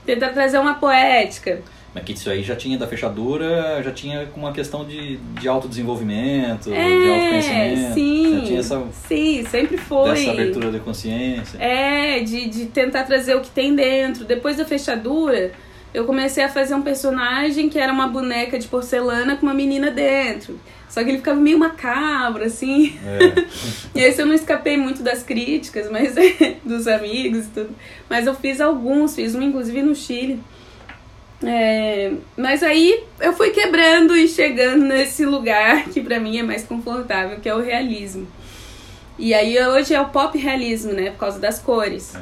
Tentar 0.07 0.31
trazer 0.31 0.57
uma 0.59 0.75
poética. 0.77 1.61
Mas 1.95 2.05
que 2.05 2.13
isso 2.15 2.31
aí 2.31 2.43
já 2.43 2.57
tinha 2.57 2.79
da 2.79 2.87
fechadura, 2.87 3.83
já 3.83 3.91
tinha 3.91 4.27
com 4.27 4.41
uma 4.41 4.53
questão 4.53 4.85
de, 4.85 5.17
de 5.17 5.47
autodesenvolvimento, 5.47 6.71
de 6.71 6.75
É, 6.77 7.15
autoconhecimento. 7.15 7.95
sim. 7.95 8.35
Já 8.41 8.45
tinha 8.47 8.61
essa, 8.61 8.87
Sim, 9.07 9.45
sempre 9.51 9.77
foi. 9.77 10.11
dessa 10.15 10.31
abertura 10.31 10.71
da 10.71 10.79
consciência. 10.79 11.59
É, 11.59 12.21
de, 12.21 12.49
de 12.49 12.67
tentar 12.67 13.05
trazer 13.05 13.35
o 13.37 13.41
que 13.43 13.51
tem 13.51 13.75
dentro. 13.75 14.25
Depois 14.25 14.57
da 14.57 14.65
fechadura, 14.65 15.53
eu 15.93 16.05
comecei 16.05 16.45
a 16.45 16.49
fazer 16.49 16.75
um 16.75 16.83
personagem 16.83 17.69
que 17.69 17.79
era 17.79 17.93
uma 17.93 18.09
boneca 18.09 18.59
de 18.59 18.69
porcelana 18.69 19.37
com 19.37 19.47
uma 19.47 19.55
menina 19.55 19.91
dentro. 19.91 20.59
Só 20.89 21.03
que 21.03 21.11
ele 21.11 21.19
ficava 21.19 21.39
meio 21.39 21.59
macabro, 21.59 22.45
assim. 22.45 22.99
É. 23.05 23.49
E 23.95 24.01
esse 24.01 24.23
eu 24.23 24.27
não 24.27 24.35
escapei 24.35 24.77
muito 24.77 25.03
das 25.03 25.23
críticas, 25.23 25.91
mas 25.91 26.15
dos 26.65 26.87
amigos 26.87 27.47
e 27.47 27.49
tudo. 27.49 27.75
Mas 28.09 28.27
eu 28.27 28.35
fiz 28.35 28.61
alguns, 28.61 29.15
fiz 29.15 29.35
um 29.35 29.43
inclusive 29.43 29.83
no 29.83 29.95
Chile. 29.95 30.41
É, 31.43 32.13
mas 32.37 32.63
aí 32.63 33.05
eu 33.21 33.33
fui 33.33 33.51
quebrando 33.51 34.17
e 34.17 34.27
chegando 34.27 34.85
nesse 34.85 35.25
lugar 35.25 35.85
que 35.91 36.01
pra 36.01 36.19
mim 36.19 36.39
é 36.39 36.43
mais 36.43 36.65
confortável, 36.65 37.39
que 37.41 37.49
é 37.49 37.55
o 37.55 37.61
realismo. 37.61 38.27
E 39.19 39.35
aí 39.35 39.59
hoje 39.67 39.95
é 39.95 40.01
o 40.01 40.09
pop 40.09 40.37
realismo, 40.39 40.93
né? 40.93 41.11
Por 41.11 41.19
causa 41.19 41.41
das 41.41 41.59
cores. 41.59 42.15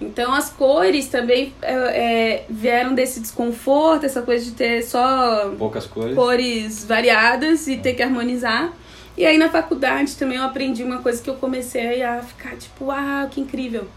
Então 0.00 0.34
as 0.34 0.50
cores 0.50 1.08
também 1.08 1.54
é, 1.62 1.72
é, 1.74 2.44
vieram 2.50 2.94
desse 2.94 3.18
desconforto, 3.20 4.04
essa 4.04 4.20
coisa 4.20 4.44
de 4.44 4.50
ter 4.52 4.82
só 4.82 5.50
Poucas 5.58 5.86
cores. 5.86 6.14
cores 6.14 6.84
variadas 6.84 7.66
e 7.66 7.78
ter 7.78 7.94
que 7.94 8.02
harmonizar. 8.02 8.72
E 9.16 9.24
aí 9.24 9.38
na 9.38 9.48
faculdade 9.48 10.14
também 10.16 10.36
eu 10.36 10.44
aprendi 10.44 10.84
uma 10.84 10.98
coisa 10.98 11.22
que 11.22 11.30
eu 11.30 11.34
comecei 11.36 12.02
a 12.02 12.20
ficar 12.20 12.56
tipo, 12.56 12.90
ah, 12.90 13.26
que 13.30 13.40
incrível. 13.40 13.88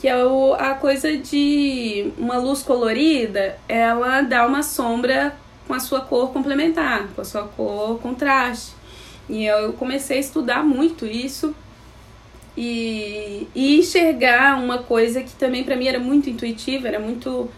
Que 0.00 0.08
é 0.08 0.24
o, 0.24 0.54
a 0.54 0.74
coisa 0.74 1.16
de 1.16 2.10
uma 2.18 2.38
luz 2.38 2.62
colorida, 2.62 3.56
ela 3.68 4.22
dá 4.22 4.44
uma 4.46 4.62
sombra 4.62 5.36
com 5.68 5.74
a 5.74 5.78
sua 5.78 6.00
cor 6.00 6.32
complementar, 6.32 7.06
com 7.14 7.20
a 7.20 7.24
sua 7.24 7.44
cor 7.44 8.00
contraste. 8.00 8.72
E 9.28 9.44
eu 9.44 9.74
comecei 9.74 10.16
a 10.16 10.20
estudar 10.20 10.64
muito 10.64 11.06
isso 11.06 11.54
e, 12.56 13.48
e 13.54 13.78
enxergar 13.78 14.58
uma 14.62 14.78
coisa 14.78 15.22
que 15.22 15.32
também 15.32 15.64
para 15.64 15.76
mim 15.76 15.86
era 15.86 15.98
muito 15.98 16.28
intuitiva, 16.28 16.88
era 16.88 16.98
muito. 16.98 17.48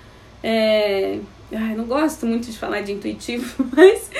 É... 0.42 1.18
Ai, 1.54 1.74
não 1.74 1.84
gosto 1.84 2.24
muito 2.24 2.50
de 2.50 2.56
falar 2.56 2.80
de 2.80 2.92
intuitivo, 2.92 3.66
mas, 3.76 4.10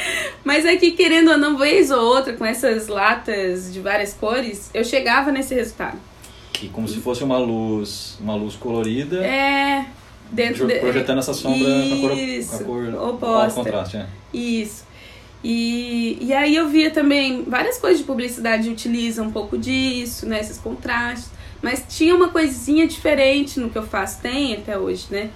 mas 0.44 0.66
é 0.66 0.76
que 0.76 0.92
querendo 0.92 1.30
ou 1.30 1.38
não, 1.38 1.56
vez 1.56 1.90
ou 1.90 2.00
outra, 2.00 2.34
com 2.34 2.44
essas 2.44 2.88
latas 2.88 3.72
de 3.72 3.80
várias 3.80 4.12
cores, 4.12 4.70
eu 4.74 4.84
chegava 4.84 5.32
nesse 5.32 5.54
resultado. 5.54 5.98
E 6.62 6.68
como 6.68 6.86
se 6.86 7.00
fosse 7.00 7.24
uma 7.24 7.38
luz, 7.38 8.18
uma 8.20 8.34
luz 8.36 8.54
colorida, 8.54 9.24
É. 9.24 9.86
Dentro 10.30 10.66
de... 10.66 10.76
projetando 10.76 11.18
essa 11.18 11.34
sombra 11.34 11.68
com 11.68 11.94
a 11.94 12.08
cor, 12.08 12.18
Isso, 12.18 12.50
com 12.50 12.56
a 12.56 12.64
cor 12.64 12.94
oposta. 12.94 13.44
alto 13.44 13.54
contraste. 13.54 13.96
É. 13.98 14.06
Isso. 14.32 14.84
E, 15.44 16.18
e 16.20 16.32
aí 16.32 16.54
eu 16.54 16.68
via 16.68 16.90
também 16.90 17.42
várias 17.44 17.78
coisas 17.78 17.98
de 17.98 18.04
publicidade 18.04 18.68
utilizam 18.68 19.26
um 19.26 19.32
pouco 19.32 19.58
disso, 19.58 20.26
né? 20.26 20.40
Esses 20.40 20.58
contrastes. 20.58 21.30
Mas 21.60 21.84
tinha 21.88 22.14
uma 22.14 22.28
coisinha 22.28 22.86
diferente 22.86 23.58
no 23.58 23.70
que 23.70 23.78
eu 23.78 23.82
faço, 23.82 24.20
tem 24.20 24.54
até 24.54 24.78
hoje, 24.78 25.06
né? 25.10 25.30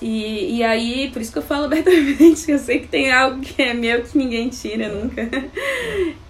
E, 0.00 0.58
e 0.58 0.62
aí, 0.62 1.10
por 1.12 1.20
isso 1.20 1.32
que 1.32 1.38
eu 1.38 1.42
falo 1.42 1.64
abertamente, 1.66 2.46
que 2.46 2.52
eu 2.52 2.58
sei 2.58 2.80
que 2.80 2.88
tem 2.88 3.10
algo 3.12 3.40
que 3.40 3.60
é 3.60 3.74
meu 3.74 4.02
que 4.02 4.16
ninguém 4.16 4.48
tira 4.48 4.88
nunca. 4.88 5.28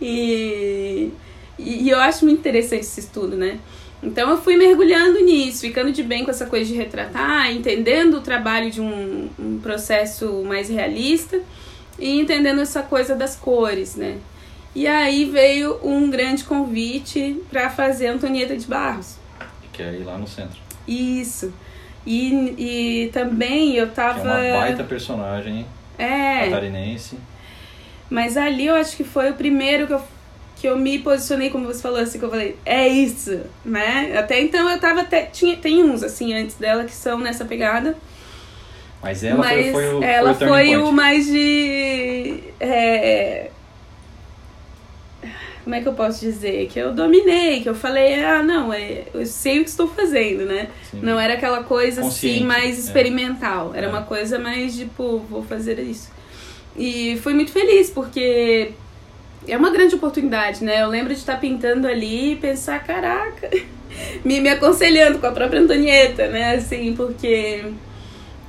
E, 0.00 1.10
e, 1.58 1.84
e 1.84 1.90
eu 1.90 1.98
acho 1.98 2.24
muito 2.24 2.38
interessante 2.38 2.82
esse 2.82 3.00
estudo, 3.00 3.36
né? 3.36 3.58
Então 4.00 4.30
eu 4.30 4.38
fui 4.38 4.56
mergulhando 4.56 5.20
nisso, 5.20 5.62
ficando 5.62 5.90
de 5.90 6.04
bem 6.04 6.24
com 6.24 6.30
essa 6.30 6.46
coisa 6.46 6.66
de 6.66 6.74
retratar, 6.74 7.50
entendendo 7.50 8.18
o 8.18 8.20
trabalho 8.20 8.70
de 8.70 8.80
um, 8.80 9.28
um 9.38 9.58
processo 9.58 10.44
mais 10.44 10.68
realista 10.68 11.40
e 11.98 12.20
entendendo 12.20 12.60
essa 12.60 12.82
coisa 12.82 13.14
das 13.14 13.34
cores, 13.36 13.96
né? 13.96 14.18
E 14.74 14.86
aí 14.86 15.24
veio 15.24 15.78
um 15.82 16.08
grande 16.10 16.44
convite 16.44 17.42
para 17.50 17.68
fazer 17.70 18.08
Antonieta 18.08 18.56
de 18.56 18.66
Barros. 18.66 19.16
Que 19.72 19.82
é 19.82 19.88
aí 19.90 20.04
lá 20.04 20.16
no 20.18 20.26
centro. 20.26 20.58
Isso. 20.86 21.52
E, 22.06 22.54
e 23.06 23.10
também 23.12 23.74
eu 23.74 23.88
Que 23.88 23.94
tava. 23.94 24.40
é 24.40 24.52
uma 24.52 24.60
baita 24.60 24.84
personagem 24.84 25.66
É, 25.98 26.44
catarinense. 26.46 27.18
mas 28.08 28.36
ali 28.36 28.66
eu 28.66 28.74
acho 28.76 28.96
que 28.96 29.04
foi 29.04 29.30
o 29.30 29.34
primeiro 29.34 29.86
que 29.86 29.92
eu, 29.92 30.02
que 30.56 30.66
eu 30.68 30.76
me 30.78 30.98
posicionei, 31.00 31.50
como 31.50 31.66
você 31.66 31.82
falou, 31.82 31.98
assim, 32.00 32.18
que 32.18 32.24
eu 32.24 32.30
falei, 32.30 32.56
é 32.64 32.86
isso, 32.88 33.40
né? 33.64 34.16
Até 34.18 34.40
então 34.40 34.68
eu 34.70 34.78
tava 34.80 35.00
até. 35.02 35.22
Tinha, 35.26 35.56
tem 35.56 35.82
uns, 35.82 36.02
assim, 36.02 36.32
antes 36.34 36.56
dela 36.56 36.84
que 36.84 36.92
são 36.94 37.18
nessa 37.18 37.44
pegada. 37.44 37.96
Mas 39.02 39.22
ela 39.22 39.38
mas 39.38 39.70
foi, 39.70 39.72
foi 39.72 39.94
o, 39.94 40.02
ela 40.02 40.34
foi 40.34 40.46
o 40.46 40.50
foi, 40.50 40.76
o 40.76 40.92
mais 40.92 41.26
de. 41.26 42.40
é, 42.58 43.50
como 45.68 45.74
é 45.76 45.82
que 45.82 45.86
eu 45.88 45.92
posso 45.92 46.20
dizer? 46.20 46.66
Que 46.68 46.78
eu 46.78 46.94
dominei, 46.94 47.60
que 47.60 47.68
eu 47.68 47.74
falei, 47.74 48.24
ah, 48.24 48.42
não, 48.42 48.72
é, 48.72 49.02
eu 49.12 49.26
sei 49.26 49.60
o 49.60 49.64
que 49.64 49.68
estou 49.68 49.86
fazendo, 49.86 50.46
né? 50.46 50.68
Sim. 50.90 51.00
Não 51.02 51.20
era 51.20 51.34
aquela 51.34 51.62
coisa 51.62 52.00
Consciente, 52.00 52.36
assim 52.38 52.46
mais 52.46 52.76
é. 52.76 52.80
experimental. 52.80 53.72
Era 53.74 53.86
É. 53.86 53.88
uma 53.90 54.02
coisa 54.02 54.38
mais 54.38 54.74
tipo, 54.74 55.18
vou 55.28 55.42
fazer 55.42 55.78
isso. 55.78 56.10
E 56.74 57.18
fui 57.22 57.34
muito 57.34 57.52
feliz, 57.52 57.90
porque 57.90 58.70
é 59.46 59.56
uma 59.58 59.70
grande 59.70 59.94
oportunidade, 59.94 60.64
né? 60.64 60.82
Eu 60.82 60.88
lembro 60.88 61.12
de 61.12 61.20
estar 61.20 61.38
pintando 61.38 61.86
ali 61.86 62.32
e 62.32 62.36
pensar, 62.36 62.82
caraca, 62.82 63.50
me, 64.24 64.40
me 64.40 64.48
aconselhando 64.48 65.18
com 65.18 65.26
a 65.26 65.32
própria 65.32 65.60
Antonieta, 65.60 66.28
né? 66.28 66.54
Assim, 66.54 66.94
porque 66.96 67.64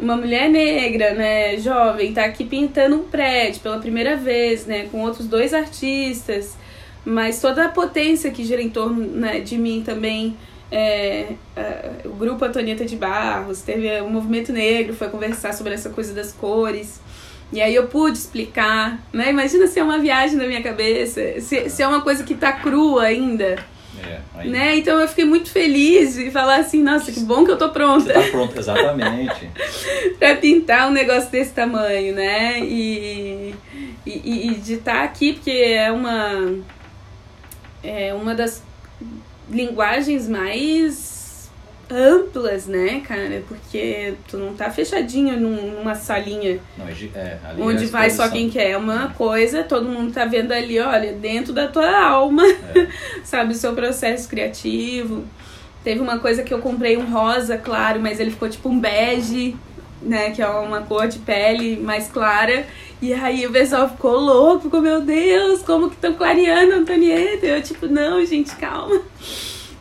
uma 0.02 0.16
mulher 0.16 0.50
negra, 0.50 1.14
né, 1.14 1.58
jovem, 1.58 2.14
tá 2.14 2.26
aqui 2.26 2.44
pintando 2.46 2.96
um 2.96 3.04
prédio 3.04 3.62
pela 3.62 3.80
primeira 3.80 4.16
vez, 4.16 4.66
né, 4.66 4.88
com 4.92 5.02
outros 5.02 5.28
dois 5.28 5.54
artistas, 5.54 6.58
mas 7.06 7.42
toda 7.42 7.66
a 7.66 7.70
potência 7.70 8.32
que 8.32 8.44
gira 8.44 8.62
em 8.62 8.70
torno 8.70 9.06
né, 9.06 9.40
de 9.40 9.58
mim 9.58 9.84
também. 9.86 10.36
É, 10.72 11.34
é, 11.56 11.92
o 12.06 12.10
grupo 12.10 12.46
Antonieta 12.46 12.86
de 12.86 12.96
Barros, 12.96 13.62
teve 13.62 13.90
o 14.02 14.10
movimento 14.10 14.54
negro, 14.54 14.94
foi 14.94 15.10
conversar 15.10 15.54
sobre 15.54 15.74
essa 15.74 15.90
coisa 15.90 16.14
das 16.14 16.32
cores. 16.32 17.02
E 17.52 17.60
aí 17.60 17.74
eu 17.74 17.88
pude 17.88 18.18
explicar, 18.18 19.00
né? 19.12 19.32
Imagina 19.32 19.66
se 19.66 19.80
é 19.80 19.84
uma 19.84 19.98
viagem 19.98 20.38
na 20.38 20.46
minha 20.46 20.62
cabeça, 20.62 21.42
se, 21.42 21.68
se 21.68 21.82
é 21.82 21.88
uma 21.88 22.02
coisa 22.02 22.24
que 22.24 22.36
tá 22.36 22.52
crua 22.52 23.04
ainda. 23.04 23.58
É, 24.06 24.48
Né? 24.48 24.78
Então 24.78 25.00
eu 25.00 25.08
fiquei 25.08 25.26
muito 25.26 25.50
feliz 25.50 26.16
de 26.16 26.32
falar 26.32 26.58
assim, 26.58 26.82
nossa, 26.82 27.12
que 27.12 27.20
bom 27.22 27.46
que 27.46 27.52
eu 27.52 27.58
tô 27.58 27.68
você 27.68 27.74
pronta 27.74 28.14
tá 28.14 28.22
pronto, 28.32 28.58
exatamente. 28.58 29.50
pra 30.18 30.36
pintar 30.36 30.90
um 30.90 30.92
negócio 30.92 31.30
desse 31.30 31.52
tamanho, 31.52 32.16
né? 32.16 32.60
E, 32.60 33.54
e, 34.06 34.52
e 34.52 34.56
de 34.56 34.74
estar 34.74 35.04
aqui, 35.04 35.34
porque 35.34 35.52
é 35.52 35.92
uma, 35.92 36.56
é 37.84 38.14
uma 38.14 38.34
das 38.34 38.64
linguagens 39.50 40.28
mais 40.28 41.19
amplas, 41.90 42.66
né, 42.68 43.02
cara? 43.08 43.44
Porque 43.48 44.14
tu 44.28 44.38
não 44.38 44.54
tá 44.54 44.70
fechadinho 44.70 45.40
num- 45.40 45.72
numa 45.80 45.96
salinha 45.96 46.60
Não, 46.78 46.88
é, 46.88 46.92
é, 46.92 47.18
é 47.18 47.40
onde 47.60 47.86
a 47.86 47.88
vai 47.88 48.10
só 48.10 48.30
quem 48.30 48.50
quer. 48.50 48.72
É 48.72 48.78
uma 48.78 49.10
coisa, 49.10 49.64
todo 49.64 49.88
mundo 49.90 50.14
tá 50.14 50.26
vendo 50.26 50.52
ali, 50.52 50.80
olha, 50.80 51.14
dentro 51.14 51.52
da 51.54 51.68
tua 51.68 51.90
alma, 52.06 52.44
É. 52.46 52.88
sabe, 53.24 53.54
o 53.54 53.56
seu 53.56 53.74
processo 53.74 54.30
criativo. 54.30 55.26
Teve 55.84 56.02
uma 56.02 56.20
coisa 56.20 56.44
que 56.44 56.54
eu 56.54 56.60
comprei 56.60 56.98
um 56.98 57.10
rosa, 57.12 57.58
claro, 57.58 58.00
mas 58.00 58.20
ele 58.20 58.32
ficou 58.32 58.50
tipo 58.50 58.68
um 58.70 58.80
bege, 58.80 59.56
né, 60.02 60.32
que 60.32 60.42
é 60.42 60.48
uma 60.48 60.82
cor 60.82 61.08
de 61.08 61.20
pele 61.20 61.78
mais 61.78 62.08
clara. 62.08 62.66
E 63.02 63.14
aí 63.14 63.48
o 63.48 63.52
pessoal 63.52 63.88
ficou 63.90 64.18
louco, 64.18 64.64
ficou, 64.64 64.82
meu 64.82 65.00
Deus, 65.02 65.62
como 65.62 65.90
que 65.90 65.96
estão 65.96 66.14
clareando 66.16 66.74
Antonieta? 66.76 67.46
Eu, 67.46 67.62
tipo, 67.64 67.88
não, 67.88 68.24
gente, 68.26 68.54
calma. 68.58 69.02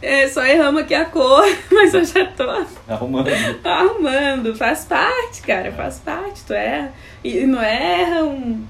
É, 0.00 0.28
só 0.28 0.44
erramos 0.46 0.82
aqui 0.82 0.94
a 0.94 1.04
cor, 1.06 1.44
mas 1.72 1.92
eu 1.92 2.04
já 2.04 2.24
tô 2.26 2.44
Arrumando. 2.88 3.28
arrumando. 3.64 4.54
Faz 4.54 4.84
parte, 4.84 5.42
cara, 5.42 5.72
faz 5.72 5.98
parte. 5.98 6.42
Tu 6.46 6.52
erra. 6.52 6.92
E 7.24 7.40
não 7.46 7.60
erra 7.60 8.22
um, 8.22 8.64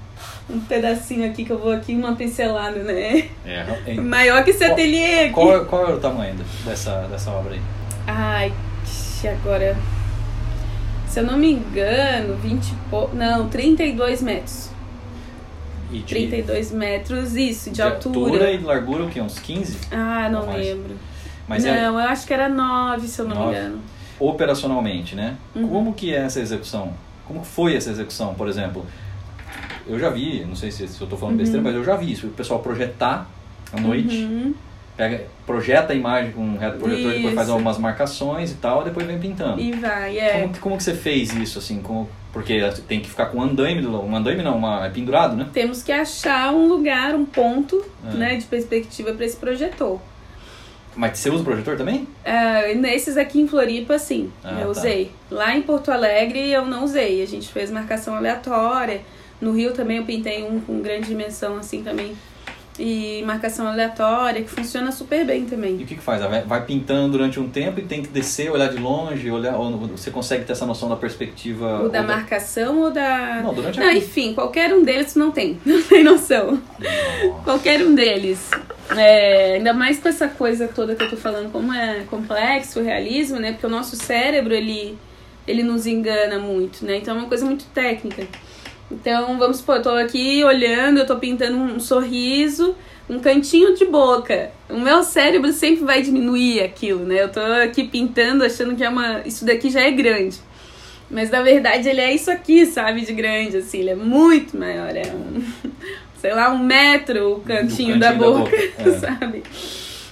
um 0.49 0.61
pedacinho 0.61 1.29
aqui 1.29 1.45
que 1.45 1.51
eu 1.51 1.59
vou 1.59 1.73
aqui, 1.73 1.95
uma 1.95 2.17
pincelada, 2.17 2.79
né? 2.83 3.29
É, 3.45 3.67
é, 3.87 3.95
Maior 3.95 4.43
que 4.43 4.51
esse 4.51 4.61
Qual- 4.61 4.73
ateliê 4.73 5.21
aqui. 5.25 5.35
qual, 5.35 5.65
qual 5.67 5.91
é 5.91 5.95
o 5.95 6.01
tamanho 6.01 6.35
dessa, 6.65 7.03
dessa 7.11 7.31
obra 7.31 7.53
aí? 7.55 7.61
Ai, 8.07 8.53
agora. 9.31 9.77
Se 11.07 11.21
eu 11.21 11.25
não 11.25 11.37
me 11.39 11.53
engano, 11.53 12.37
20 12.37 12.69
e 12.69 12.75
pouco. 12.91 13.15
Não, 13.17 13.49
32 13.49 14.23
metros. 14.23 14.71
E 15.91 15.99
de, 15.99 16.05
32 16.05 16.71
metros, 16.73 17.35
isso, 17.35 17.71
de, 17.71 17.77
de 17.77 17.83
altura. 17.83 18.51
e 18.51 18.59
largura 18.59 19.05
o 19.05 19.09
quê? 19.09 19.21
Uns 19.21 19.39
15? 19.39 19.79
Ah, 19.91 20.29
não 20.31 20.47
mais? 20.47 20.65
lembro. 20.67 20.97
Mas 21.49 21.65
é 21.65 21.83
não, 21.83 21.99
eu 22.01 22.07
acho 22.09 22.27
que 22.27 22.33
era 22.35 22.49
9, 22.49 23.09
se 23.09 23.21
eu 23.21 23.27
não 23.27 23.35
Nove? 23.37 23.53
me 23.55 23.59
engano. 23.61 23.81
operacionalmente, 24.21 25.15
né? 25.15 25.37
Uhum. 25.55 25.69
Como 25.69 25.95
que 25.95 26.15
é 26.15 26.19
essa 26.19 26.41
execução? 26.41 26.93
Como 27.27 27.43
foi 27.45 27.75
essa 27.77 27.91
execução, 27.91 28.35
por 28.35 28.49
exemplo? 28.49 28.85
Eu 29.87 29.99
já 29.99 30.11
vi, 30.11 30.45
não 30.45 30.55
sei 30.57 30.71
se, 30.71 30.87
se 30.87 31.01
eu 31.01 31.05
estou 31.05 31.19
falando 31.19 31.37
besteira, 31.39 31.63
mas 31.63 31.75
eu 31.75 31.83
já 31.85 31.97
vi 31.97 32.13
isso. 32.13 32.27
O 32.27 32.31
pessoal 32.31 32.61
projetar 32.61 33.27
à 33.73 33.81
noite, 33.81 34.17
Uhum. 34.25 34.55
pega, 34.97 35.25
projeta 35.47 35.93
a 35.93 35.97
imagem 35.97 36.33
com 36.33 36.43
um 36.43 36.59
reto 36.59 36.79
projetor, 36.79 37.13
depois 37.13 37.35
faz 37.35 37.47
Isso. 37.47 37.53
algumas 37.55 37.79
marcações 37.79 38.51
e 38.51 38.55
tal, 38.57 38.85
depois 38.85 39.07
vem 39.07 39.19
pintando. 39.19 39.61
E 39.61 39.73
vai, 39.73 40.19
é. 40.19 40.41
Como, 40.41 40.53
que- 40.53 40.59
como 40.61 40.77
que 40.77 40.83
você 40.83 40.95
fez 40.95 41.33
isso, 41.35 41.59
assim? 41.59 41.81
Como, 41.81 42.09
porque 42.33 42.61
tem 42.87 43.01
que 43.01 43.09
ficar 43.09 43.27
com 43.27 43.39
um 43.39 43.43
andaime, 43.43 43.81
do- 43.81 44.03
um 44.03 44.15
andaime 44.15 44.43
não, 44.43 44.57
uma, 44.59 44.85
é 44.87 44.91
pendurado, 44.91 45.37
né? 45.37 45.47
temos 45.53 45.83
que 45.83 45.93
achar 45.93 46.53
um 46.53 46.67
lugar, 46.67 47.15
um 47.15 47.25
ponto, 47.25 47.83
É. 48.07 48.15
né, 48.15 48.37
de 48.37 48.45
perspectiva 48.45 49.13
para 49.13 49.25
esse 49.25 49.37
projetor. 49.37 50.01
Mas 50.99 51.17
você 51.19 51.31
usa 51.31 51.43
o 51.43 51.45
projetor 51.45 51.77
também? 51.77 52.09
Ah, 52.27 52.63
nesses 52.75 53.17
aqui 53.17 53.41
em 53.41 53.47
Floripa, 53.47 53.99
sim, 54.01 54.33
Ah, 54.43 54.59
eu 54.61 54.65
tá. 54.65 54.81
usei. 54.81 55.13
Lá 55.31 55.57
em 55.57 55.63
Porto 55.63 55.91
Alegre 55.93 56.51
eu 56.51 56.67
não 56.67 56.83
usei, 56.85 57.23
a 57.23 57.27
gente 57.27 57.49
fez 57.49 57.71
marcação 57.71 58.17
aleatória. 58.17 59.01
No 59.41 59.53
Rio 59.53 59.73
também 59.73 59.99
eu 59.99 60.05
pintei 60.05 60.43
um 60.43 60.59
com 60.61 60.81
grande 60.81 61.07
dimensão 61.07 61.57
assim 61.57 61.85
também. 61.85 62.17
E 62.81 63.23
marcação 63.27 63.67
aleatória, 63.67 64.41
que 64.43 64.49
funciona 64.49 64.93
super 64.93 65.25
bem 65.25 65.43
E 65.43 65.47
também. 65.47 65.75
o 65.75 65.79
que 65.79 65.97
que 65.97 66.01
faz? 66.03 66.23
Vai, 66.47 66.65
pintando 66.65 67.13
durante 67.13 67.39
um 67.41 67.49
tempo 67.49 67.81
e 67.81 67.83
tem 67.83 68.03
que 68.03 68.09
descer, 68.09 68.51
olhar 68.53 68.69
de 68.69 68.77
longe, 68.79 69.29
olhar, 69.31 69.57
ou 69.57 69.77
você 69.89 70.13
consegue 70.13 70.45
ter 70.45 70.53
essa 70.53 70.65
noção 70.65 70.89
da 70.89 70.95
perspectiva... 70.95 71.83
O 71.85 71.89
da 71.89 72.01
ou 72.03 72.07
marcação 72.07 72.81
ou 72.83 72.91
da. 72.93 73.41
Não, 73.43 73.53
durante 73.53 73.81
a 73.81 73.85
Não, 73.85 73.93
enfim, 73.93 74.33
qualquer 74.33 74.73
um 74.73 74.85
deles 74.85 75.17
não 75.17 75.33
tem, 75.33 75.59
não 75.67 75.83
tem 75.83 76.05
noção. 76.05 76.61
Nossa. 76.79 77.43
Qualquer 77.43 77.83
um 77.83 77.95
deles. 77.97 78.49
É, 78.97 79.55
ainda 79.57 79.75
mais 79.75 79.99
com 79.99 80.09
essa 80.09 80.29
coisa 80.29 80.67
toda 80.67 80.95
que 80.95 81.05
eu 81.05 81.11
tô 81.11 81.17
falando, 81.17 81.53
como 81.53 81.73
é 81.73 82.05
complexo 82.05 82.81
o 82.81 82.83
realismo, 82.83 83.39
né? 83.39 83.53
Porque 83.53 83.67
o 83.67 83.71
nosso 83.71 83.97
cérebro, 83.97 84.55
ele, 84.55 84.97
ele 85.47 85.63
nos 85.63 85.87
engana 85.87 86.39
muito, 86.39 86.85
né? 86.85 86.97
Então 86.97 87.15
é 87.15 87.19
uma 87.19 87.29
coisa 87.29 87.45
muito 87.45 87.67
técnica. 87.67 88.27
Então, 88.91 89.39
vamos 89.39 89.59
supor, 89.59 89.77
eu 89.77 89.83
tô 89.83 89.91
aqui 89.91 90.43
olhando, 90.43 90.99
eu 90.99 91.07
tô 91.07 91.17
pintando 91.17 91.59
um 91.59 91.79
sorriso, 91.79 92.75
um 93.09 93.19
cantinho 93.19 93.75
de 93.75 93.85
boca. 93.85 94.51
O 94.69 94.79
meu 94.79 95.03
cérebro 95.03 95.53
sempre 95.53 95.85
vai 95.85 96.01
diminuir 96.01 96.61
aquilo, 96.61 97.05
né? 97.05 97.23
Eu 97.23 97.29
tô 97.31 97.41
aqui 97.41 97.85
pintando, 97.85 98.45
achando 98.45 98.75
que 98.75 98.83
é 98.83 98.89
uma. 98.89 99.21
Isso 99.27 99.45
daqui 99.45 99.71
já 99.71 99.81
é 99.81 99.91
grande. 99.91 100.39
Mas 101.11 101.31
na 101.31 101.43
verdade 101.43 101.89
ele 101.89 102.01
é 102.01 102.15
isso 102.15 102.31
aqui, 102.31 102.67
sabe, 102.67 103.01
de 103.03 103.13
grande, 103.15 103.59
assim, 103.59 103.79
ele 103.79 103.91
é 103.91 103.95
muito 103.95 104.59
maior. 104.59 104.95
É 104.95 105.13
um, 105.15 105.68
sei 106.21 106.35
lá, 106.35 106.51
um 106.51 106.59
metro 106.59 107.37
o 107.37 107.41
cantinho, 107.41 107.69
cantinho 107.69 107.99
da 108.01 108.11
da 108.13 108.17
boca, 108.19 108.41
boca, 108.51 108.57
é. 108.91 108.99
sabe? 108.99 109.43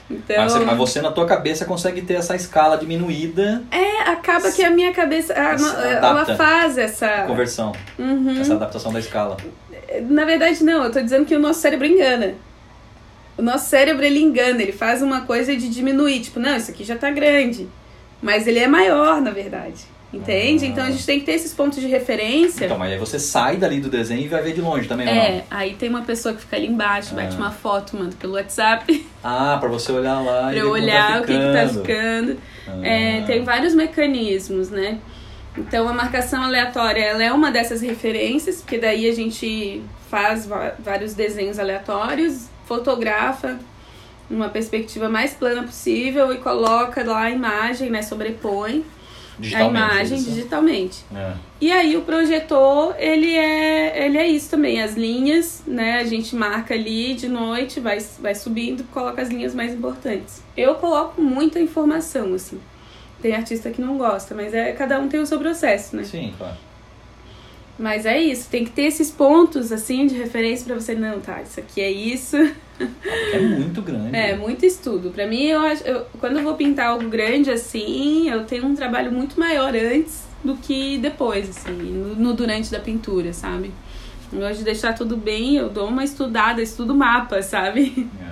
Então. 0.09 0.37
Mas, 0.39 0.53
você, 0.53 0.65
mas 0.65 0.77
você, 0.77 1.03
na 1.03 1.11
tua 1.11 1.27
cabeça, 1.27 1.65
consegue 1.65 2.01
ter 2.03 2.15
essa 2.15 2.37
escala 2.37 2.77
diminuída 2.79 3.63
É, 3.73 4.03
acaba 4.03 4.51
que 4.53 4.63
a 4.63 4.71
minha 4.71 4.93
cabeça. 4.93 5.35
Se 5.59 5.77
ela 5.85 6.25
faz 6.37 6.79
essa. 6.79 7.25
conversão, 7.27 7.73
Uhum. 7.99 8.41
essa 8.41 8.55
adaptação 8.55 8.93
da 8.93 9.01
escala. 9.01 9.37
Na 10.09 10.25
verdade, 10.25 10.63
não, 10.63 10.85
eu 10.85 10.93
tô 10.93 11.01
dizendo 11.01 11.25
que 11.27 11.35
o 11.35 11.41
nosso 11.41 11.61
cérebro 11.61 11.87
engana. 11.87 12.35
O 13.37 13.43
nosso 13.43 13.69
cérebro 13.69 14.05
ele 14.05 14.21
engana, 14.21 14.63
ele 14.63 14.73
faz 14.73 15.03
uma 15.03 15.23
coisa 15.23 15.55
de 15.57 15.69
diminuir, 15.69 16.21
tipo, 16.21 16.39
não, 16.41 16.57
isso 16.57 16.71
aqui 16.71 16.85
já 16.85 16.97
tá 16.97 17.11
grande. 17.11 17.69
Mas 18.23 18.47
ele 18.47 18.59
é 18.61 18.67
maior, 18.69 19.21
na 19.21 19.31
verdade. 19.31 19.85
Entende? 20.17 20.65
Ah. 20.65 20.69
Então 20.69 20.85
a 20.85 20.91
gente 20.91 21.05
tem 21.05 21.21
que 21.21 21.27
ter 21.27 21.33
esses 21.33 21.53
pontos 21.53 21.79
de 21.81 21.87
referência. 21.87 22.65
Então, 22.67 22.79
mas 22.79 22.93
aí 22.93 22.99
você 22.99 23.19
sai 23.19 23.57
dali 23.57 23.81
do 23.81 23.89
desenho 23.89 24.23
e 24.23 24.29
vai 24.29 24.43
ver 24.43 24.53
de 24.55 24.61
longe 24.61 24.89
também? 24.89 25.09
É, 25.09 25.45
aí 25.51 25.75
tem 25.75 25.89
uma 25.89 26.03
pessoa 26.03 26.35
que 26.35 26.41
fica 26.41 26.57
ali 26.57 26.67
embaixo, 26.67 27.15
bate 27.15 27.35
Ah. 27.35 27.39
uma 27.39 27.51
foto, 27.51 27.97
manda 27.97 28.15
pelo 28.19 28.35
WhatsApp 28.35 29.07
Ah, 29.23 29.57
pra 29.61 29.69
você 29.69 29.93
olhar 29.93 30.21
lá 30.21 30.49
pra 30.51 30.57
eu 30.57 30.67
como 30.71 30.73
olhar 30.83 31.21
o 31.21 31.25
que, 31.25 31.33
que 31.33 31.53
tá 31.53 31.69
ficando. 31.69 32.39
Ah. 32.67 32.87
É, 32.87 33.23
tem 33.23 33.45
vários 33.45 33.75
mecanismos, 33.75 34.71
né? 34.71 34.99
Então 35.59 35.89
a 35.89 35.93
marcação 35.93 36.43
aleatória 36.43 37.01
ela 37.03 37.23
é 37.25 37.33
uma 37.33 37.51
dessas 37.51 37.81
referências, 37.81 38.57
porque 38.61 38.79
daí 38.79 39.09
a 39.09 39.15
gente 39.15 39.83
faz 40.11 40.47
vários 40.79 41.15
desenhos 41.15 41.59
aleatórios, 41.59 42.49
fotografa 42.67 43.59
numa 44.29 44.49
perspectiva 44.49 45.09
mais 45.09 45.33
plana 45.35 45.63
possível 45.63 46.33
e 46.33 46.39
coloca 46.39 47.03
lá 47.05 47.23
a 47.23 47.31
imagem, 47.31 47.91
né? 47.91 48.03
Sobrepõe 48.03 48.85
a 49.39 49.41
Digitalmente, 49.41 49.85
imagem 49.85 50.19
isso? 50.19 50.31
digitalmente. 50.31 51.05
É. 51.15 51.33
E 51.61 51.73
aí 51.73 51.97
o 51.97 52.03
projetor, 52.03 52.95
ele 52.99 53.35
é, 53.35 54.07
ele 54.07 54.19
é 54.19 54.27
isso 54.27 54.51
também, 54.51 54.83
as 54.83 54.95
linhas, 54.95 55.63
né? 55.67 55.99
A 55.99 56.05
gente 56.05 56.35
marca 56.35 56.75
ali 56.75 57.15
de 57.15 57.29
noite, 57.29 57.81
vai, 57.81 57.99
vai 58.21 58.35
subindo, 58.35 58.85
coloca 58.93 59.21
as 59.21 59.29
linhas 59.29 59.55
mais 59.55 59.73
importantes. 59.75 60.43
Eu 60.57 60.75
coloco 60.77 61.21
muita 61.21 61.61
informação, 61.61 62.35
assim. 62.35 62.61
Tem 63.21 63.35
artista 63.35 63.71
que 63.71 63.81
não 63.81 63.97
gosta, 63.97 64.35
mas 64.35 64.53
é 64.55 64.73
cada 64.73 65.01
um 65.01 65.09
tem 65.09 65.21
o 65.21 65.27
seu 65.27 65.39
processo, 65.39 65.97
né? 65.97 66.05
Sim, 66.05 66.35
claro. 66.37 66.57
Mas 67.79 68.07
é 68.07 68.19
isso, 68.19 68.49
tem 68.49 68.65
que 68.65 68.71
ter 68.71 68.85
esses 68.85 69.11
pontos, 69.11 69.71
assim, 69.71 70.07
de 70.07 70.15
referência 70.15 70.65
pra 70.65 70.75
você, 70.75 70.95
não, 70.95 71.21
tá, 71.21 71.43
isso 71.43 71.61
aqui 71.61 71.81
é 71.81 71.91
isso. 71.91 72.37
É 73.33 73.39
muito 73.39 73.83
grande. 73.83 74.15
É, 74.17 74.37
muito 74.37 74.65
estudo. 74.65 75.11
Pra 75.11 75.27
mim, 75.27 75.45
eu 75.45 75.61
eu, 75.63 76.07
quando 76.19 76.39
eu 76.39 76.43
vou 76.43 76.55
pintar 76.55 76.89
algo 76.89 77.09
grande 77.09 77.51
assim, 77.51 78.29
eu 78.29 78.45
tenho 78.45 78.67
um 78.67 78.75
trabalho 78.75 79.13
muito 79.13 79.39
maior 79.39 79.75
antes 79.75 80.25
do 80.45 80.57
que 80.57 80.99
depois, 80.99 81.51
assim, 81.51 81.73
no, 81.73 82.15
no 82.15 82.35
durante 82.35 82.71
da 82.71 82.79
pintura, 82.79 83.33
sabe? 83.33 83.73
Eu 84.33 84.41
gosto 84.41 84.59
de 84.59 84.65
deixar 84.65 84.93
tudo 84.93 85.17
bem, 85.17 85.57
eu 85.57 85.69
dou 85.69 85.89
uma 85.89 86.05
estudada, 86.05 86.61
estudo 86.63 86.95
mapa, 86.95 87.43
sabe? 87.43 88.09
É. 88.21 88.26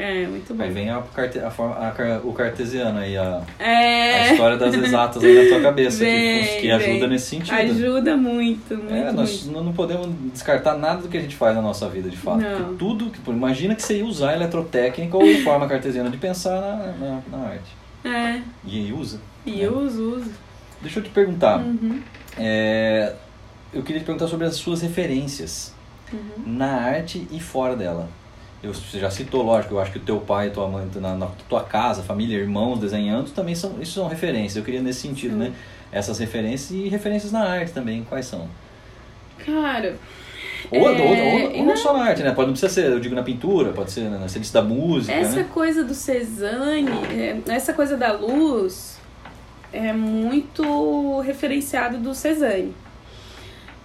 É, 0.00 0.26
muito 0.26 0.54
bom. 0.54 0.62
Aí 0.62 0.70
vem 0.70 0.88
a, 0.90 0.98
a 0.98 1.50
forma- 1.50 1.76
a 1.76 2.20
o 2.26 2.32
cartesiano 2.32 2.98
aí, 2.98 3.16
a, 3.16 3.42
a 3.58 3.62
É, 3.64 4.32
história 4.32 4.56
das 4.56 4.74
exatas 4.74 5.22
aí 5.22 5.34
na 5.44 5.48
tua 5.50 5.60
cabeça, 5.60 5.98
que, 6.04 6.10
Vem, 6.10 6.60
que 6.60 6.70
ajuda 6.70 6.98
vem. 7.00 7.08
nesse 7.08 7.26
sentido. 7.26 7.54
ajuda 7.54 8.16
muito, 8.16 8.74
muito, 8.76 8.92
É, 8.94 9.12
nós 9.12 9.44
muito. 9.44 9.62
não 9.64 9.72
podemos 9.72 10.08
descartar 10.32 10.76
nada 10.78 11.02
do 11.02 11.08
que 11.08 11.16
a 11.18 11.20
gente 11.20 11.36
faz 11.36 11.54
na 11.54 11.62
nossa 11.62 11.88
vida, 11.88 12.08
de 12.08 12.16
fato. 12.16 12.42
Tudo, 12.78 13.10
que- 13.10 13.30
imagina 13.30 13.74
que 13.74 13.82
você 13.82 13.98
ia 13.98 14.04
usar 14.06 14.34
eletrotécnica 14.34 15.16
ou 15.16 15.26
forma 15.42 15.66
cartesiana 15.68 16.08
de 16.10 16.16
pensar 16.16 16.60
na, 16.60 16.76
na, 16.98 17.20
na 17.38 17.46
arte. 17.48 17.70
É, 18.04 18.40
E 18.64 18.78
aí 18.86 18.92
usa. 18.92 19.20
e 19.44 19.60
eu 19.60 19.76
uso, 19.78 20.16
uso. 20.16 20.30
Deixa 20.80 20.98
eu 21.00 21.02
te 21.02 21.10
perguntar. 21.10 21.58
Uhum, 21.58 22.00
é, 22.38 23.12
eu 23.72 23.82
queria 23.82 24.00
te 24.00 24.04
perguntar 24.06 24.26
sobre 24.28 24.46
as 24.46 24.56
suas 24.56 24.80
referências 24.80 25.74
uhum. 26.12 26.18
na 26.46 26.72
arte 26.80 27.26
e 27.30 27.38
fora 27.38 27.76
dela. 27.76 28.08
Eu, 28.62 28.74
você 28.74 28.98
já 28.98 29.10
citou, 29.10 29.42
lógico, 29.42 29.74
eu 29.74 29.80
acho 29.80 29.90
que 29.92 29.98
o 29.98 30.02
teu 30.02 30.20
pai 30.20 30.50
tua 30.50 30.68
mãe, 30.68 30.86
na, 30.96 31.16
na 31.16 31.26
tua 31.48 31.62
casa, 31.62 32.02
família, 32.02 32.36
irmãos 32.36 32.78
desenhando, 32.78 33.30
também 33.30 33.54
são, 33.54 33.80
isso 33.80 33.92
são 33.92 34.06
referências. 34.06 34.56
Eu 34.56 34.62
queria 34.62 34.82
nesse 34.82 35.00
sentido, 35.00 35.32
Sim. 35.32 35.38
né? 35.38 35.52
Essas 35.90 36.18
referências 36.18 36.70
e 36.70 36.88
referências 36.88 37.32
na 37.32 37.40
arte 37.42 37.72
também, 37.72 38.04
quais 38.04 38.26
são? 38.26 38.46
Cara, 39.44 39.96
Ou, 40.70 40.78
É, 40.78 40.90
ou, 40.90 41.08
ou, 41.08 41.58
ou 41.58 41.64
não 41.64 41.76
só 41.76 41.92
na 41.96 42.04
arte, 42.04 42.22
né? 42.22 42.32
Pode 42.32 42.48
não 42.48 42.52
precisa 42.52 42.72
ser, 42.72 42.92
eu 42.92 43.00
digo, 43.00 43.14
na 43.14 43.22
pintura, 43.22 43.72
pode 43.72 43.90
ser 43.90 44.02
na 44.10 44.28
serviço 44.28 44.52
da 44.52 44.62
música, 44.62 45.12
Essa 45.12 45.36
né? 45.36 45.46
coisa 45.52 45.82
do 45.82 45.94
Cezanne, 45.94 46.90
é, 47.10 47.38
essa 47.48 47.72
coisa 47.72 47.96
da 47.96 48.12
luz 48.12 49.00
é 49.72 49.92
muito 49.92 51.20
referenciado 51.20 51.96
do 51.96 52.14
Cezanne. 52.14 52.74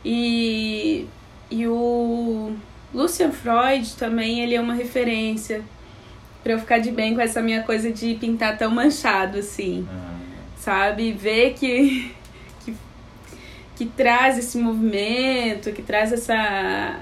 E, 0.04 1.08
e 1.50 1.66
o 1.66 2.54
Lucian 2.96 3.32
Freud 3.32 3.94
também, 3.98 4.40
ele 4.40 4.56
é 4.56 4.62
uma 4.62 4.74
referência 4.74 5.62
pra 6.42 6.54
eu 6.54 6.60
ficar 6.60 6.80
de 6.80 6.92
bem 6.92 7.14
com 7.14 7.20
essa 7.20 7.42
minha 7.42 7.62
coisa 7.64 7.92
de 7.92 8.16
pintar 8.16 8.58
tão 8.58 8.72
manchado 8.72 9.40
assim 9.40 9.86
Ah, 9.92 10.16
sabe? 10.58 11.12
Ver 11.12 11.56
que, 11.56 12.16
que, 12.64 12.74
que 13.76 13.86
traz 13.86 14.38
esse 14.38 14.58
movimento, 14.58 15.74
que 15.74 15.82
traz 15.82 16.14
essa. 16.14 17.02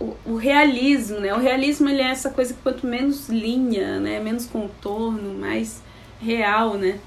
O, 0.00 0.16
o 0.24 0.36
realismo, 0.36 1.20
né? 1.20 1.34
O 1.34 1.38
realismo 1.38 1.88
ele 1.88 2.00
é 2.00 2.10
essa 2.10 2.30
coisa 2.30 2.54
que 2.54 2.60
quanto 2.62 2.86
menos 2.86 3.28
linha, 3.28 4.00
né? 4.00 4.18
Menos 4.18 4.46
contorno, 4.46 5.34
mais 5.34 5.82
real, 6.18 6.78
né? 6.78 6.98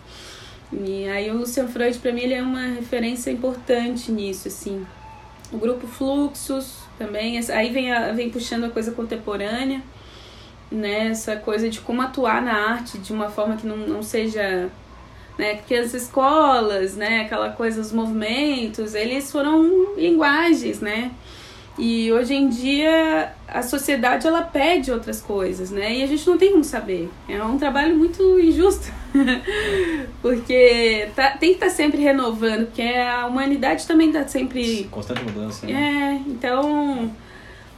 E 0.72 1.08
aí 1.08 1.32
o 1.32 1.38
Lucian 1.38 1.68
Freud, 1.68 1.98
para 1.98 2.12
mim, 2.12 2.22
ele 2.22 2.36
é 2.36 2.44
uma 2.44 2.68
referência 2.68 3.32
importante 3.32 4.12
nisso, 4.12 4.48
assim. 4.48 4.86
O 5.52 5.58
grupo 5.58 5.88
Fluxos 5.88 6.89
também, 7.00 7.40
aí 7.50 7.72
vem, 7.72 7.92
a, 7.92 8.12
vem 8.12 8.30
puxando 8.30 8.66
a 8.66 8.70
coisa 8.70 8.92
contemporânea, 8.92 9.82
né? 10.72 11.08
Essa 11.08 11.36
coisa 11.38 11.68
de 11.68 11.80
como 11.80 12.02
atuar 12.02 12.42
na 12.42 12.54
arte 12.54 13.00
de 13.00 13.12
uma 13.12 13.30
forma 13.30 13.56
que 13.56 13.66
não, 13.66 13.78
não 13.78 14.04
seja 14.04 14.70
né? 15.40 15.56
Porque 15.56 15.74
as 15.74 15.94
escolas, 15.94 16.98
né? 16.98 17.22
Aquela 17.22 17.50
coisa, 17.52 17.80
os 17.80 17.94
movimentos, 17.94 18.94
eles 18.94 19.32
foram 19.32 19.96
linguagens, 19.96 20.82
né? 20.82 21.12
E 21.80 22.12
hoje 22.12 22.36
em 22.36 22.50
dia 22.50 23.32
a 23.48 23.64
sociedade 23.64 24.28
ela 24.28 24.42
pede 24.42 24.92
outras 24.92 25.22
coisas, 25.22 25.72
né? 25.72 25.96
E 25.96 26.04
a 26.04 26.08
gente 26.08 26.28
não 26.28 26.38
tem 26.38 26.52
como 26.52 26.64
saber. 26.64 27.10
É 27.28 27.42
um 27.42 27.58
trabalho 27.58 27.96
muito 27.96 28.40
injusto. 28.40 28.92
porque 30.22 31.08
tá, 31.16 31.32
tem 31.32 31.50
que 31.50 31.56
estar 31.56 31.70
sempre 31.70 32.02
renovando, 32.02 32.66
porque 32.66 32.82
a 32.82 33.26
humanidade 33.26 33.88
também 33.88 34.10
está 34.10 34.28
sempre 34.28 34.88
Constante 34.92 35.24
mudança, 35.24 35.66
né? 35.66 35.74
é, 35.74 36.30
então 36.30 37.10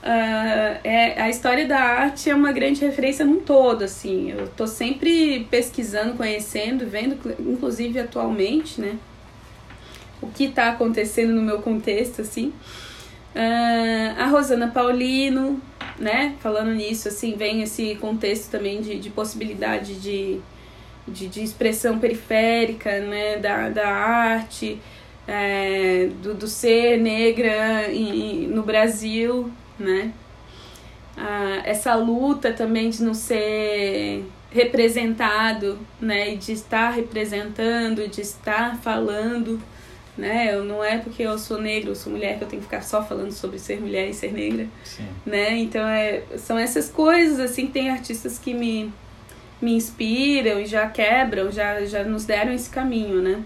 ah, 0.04 0.80
é, 0.84 1.22
a 1.22 1.30
história 1.30 1.68
da 1.68 1.80
arte 1.80 2.30
é 2.30 2.36
uma 2.36 2.52
grande 2.52 2.82
referência 2.82 3.24
num 3.24 3.40
todo, 3.40 3.84
assim. 3.84 4.32
Eu 4.32 4.48
tô 4.48 4.66
sempre 4.66 5.48
pesquisando, 5.52 6.16
conhecendo, 6.16 6.88
vendo, 6.88 7.18
inclusive 7.40 8.00
atualmente, 8.00 8.82
né? 8.82 8.98
O 10.22 10.28
que 10.28 10.50
tá 10.50 10.70
acontecendo 10.70 11.34
no 11.34 11.42
meu 11.42 11.62
contexto, 11.62 12.22
assim. 12.22 12.52
Ah, 13.36 14.16
a 14.26 14.28
Rosana 14.28 14.68
Paulino, 14.70 15.62
né? 15.98 16.36
Falando 16.42 16.74
nisso, 16.74 17.08
assim, 17.08 17.36
vem 17.36 17.62
esse 17.62 17.96
contexto 17.96 18.50
também 18.52 18.82
de, 18.82 19.00
de 19.00 19.10
possibilidade 19.10 19.96
de, 20.00 20.40
de, 21.08 21.28
de 21.28 21.44
expressão 21.44 22.00
periférica, 22.00 23.00
né? 23.02 23.38
Da, 23.38 23.70
da 23.70 23.88
arte, 23.90 24.80
é, 25.28 26.10
do, 26.22 26.34
do 26.36 26.48
ser 26.48 26.98
negra 27.00 27.92
em- 27.92 28.48
no 28.48 28.64
Brasil, 28.64 29.52
né? 29.80 30.14
Ah, 31.18 31.62
essa 31.66 31.94
luta 31.96 32.54
também 32.54 32.90
de 32.90 33.04
não 33.04 33.14
ser 33.14 34.26
representado, 34.52 35.78
né? 36.00 36.34
E 36.34 36.38
de 36.38 36.52
estar 36.54 36.90
representando, 36.92 38.08
de 38.08 38.22
estar 38.22 38.78
falando, 38.82 39.62
né? 40.18 40.54
Eu, 40.54 40.64
não 40.64 40.84
é 40.84 40.98
porque 40.98 41.24
eu 41.24 41.38
sou 41.38 41.60
negra, 41.60 41.92
eu 41.92 41.96
sou 41.96 42.12
mulher 42.12 42.38
que 42.38 42.44
eu 42.44 42.48
tenho 42.48 42.62
que 42.62 42.68
ficar 42.68 42.82
só 42.82 43.04
falando 43.04 43.32
sobre 43.32 43.58
ser 43.58 43.80
mulher 43.80 44.10
e 44.10 44.14
ser 44.14 44.34
negra, 44.34 44.68
Sim. 44.84 45.08
né? 45.26 45.58
Então 45.58 45.88
é, 45.88 46.24
são 46.38 46.58
essas 46.58 46.90
coisas 46.90 47.40
assim 47.40 47.68
que 47.68 47.74
tem 47.74 47.90
artistas 47.90 48.38
que 48.38 48.54
me, 48.54 48.92
me 49.62 49.74
inspiram 49.74 50.60
e 50.60 50.66
já 50.66 50.88
quebram, 50.88 51.52
já, 51.52 51.86
já 51.86 52.04
nos 52.04 52.26
deram 52.26 52.52
esse 52.54 52.70
caminho, 52.70 53.22
né? 53.22 53.44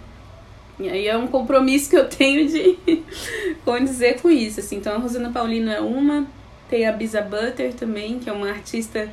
E 0.79 0.89
aí 0.89 1.07
é 1.07 1.15
um 1.15 1.27
compromisso 1.27 1.89
que 1.89 1.95
eu 1.95 2.09
tenho 2.09 2.47
de 2.47 2.77
condizer 3.63 4.19
com 4.19 4.29
isso, 4.29 4.59
assim. 4.59 4.77
Então 4.77 4.93
a 4.93 4.97
Rosana 4.97 5.31
Paulino 5.31 5.71
é 5.71 5.79
uma, 5.79 6.27
tem 6.69 6.85
a 6.85 6.91
Bisa 6.91 7.21
Butter 7.21 7.73
também, 7.73 8.19
que 8.19 8.29
é 8.29 8.33
uma 8.33 8.49
artista 8.49 9.09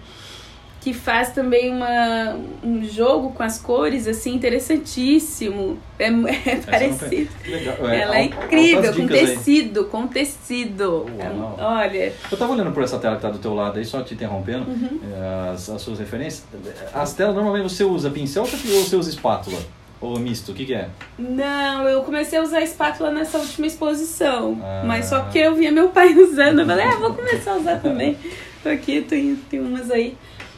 que 0.83 0.93
faz 0.93 1.31
também 1.31 1.71
uma, 1.73 2.37
um 2.65 2.83
jogo 2.85 3.31
com 3.33 3.43
as 3.45 3.57
cores, 3.59 4.09
assim, 4.09 4.35
interessantíssimo. 4.35 5.79
É, 5.99 6.07
é 6.07 6.57
parecido. 6.57 7.31
Legal. 7.47 7.77
Ela 7.89 8.19
é 8.19 8.25
incrível, 8.25 8.93
com 8.93 9.01
dicas 9.07 9.19
aí. 9.31 9.37
tecido, 9.37 9.85
com 9.85 10.07
tecido. 10.09 11.07
Uau. 11.19 11.57
Olha, 11.61 12.13
Eu 12.31 12.37
tava 12.37 12.53
olhando 12.53 12.73
por 12.73 12.83
essa 12.83 12.99
tela 12.99 13.17
que 13.17 13.23
tá 13.23 13.31
do 13.31 13.39
teu 13.39 13.55
lado 13.55 13.79
aí, 13.79 13.85
só 13.85 14.03
te 14.03 14.15
interrompendo, 14.15 14.69
Uhum. 14.69 15.01
eh, 15.05 15.51
as, 15.55 15.71
as 15.71 15.81
suas 15.83 15.99
referências. 15.99 16.45
As 16.93 17.15
telas, 17.15 17.35
normalmente 17.35 17.63
você 17.73 17.85
usa 17.85 18.11
pincel 18.11 18.43
ou 18.43 18.49
você 18.49 18.97
usa 18.97 19.11
espátula? 19.11 19.59
Ou 20.01 20.19
misto? 20.19 20.51
O 20.51 20.55
que 20.55 20.65
que 20.65 20.75
é? 20.75 20.89
Não, 21.17 21.85
eu 21.89 22.03
comecei 22.03 22.37
a 22.37 22.43
usar 22.43 22.61
espátula 22.61 23.13
nessa 23.13 23.39
última 23.39 23.69
exposição. 23.69 24.59
Ah. 24.61 24.83
Mas 24.85 25.05
só 25.07 25.21
porque 25.21 25.39
eu 25.39 25.55
via 25.55 25.71
meu 25.71 25.91
pai 25.91 26.13
usando. 26.19 26.61
Eu 26.63 26.67
falei, 26.67 26.85
ah, 26.87 26.97
vou 26.97 27.15
começar 27.15 27.53
a 27.53 27.57
usar 27.59 27.77
também. 27.81 28.17
Tô 28.65 28.69
aqui, 28.69 29.01
tem, 29.03 29.37
tem 29.49 29.61
umas 29.61 29.91
aí. 29.91 30.17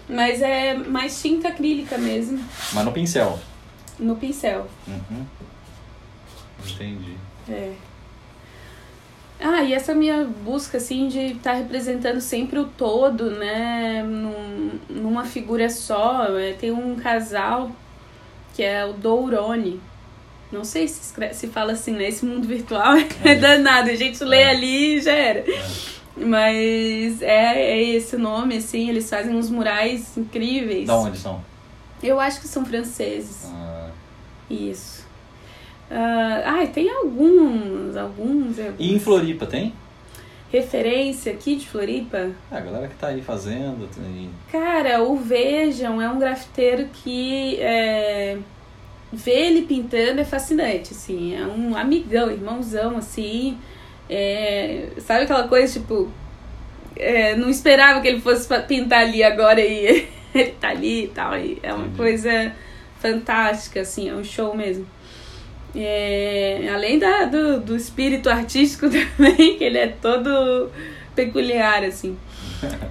Mas 0.09 0.43
é 0.43 0.75
mais 0.75 1.21
tinta 1.21 1.49
acrílica 1.49 1.97
mesmo, 1.97 2.39
Mas 2.73 2.85
no 2.85 2.93
pincel. 2.93 3.39
no 3.99 4.17
pincel. 4.17 4.67
Uhum. 4.87 5.25
Entendi. 6.67 7.15
É. 7.49 7.73
Ah, 9.41 9.63
e 9.63 9.75
essa 9.75 9.95
minha 9.95 10.25
busca, 10.25 10.79
assim, 10.79 11.09
de 11.09 11.19
estar 11.33 11.55
representando 11.55 12.21
sempre 12.21 12.59
o 12.59 12.65
todo, 12.65 13.31
né? 13.33 14.03
Num, 14.03 14.79
numa 14.89 15.25
figura 15.25 15.69
só. 15.69 16.27
É, 16.39 16.53
tem 16.53 16.71
um 16.71 16.95
casal 16.97 17.71
que 18.55 18.63
é 18.63 18.85
o 18.85 18.93
Dourone. 18.93 19.81
Não 20.53 20.65
sei 20.65 20.87
se, 20.87 21.01
escreve- 21.03 21.35
se 21.35 21.49
fala 21.49 21.73
assim, 21.73 21.93
né? 21.93 22.09
Esse 22.09 22.25
mundo 22.25 22.47
virtual 22.47 22.95
é 23.25 23.35
danado. 23.35 23.91
A 23.91 23.95
gente 23.97 24.23
lê 24.25 24.43
É. 24.43 24.51
ali 24.51 24.97
e 24.99 25.01
já 25.03 25.13
era. 25.13 25.45
Mas 26.17 27.21
é, 27.23 27.73
é 27.73 27.83
esse 27.83 28.17
o 28.17 28.19
nome, 28.19 28.59
assim. 28.59 28.89
Eles 28.89 29.09
fazem 29.09 29.35
uns 29.35 29.51
murais 29.51 30.17
incríveis. 30.17 30.87
Da 30.87 30.97
onde 30.97 31.19
são? 31.19 31.41
Eu 32.03 32.21
acho 32.21 32.41
que 32.41 32.49
são 32.49 32.65
franceses. 32.65 33.47
Ah, 33.47 33.89
Isso. 34.51 35.05
Ah, 35.91 36.43
ai, 36.45 36.69
tem 36.69 36.91
alguns, 36.91 37.97
alguns, 37.97 38.59
alguns. 38.59 38.77
E 38.79 38.95
em 38.95 38.99
Floripa 38.99 39.47
tem? 39.47 39.73
Referência 40.51 41.33
aqui 41.33 41.57
de 41.57 41.69
Floripa? 41.69 42.31
Ah, 42.51 42.59
a 42.59 42.61
galera 42.61 42.89
que 42.89 42.95
tá 42.95 43.09
aí 43.09 43.21
fazendo. 43.21 43.89
Tem... 43.93 44.31
Cara, 44.53 45.03
o 45.03 45.17
Vejam 45.17 46.01
é 46.01 46.09
um 46.09 46.19
grafiteiro 46.19 46.89
que 46.93 47.57
é, 47.61 48.39
ver 49.13 49.49
ele 49.49 49.63
pintando 49.63 50.21
é 50.21 50.25
fascinante, 50.25 50.93
assim. 50.93 51.35
É 51.35 51.45
um 51.47 51.77
amigão, 51.77 52.31
irmãozão, 52.31 52.97
assim. 52.97 53.59
É, 54.09 54.89
sabe 54.99 55.25
aquela 55.25 55.49
coisa, 55.49 55.81
tipo... 55.81 56.11
é, 56.97 57.35
não 57.37 57.49
esperava 57.49 58.01
que 58.01 58.09
ele 58.09 58.21
fosse 58.21 58.49
pintar 58.67 59.01
ali 59.01 59.23
agora 59.23 59.61
e 59.61 60.09
ele 60.35 60.51
tá 60.61 60.69
ali 60.71 61.05
e 61.05 61.09
tal. 61.09 61.37
E 61.39 61.59
é 61.63 61.73
uma 61.73 61.87
Entendi. 61.87 61.97
coisa 61.97 62.53
fantástica, 63.01 63.81
assim. 63.81 64.09
É 64.09 64.15
um 64.15 64.25
show 64.25 64.55
mesmo. 64.57 64.87
É, 65.77 66.71
além 66.73 66.99
da, 66.99 67.25
do, 67.25 67.61
do 67.61 67.77
espírito 67.77 68.31
artístico 68.31 68.89
também, 69.17 69.59
que 69.59 69.65
ele 69.65 69.79
é 69.79 69.89
todo 69.89 70.71
peculiar, 71.15 71.83
assim. 71.85 72.17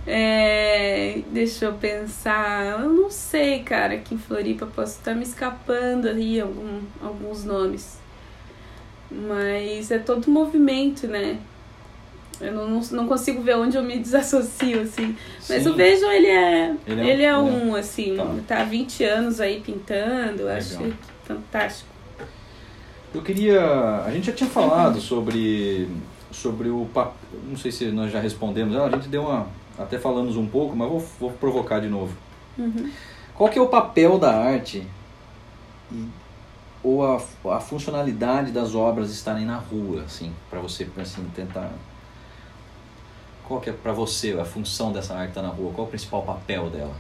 É, 0.06 1.22
deixa 1.32 1.66
eu 1.66 1.74
pensar. 1.74 2.80
Eu 2.82 2.90
não 2.90 3.10
sei, 3.10 3.64
cara, 3.64 3.98
que 3.98 4.14
em 4.14 4.18
Floripa 4.18 4.66
posso 4.66 5.00
estar 5.00 5.16
me 5.16 5.24
escapando 5.24 6.08
aí 6.08 6.40
algum, 6.40 6.82
alguns 7.02 7.44
nomes. 7.44 7.98
Mas 9.28 9.92
é 9.92 10.00
todo 10.00 10.30
movimento, 10.30 11.08
né? 11.08 11.38
Eu 12.42 12.52
não, 12.52 12.68
não, 12.68 12.82
não 12.92 13.08
consigo 13.08 13.42
ver 13.42 13.56
onde 13.56 13.78
eu 13.78 13.84
me 13.84 14.00
desassocio, 14.00 14.82
assim. 14.82 15.16
Mas 15.48 15.64
Sim. 15.64 15.70
o 15.70 15.76
Vejam, 15.76 16.12
ele 16.12 16.28
é, 16.28 16.76
Ele 16.88 17.10
ele 17.10 17.22
é 17.22 17.28
é, 17.28 17.38
um- 17.38 17.70
um, 17.70 17.76
assim, 17.76 18.16
Tá. 18.18 18.36
tá 18.48 18.62
há 18.62 18.64
20 18.66 19.04
anos 19.04 19.40
aí 19.40 19.62
pintando, 19.62 20.42
eu 20.44 20.50
acho 20.50 20.78
Legal. 20.82 20.98
fantástico. 21.26 21.90
Eu 23.14 23.22
queria. 23.22 23.62
A 24.06 24.10
gente 24.12 24.26
já 24.26 24.34
tinha 24.34 24.50
falado 24.50 25.00
sobre, 25.00 25.88
sobre 26.32 26.70
o 26.70 26.86
papel. 26.92 27.14
Não 27.48 27.56
sei 27.56 27.72
se 27.72 27.86
nós 27.92 28.12
já 28.12 28.20
respondemos. 28.20 28.76
A 28.76 28.90
gente 28.90 29.08
deu 29.08 29.22
uma. 29.22 29.48
Até 29.78 30.00
falamos 30.00 30.36
um 30.36 30.48
pouco, 30.48 30.76
mas 30.76 30.90
vou, 30.90 31.00
vou 31.20 31.32
provocar 31.32 31.80
de 31.80 31.88
novo. 31.88 32.18
Uhum. 32.58 32.90
Qual 33.36 33.50
que 33.50 33.60
é 33.60 33.62
o 33.62 33.68
papel 33.68 34.18
da 34.18 34.36
arte 34.36 34.84
ou 36.84 37.06
a, 37.06 37.22
a 37.56 37.60
funcionalidade 37.62 38.52
das 38.52 38.76
obras 38.76 39.10
estarem 39.10 39.46
na 39.46 39.58
rua, 39.58 40.04
assim, 40.04 40.34
para 40.50 40.60
você 40.60 40.88
assim, 40.98 41.24
tentar. 41.34 41.72
Qual 43.48 43.62
que 43.62 43.70
é 43.70 43.74
para 43.74 43.94
você 43.94 44.34
a 44.34 44.46
função 44.46 44.92
dessa 44.92 45.16
arte 45.16 45.30
estar 45.30 45.42
na 45.42 45.50
rua? 45.50 45.72
Qual 45.74 45.86
é 45.86 45.88
o 45.88 45.90
principal 45.90 46.24
papel 46.24 46.70
dela? 46.70 46.96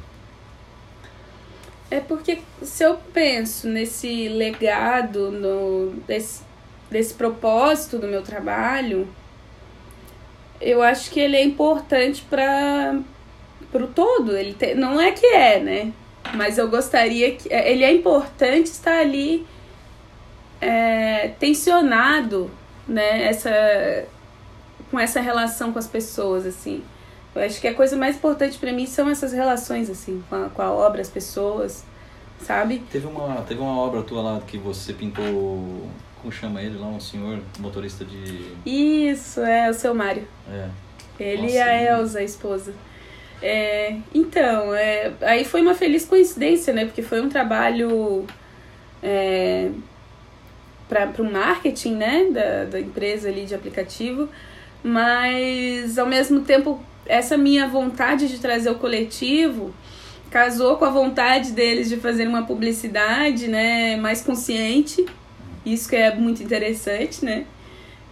É 1.92 2.00
porque 2.00 2.40
se 2.62 2.84
eu 2.84 2.98
penso 3.14 3.68
nesse 3.68 4.28
legado, 4.28 5.32
no, 5.32 5.92
desse, 6.08 6.42
desse 6.90 7.14
propósito 7.14 8.00
do 8.00 8.08
meu 8.08 8.24
trabalho, 8.24 9.08
eu 10.60 10.82
acho 10.82 11.12
que 11.12 11.20
ele 11.20 11.36
é 11.36 11.44
importante 11.44 12.24
para 12.30 13.00
o 13.74 13.88
todo. 13.88 14.36
Ele 14.36 14.54
te, 14.54 14.74
não 14.76 15.00
é 15.00 15.12
que 15.12 15.26
é, 15.26 15.60
né? 15.60 15.94
Mas 16.34 16.58
eu 16.58 16.70
gostaria 16.70 17.36
que. 17.36 17.54
É, 17.54 17.72
ele 17.72 17.84
é 17.84 17.94
importante 17.94 18.68
estar 18.68 19.00
ali 19.00 19.46
é, 20.64 21.28
tensionado, 21.40 22.50
né? 22.88 23.24
Essa, 23.26 24.06
com 24.90 25.00
essa 25.00 25.20
relação 25.20 25.74
com 25.74 25.80
as 25.80 25.88
pessoas, 25.88 26.46
assim. 26.46 26.84
Eu 27.36 27.42
acho 27.44 27.60
que 27.60 27.68
a 27.68 27.74
coisa 27.74 27.96
mais 27.98 28.16
importante 28.16 28.58
para 28.58 28.72
mim 28.72 28.86
são 28.86 29.10
essas 29.10 29.34
relações, 29.34 29.90
assim, 29.90 30.24
com 30.30 30.36
a, 30.36 30.50
com 30.50 30.62
a 30.62 30.72
obra, 30.72 31.02
as 31.02 31.10
pessoas, 31.10 31.84
sabe? 32.40 32.84
Teve 32.92 33.08
uma, 33.08 33.42
teve 33.42 33.60
uma 33.60 33.78
obra 33.78 34.04
tua 34.04 34.22
lá 34.22 34.42
que 34.46 34.58
você 34.58 34.94
pintou 34.94 35.90
como 36.22 36.32
chama 36.32 36.62
ele 36.62 36.78
lá, 36.78 36.88
um 36.88 37.02
senhor 37.02 37.42
motorista 37.60 38.06
de. 38.06 38.54
Isso, 38.66 39.42
é 39.42 39.70
o 39.70 39.74
seu 39.74 39.94
Mário. 39.94 40.26
É. 40.50 40.70
Ele 41.20 41.42
Nossa, 41.44 41.54
e 41.54 41.60
a 41.60 41.84
Elza, 41.84 42.20
a 42.20 42.24
esposa. 42.24 42.74
É, 43.42 43.98
então, 44.16 44.74
é, 44.74 45.12
aí 45.22 45.44
foi 45.44 45.62
uma 45.62 45.76
feliz 45.76 46.06
coincidência, 46.06 46.74
né? 46.74 46.86
Porque 46.86 47.02
foi 47.02 47.20
um 47.20 47.28
trabalho 47.28 48.26
é, 49.02 49.70
para 50.88 51.10
o 51.20 51.32
marketing, 51.32 51.96
né? 51.96 52.28
Da, 52.32 52.66
da 52.66 52.80
empresa 52.80 53.30
ali 53.30 53.46
de 53.46 53.56
aplicativo. 53.56 54.30
Mas, 54.84 55.98
ao 55.98 56.06
mesmo 56.06 56.42
tempo, 56.42 56.82
essa 57.06 57.38
minha 57.38 57.68
vontade 57.68 58.28
de 58.28 58.40
trazer 58.40 58.70
o 58.70 58.76
coletivo 58.76 59.74
casou 60.30 60.78
com 60.78 60.86
a 60.86 60.90
vontade 60.90 61.52
deles 61.52 61.90
de 61.90 61.98
fazer 61.98 62.28
uma 62.28 62.44
publicidade, 62.44 63.48
né? 63.48 63.96
Mais 63.98 64.22
consciente 64.22 65.06
isso 65.66 65.90
que 65.90 65.96
é 65.96 66.14
muito 66.14 66.44
interessante, 66.44 67.24
né? 67.24 67.46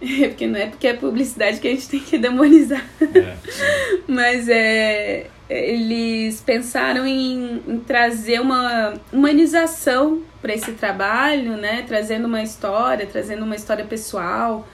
Porque 0.00 0.46
não 0.46 0.58
é 0.58 0.66
porque 0.66 0.88
é 0.88 0.94
publicidade 0.94 1.60
que 1.60 1.68
a 1.68 1.70
gente 1.70 1.88
tem 1.88 2.00
que 2.00 2.18
demonizar. 2.18 2.84
É. 3.00 3.36
Mas 4.08 4.48
é, 4.48 5.28
eles 5.52 6.40
pensaram 6.40 7.06
em, 7.06 7.62
em 7.66 7.78
trazer 7.78 8.40
uma 8.40 8.94
humanização 9.12 10.22
para 10.40 10.54
esse 10.54 10.72
trabalho, 10.72 11.56
né? 11.56 11.84
Trazendo 11.86 12.26
uma 12.26 12.42
história, 12.42 13.06
trazendo 13.06 13.44
uma 13.44 13.54
história 13.54 13.84
pessoal 13.84 14.66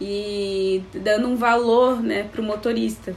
e 0.00 0.82
dando 0.94 1.28
um 1.28 1.36
valor 1.36 2.02
né, 2.02 2.24
para 2.30 2.40
o 2.40 2.44
motorista 2.44 3.14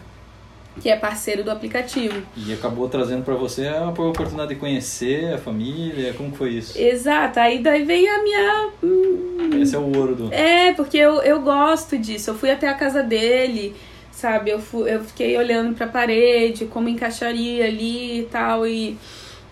que 0.80 0.90
é 0.90 0.96
parceiro 0.96 1.44
do 1.44 1.52
aplicativo. 1.52 2.22
E 2.38 2.54
acabou 2.54 2.88
trazendo 2.88 3.24
para 3.24 3.36
você 3.36 3.68
a 3.68 3.90
oportunidade 3.90 4.54
de 4.54 4.56
conhecer 4.56 5.34
a 5.34 5.38
família, 5.38 6.14
como 6.14 6.34
foi 6.34 6.52
isso? 6.52 6.80
Exato, 6.80 7.40
aí 7.40 7.60
daí 7.60 7.84
vem 7.84 8.08
a 8.08 8.24
minha... 8.24 8.70
Hum, 8.82 9.50
Esse 9.62 9.76
é 9.76 9.80
o 9.80 9.96
ouro 9.98 10.16
do... 10.16 10.34
É, 10.34 10.74
porque 10.74 10.98
eu, 10.98 11.22
eu 11.22 11.42
gosto 11.42 11.98
disso, 11.98 12.30
eu 12.30 12.36
fui 12.36 12.50
até 12.50 12.68
a 12.68 12.74
casa 12.74 13.04
dele, 13.04 13.76
sabe, 14.12 14.52
eu, 14.52 14.60
fui, 14.60 14.94
eu 14.94 15.04
fiquei 15.04 15.38
olhando 15.38 15.76
pra 15.76 15.88
parede, 15.88 16.66
como 16.66 16.90
encaixaria 16.90 17.66
ali 17.66 18.22
e 18.22 18.24
tal, 18.26 18.68
e, 18.68 18.98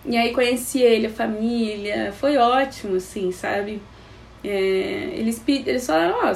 e 0.06 0.18
aí 0.18 0.34
conheci 0.34 0.82
ele, 0.82 1.08
a 1.08 1.12
família, 1.12 2.14
foi 2.20 2.38
ótimo, 2.38 2.98
assim, 2.98 3.32
sabe? 3.32 3.82
É, 4.44 5.14
eles, 5.16 5.42
eles 5.48 5.86
falaram, 5.86 6.16
ó, 6.24 6.34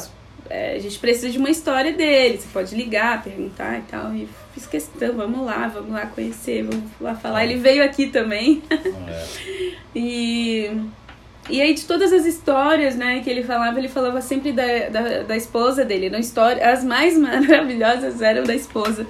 é, 0.52 0.76
a 0.76 0.80
gente 0.80 1.00
precisa 1.00 1.30
de 1.30 1.38
uma 1.38 1.50
história 1.50 1.94
dele, 1.94 2.38
você 2.38 2.48
pode 2.52 2.76
ligar, 2.76 3.24
perguntar 3.24 3.80
e 3.80 3.82
tal. 3.84 4.14
E 4.14 4.28
fiz 4.54 4.68
questão, 4.68 5.16
vamos 5.16 5.46
lá, 5.46 5.68
vamos 5.68 5.92
lá 5.92 6.06
conhecer, 6.06 6.64
vamos 6.64 6.84
lá 7.00 7.16
falar. 7.16 7.46
Ele 7.46 7.56
veio 7.56 7.82
aqui 7.84 8.08
também. 8.08 8.62
É. 8.70 9.26
e, 9.96 10.72
e 11.50 11.62
aí 11.62 11.74
de 11.74 11.84
todas 11.86 12.14
as 12.14 12.26
histórias 12.26 12.96
né, 12.96 13.22
que 13.22 13.30
ele 13.30 13.44
falava, 13.44 13.78
ele 13.78 13.88
falava 13.88 14.22
sempre 14.22 14.52
da, 14.52 14.89
da, 14.89 15.24
da 15.24 15.38
esposa 15.38 15.84
dele. 15.84 16.10
Não 16.10 16.20
história, 16.20 16.72
as 16.72 16.84
mais 16.84 17.18
maravilhosas 17.20 18.22
eram 18.22 18.44
da 18.44 18.56
esposa. 18.56 19.06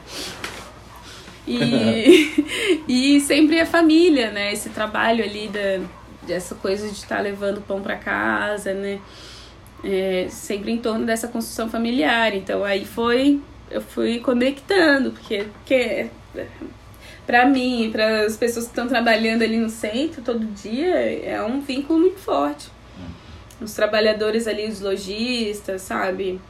E, 1.48 2.46
e 2.88 3.20
sempre 3.22 3.60
a 3.60 3.66
família, 3.66 4.32
né? 4.32 4.54
Esse 4.54 4.70
trabalho 4.70 5.24
ali 5.24 5.48
da, 5.48 5.84
dessa 6.26 6.56
coisa 6.56 6.88
de 6.88 6.94
estar 6.94 7.18
tá 7.18 7.22
levando 7.22 7.62
pão 7.62 7.82
para 7.82 7.96
casa, 7.96 8.74
né? 8.74 9.00
é, 9.84 10.28
sempre 10.30 10.72
em 10.72 10.78
torno 10.78 11.06
dessa 11.06 11.28
construção 11.28 11.70
familiar. 11.70 12.34
Então 12.36 12.64
aí 12.64 12.86
foi, 12.86 13.40
eu 13.70 13.82
fui 13.82 14.20
conectando, 14.20 15.12
porque, 15.12 15.46
porque 15.54 16.10
para 17.32 17.46
mim, 17.46 17.88
para 17.94 18.26
as 18.26 18.36
pessoas 18.36 18.66
que 18.66 18.72
estão 18.72 18.90
trabalhando 18.90 19.42
ali 19.42 19.56
no 19.56 19.70
centro 19.70 20.22
todo 20.22 20.46
dia, 20.48 20.98
é 21.26 21.42
um 21.42 21.62
vínculo 21.62 21.98
muito 21.98 22.20
forte. 22.20 22.68
Hum. 23.00 23.64
Os 23.64 23.74
trabalhadores 23.74 24.48
ali, 24.48 24.68
os 24.68 24.82
lojistas, 24.82 25.82
sabe? 25.82 26.42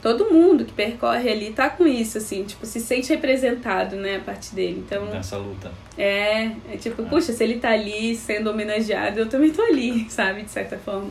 Todo 0.00 0.30
mundo 0.30 0.64
que 0.64 0.72
percorre 0.72 1.28
ali 1.28 1.50
tá 1.50 1.68
com 1.68 1.88
isso, 1.88 2.18
assim, 2.18 2.44
tipo, 2.44 2.64
se 2.64 2.78
sente 2.78 3.08
representado, 3.08 3.96
né, 3.96 4.18
a 4.18 4.20
partir 4.20 4.54
dele. 4.54 4.84
Então. 4.86 5.06
Nessa 5.06 5.36
luta. 5.36 5.72
É, 5.98 6.52
é 6.70 6.76
tipo, 6.78 7.02
é. 7.02 7.04
puxa, 7.04 7.32
se 7.32 7.42
ele 7.42 7.58
tá 7.58 7.70
ali 7.70 8.14
sendo 8.14 8.48
homenageado, 8.48 9.18
eu 9.18 9.28
também 9.28 9.50
tô 9.50 9.62
ali, 9.62 10.06
sabe, 10.08 10.42
de 10.42 10.52
certa 10.52 10.78
forma. 10.78 11.10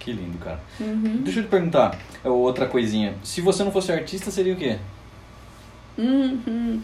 Que 0.00 0.12
lindo, 0.12 0.36
cara. 0.38 0.58
Uhum. 0.80 1.20
Deixa 1.22 1.38
eu 1.38 1.44
te 1.44 1.48
perguntar 1.48 1.96
é 2.24 2.28
outra 2.28 2.66
coisinha. 2.66 3.14
Se 3.22 3.40
você 3.40 3.62
não 3.62 3.70
fosse 3.70 3.92
artista, 3.92 4.32
seria 4.32 4.52
o 4.52 4.56
quê? 4.56 4.78
Uhum. 5.96 6.82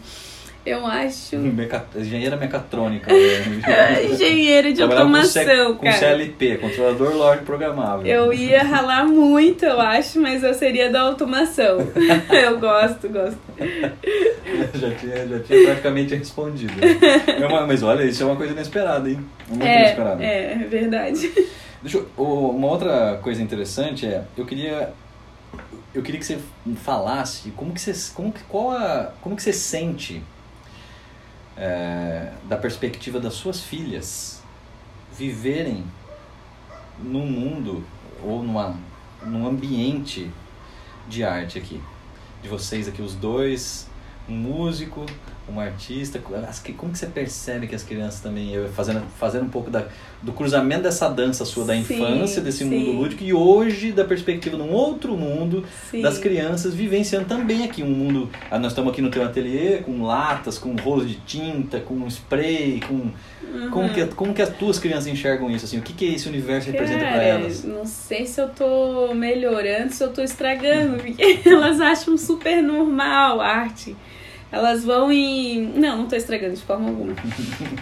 Eu 0.69 0.85
acho. 0.85 1.35
Meca... 1.41 1.83
Engenheira 1.95 2.37
mecatrônica. 2.37 3.11
Né? 3.11 4.05
Engenheira 4.13 4.71
de 4.71 4.83
automação, 4.83 5.75
com, 5.75 5.91
C... 5.91 5.91
com 5.91 5.91
CLP, 5.91 6.57
controlador 6.57 7.15
lógico 7.15 7.45
programável. 7.45 8.05
Eu 8.05 8.31
ia 8.31 8.61
ralar 8.61 9.05
muito, 9.05 9.65
eu 9.65 9.81
acho, 9.81 10.21
mas 10.21 10.43
eu 10.43 10.53
seria 10.53 10.91
da 10.91 11.01
automação. 11.01 11.79
eu 12.29 12.59
gosto, 12.59 13.09
gosto. 13.09 13.39
já, 14.75 14.91
tinha, 14.91 15.27
já 15.27 15.39
tinha 15.39 15.63
praticamente 15.65 16.13
respondido. 16.13 16.73
Mas 17.67 17.81
olha, 17.81 18.03
isso 18.03 18.21
é 18.21 18.25
uma 18.27 18.35
coisa 18.35 18.53
inesperada, 18.53 19.09
hein? 19.09 19.25
Muito 19.47 19.65
é, 19.65 19.81
inesperada. 19.81 20.23
É, 20.23 20.53
é 20.53 20.67
verdade. 20.67 21.31
Deixa 21.81 21.97
eu, 21.97 22.09
uma 22.17 22.67
outra 22.67 23.17
coisa 23.23 23.41
interessante 23.41 24.05
é, 24.05 24.23
eu 24.37 24.45
queria 24.45 24.89
eu 25.93 26.03
queria 26.03 26.19
que 26.19 26.25
você 26.25 26.37
falasse 26.75 27.49
como 27.51 27.73
que 27.73 27.81
você 27.81 27.93
como 28.13 28.31
que 28.31 28.43
qual 28.43 28.71
a, 28.71 29.11
como 29.21 29.35
que 29.35 29.41
você 29.41 29.53
sente 29.53 30.21
é, 31.59 32.31
da 32.45 32.57
perspectiva 32.57 33.19
das 33.19 33.33
suas 33.33 33.61
filhas 33.61 34.41
viverem 35.15 35.83
num 36.97 37.25
mundo 37.25 37.83
ou 38.23 38.41
numa 38.41 38.75
num 39.21 39.45
ambiente 39.45 40.31
de 41.09 41.25
arte 41.25 41.57
aqui. 41.57 41.81
De 42.41 42.47
vocês 42.47 42.87
aqui 42.87 43.01
os 43.01 43.13
dois 43.15 43.89
um 44.29 44.35
músico 44.35 45.05
uma 45.49 45.63
artista, 45.63 46.19
como 46.77 46.91
que 46.91 46.97
você 46.97 47.07
percebe 47.07 47.67
que 47.67 47.75
as 47.75 47.83
crianças 47.83 48.21
também, 48.21 48.53
fazendo, 48.75 49.01
fazendo 49.17 49.45
um 49.45 49.49
pouco 49.49 49.69
da, 49.69 49.85
do 50.21 50.31
cruzamento 50.31 50.83
dessa 50.83 51.09
dança 51.09 51.45
sua 51.45 51.65
da 51.65 51.75
infância, 51.75 52.41
desse 52.41 52.59
sim. 52.59 52.65
mundo 52.65 52.91
lúdico, 52.91 53.23
e 53.23 53.33
hoje 53.33 53.91
da 53.91 54.03
perspectiva 54.03 54.55
de 54.57 54.63
um 54.63 54.71
outro 54.71 55.17
mundo 55.17 55.65
sim. 55.89 56.01
das 56.01 56.17
crianças 56.17 56.73
vivenciando 56.73 57.25
também 57.25 57.63
aqui 57.63 57.83
um 57.83 57.89
mundo. 57.89 58.29
Ah, 58.49 58.59
nós 58.59 58.71
estamos 58.71 58.91
aqui 58.91 59.01
no 59.01 59.09
teu 59.09 59.23
ateliê 59.23 59.77
com 59.77 60.03
latas, 60.03 60.57
com 60.57 60.75
rolos 60.75 61.07
de 61.07 61.15
tinta, 61.15 61.79
com 61.79 62.07
spray, 62.07 62.79
com. 62.87 63.11
Uhum. 63.51 63.71
Como, 63.71 63.89
que, 63.89 64.05
como 64.07 64.33
que 64.33 64.41
as 64.43 64.49
tuas 64.49 64.77
crianças 64.77 65.07
enxergam 65.07 65.49
isso? 65.49 65.65
Assim, 65.65 65.79
o 65.79 65.81
que, 65.81 65.93
que 65.93 66.05
esse 66.05 66.27
universo 66.27 66.71
Cara, 66.71 66.83
representa 66.83 67.11
para 67.11 67.23
elas? 67.23 67.63
Não 67.63 67.83
sei 67.83 68.25
se 68.25 68.39
eu 68.39 68.49
tô 68.49 69.13
melhorando, 69.15 69.91
se 69.91 70.03
eu 70.03 70.13
tô 70.13 70.21
estragando, 70.21 70.97
porque 70.97 71.39
elas 71.49 71.81
acham 71.81 72.15
super 72.17 72.61
normal 72.61 73.41
a 73.41 73.47
arte. 73.47 73.95
Elas 74.51 74.83
vão 74.83 75.11
em. 75.11 75.61
Não, 75.75 75.97
não 75.97 76.07
tô 76.07 76.15
estragando 76.15 76.55
de 76.55 76.63
forma 76.63 76.89
alguma. 76.89 77.13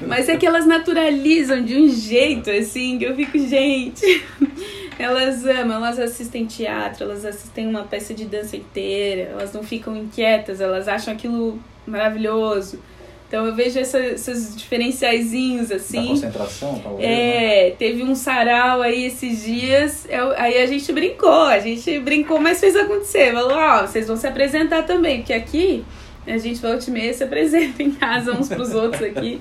Mas 0.06 0.28
é 0.28 0.36
que 0.36 0.46
elas 0.46 0.66
naturalizam 0.66 1.64
de 1.64 1.76
um 1.76 1.88
jeito 1.88 2.50
assim 2.50 2.98
que 2.98 3.06
eu 3.06 3.16
fico, 3.16 3.40
gente. 3.40 4.06
Elas 5.00 5.46
amam, 5.46 5.78
elas 5.78 6.00
assistem 6.00 6.48
teatro, 6.48 7.04
elas 7.04 7.24
assistem 7.24 7.68
uma 7.68 7.84
peça 7.84 8.16
de 8.16 8.26
dança 8.26 8.58
inteira, 8.58 9.30
elas 9.30 9.54
não 9.54 9.62
ficam 9.62 9.96
inquietas, 9.96 10.60
elas 10.60 10.88
acham 10.88 11.14
aquilo 11.14 11.60
maravilhoso. 11.86 12.80
Então 13.28 13.46
eu 13.46 13.54
vejo 13.54 13.78
essa, 13.78 14.00
esses 14.00 14.56
diferenciaizinhos 14.56 15.72
assim. 15.72 16.02
Da 16.02 16.08
concentração, 16.08 16.80
talvez. 16.80 17.08
É, 17.08 17.70
né? 17.70 17.76
teve 17.78 18.02
um 18.02 18.16
sarau 18.16 18.82
aí 18.82 19.06
esses 19.06 19.44
dias, 19.44 20.08
eu, 20.10 20.32
aí 20.32 20.58
a 20.58 20.66
gente 20.66 20.92
brincou, 20.92 21.44
a 21.44 21.60
gente 21.60 22.00
brincou, 22.00 22.40
mas 22.40 22.60
fez 22.60 22.76
acontecer. 22.76 23.34
Falou, 23.34 23.56
ó, 23.56 23.84
oh, 23.84 23.88
vocês 23.88 24.08
vão 24.08 24.18
se 24.18 24.26
apresentar 24.26 24.82
também, 24.84 25.18
porque 25.18 25.34
aqui 25.34 25.86
a 26.28 26.38
gente 26.38 26.62
volta 26.62 26.84
e 26.88 26.92
meia 26.92 27.14
se 27.14 27.24
apresenta 27.24 27.82
em 27.82 27.92
casa 27.92 28.34
uns 28.34 28.50
pros 28.50 28.74
outros 28.74 29.02
aqui. 29.04 29.40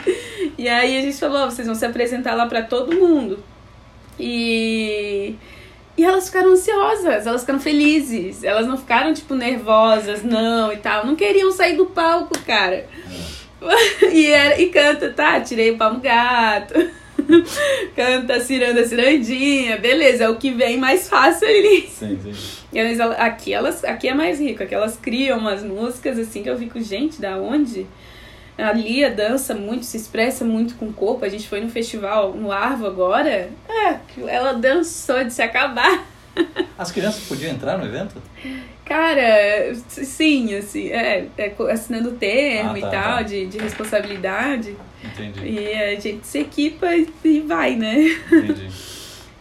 E 0.57 0.68
aí 0.68 0.99
a 0.99 1.03
gente 1.03 1.18
falou, 1.18 1.51
vocês 1.51 1.66
vão 1.66 1.74
se 1.74 1.84
apresentar 1.84 2.34
lá 2.34 2.47
para 2.47 2.62
todo 2.62 2.95
mundo. 2.95 3.43
E 4.18 5.34
e 5.97 6.05
elas 6.05 6.26
ficaram 6.26 6.53
ansiosas, 6.53 7.26
elas 7.26 7.41
ficaram 7.41 7.59
felizes. 7.59 8.45
Elas 8.45 8.66
não 8.66 8.76
ficaram, 8.76 9.14
tipo, 9.14 9.34
nervosas, 9.34 10.22
não, 10.22 10.70
e 10.70 10.76
tal. 10.76 11.07
Não 11.07 11.16
queriam 11.16 11.51
sair 11.51 11.76
do 11.76 11.87
palco, 11.87 12.39
cara. 12.41 12.87
E, 14.12 14.26
era, 14.26 14.61
e 14.61 14.66
canta, 14.66 15.11
tá? 15.11 15.41
Tirei 15.41 15.70
o 15.70 15.78
pau 15.78 15.95
no 15.95 15.99
gato. 15.99 16.74
Canta 17.97 18.39
ciranda, 18.39 18.87
cirandinha, 18.87 19.78
beleza, 19.78 20.24
é 20.24 20.28
o 20.28 20.37
que 20.37 20.53
vem 20.53 20.76
mais 20.76 21.09
fácil 21.09 21.49
ali. 21.49 21.89
Sim, 21.89 22.18
sim. 22.22 22.32
Elas, 22.78 23.00
aqui, 23.18 23.52
elas, 23.52 23.84
aqui 23.84 24.08
é 24.08 24.14
mais 24.14 24.40
rico, 24.40 24.62
aqui 24.62 24.74
elas 24.74 24.96
criam 24.96 25.38
umas 25.38 25.62
músicas 25.62 26.18
assim 26.18 26.42
que 26.42 26.50
eu 26.50 26.58
fico, 26.58 26.80
gente, 26.80 27.20
da 27.20 27.36
onde? 27.36 27.86
A 28.58 28.72
Lia 28.72 29.10
dança 29.10 29.54
muito, 29.54 29.84
se 29.84 29.96
expressa 29.98 30.44
muito 30.44 30.76
com 30.76 30.86
o 30.86 30.92
corpo. 30.92 31.24
A 31.24 31.28
gente 31.28 31.46
foi 31.46 31.60
no 31.60 31.68
festival 31.68 32.32
no 32.32 32.50
Arvo 32.50 32.86
agora. 32.86 33.50
É, 33.68 33.98
ela 34.26 34.52
dançou 34.54 35.22
de 35.22 35.30
se 35.32 35.42
acabar. 35.42 36.06
As 36.78 36.90
crianças 36.90 37.24
podiam 37.24 37.52
entrar 37.52 37.76
no 37.78 37.84
evento? 37.84 38.14
Cara, 38.84 39.74
sim, 39.88 40.54
assim, 40.54 40.88
é, 40.88 41.26
é 41.36 41.54
assinando 41.70 42.12
termo 42.12 42.72
Ah, 42.74 42.78
e 42.78 42.80
tá, 42.82 42.90
tal, 42.90 43.16
tá. 43.16 43.22
de, 43.22 43.46
de 43.46 43.58
responsabilidade. 43.58 44.76
Entendi, 45.04 45.40
E 45.46 45.72
a 45.74 46.00
gente 46.00 46.26
se 46.26 46.38
equipa 46.38 46.86
e 47.24 47.40
vai, 47.40 47.76
né? 47.76 48.16
entendi. 48.32 48.68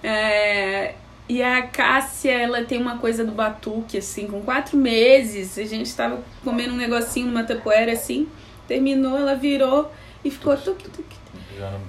É, 0.07 0.93
e 1.27 1.41
a 1.41 1.63
Cássia, 1.63 2.31
ela 2.31 2.63
tem 2.63 2.79
uma 2.79 2.97
coisa 2.97 3.23
do 3.25 3.31
batuque, 3.31 3.97
assim, 3.97 4.27
com 4.27 4.41
quatro 4.41 4.77
meses. 4.77 5.57
A 5.57 5.63
gente 5.63 5.93
tava 5.95 6.23
comendo 6.43 6.73
um 6.73 6.77
negocinho 6.77 7.27
numa 7.27 7.43
tapoeira, 7.43 7.91
assim. 7.91 8.27
Terminou, 8.67 9.17
ela 9.17 9.35
virou 9.35 9.91
e 10.23 10.29
ficou. 10.29 10.55
Já 10.55 11.71
não- 11.71 11.81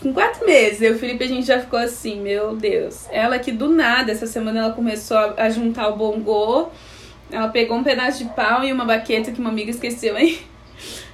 Com 0.00 0.12
quatro 0.12 0.46
meses, 0.46 0.80
eu 0.80 0.92
e 0.92 0.96
o 0.96 0.98
Felipe, 0.98 1.24
a 1.24 1.28
gente 1.28 1.46
já 1.46 1.58
ficou 1.58 1.78
assim, 1.78 2.20
meu 2.20 2.54
Deus. 2.54 3.06
Ela 3.10 3.38
que 3.40 3.50
do 3.50 3.68
nada, 3.68 4.12
essa 4.12 4.26
semana 4.28 4.60
ela 4.60 4.72
começou 4.72 5.16
a, 5.16 5.34
a 5.38 5.50
juntar 5.50 5.88
o 5.88 5.96
bongô. 5.96 6.68
Ela 7.30 7.48
pegou 7.48 7.76
um 7.76 7.82
pedaço 7.84 8.18
de 8.24 8.30
pau 8.30 8.64
e 8.64 8.72
uma 8.72 8.84
baqueta 8.84 9.32
que 9.32 9.40
uma 9.40 9.50
amiga 9.50 9.70
esqueceu 9.70 10.16
aí. 10.16 10.40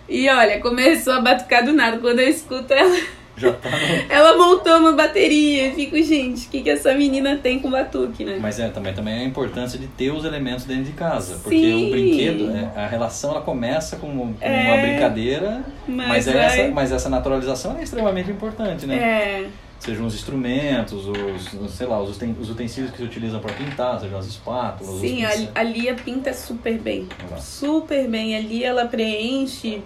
E 0.06 0.28
olha, 0.28 0.60
começou 0.60 1.14
a 1.14 1.20
batucar 1.22 1.64
do 1.64 1.72
nada. 1.72 1.96
Quando 1.96 2.18
eu 2.20 2.28
escuto 2.28 2.70
ela, 2.74 2.94
Já 3.36 3.52
tá 3.52 3.68
no... 3.70 3.76
ela 4.12 4.36
montou 4.36 4.76
uma 4.78 4.92
bateria. 4.92 5.68
Eu 5.68 5.74
fico, 5.74 5.96
gente, 6.02 6.46
o 6.46 6.50
que, 6.50 6.62
que 6.62 6.70
essa 6.70 6.94
menina 6.94 7.36
tem 7.36 7.58
com 7.58 7.70
batuque, 7.70 8.24
né? 8.24 8.38
Mas 8.40 8.58
é, 8.60 8.68
também, 8.68 8.94
também 8.94 9.14
é 9.14 9.18
a 9.18 9.24
importância 9.24 9.78
de 9.78 9.86
ter 9.88 10.10
os 10.12 10.24
elementos 10.24 10.64
dentro 10.64 10.84
de 10.84 10.92
casa. 10.92 11.40
Porque 11.42 11.56
Sim. 11.56 11.88
o 11.88 11.90
brinquedo, 11.90 12.50
é, 12.50 12.80
a 12.80 12.86
relação 12.86 13.30
ela 13.32 13.40
começa 13.40 13.96
com, 13.96 14.08
com 14.08 14.34
É. 14.40 14.72
uma 14.72 14.76
brincadeira, 14.86 15.64
mas, 15.88 16.08
Mas, 16.08 16.28
é 16.28 16.32
vai- 16.32 16.44
essa, 16.60 16.68
mas 16.74 16.92
essa 16.92 17.08
naturalização 17.08 17.76
é 17.78 17.82
extremamente 17.82 18.30
importante, 18.30 18.86
né? 18.86 18.96
É, 18.96 19.46
Sejam 19.80 20.06
os 20.06 20.14
instrumentos, 20.14 21.04
os, 21.06 21.74
sei 21.76 21.86
lá, 21.86 22.00
os 22.00 22.16
uten- 22.16 22.34
os 22.40 22.48
utensílios 22.48 22.90
que 22.90 22.96
se 22.96 23.02
utilizam 23.02 23.38
para 23.38 23.52
pintar, 23.52 24.00
sejam 24.00 24.18
as 24.18 24.26
espátulas, 24.26 24.98
sim, 25.00 25.26
os 25.26 25.48
a, 25.54 25.62
Lia 25.62 25.94
pinta 25.94 26.32
super 26.32 26.78
bem. 26.78 27.06
Super 27.38 28.08
bem. 28.08 28.34
Ali 28.34 28.64
ela 28.64 28.86
preenche. 28.86 29.82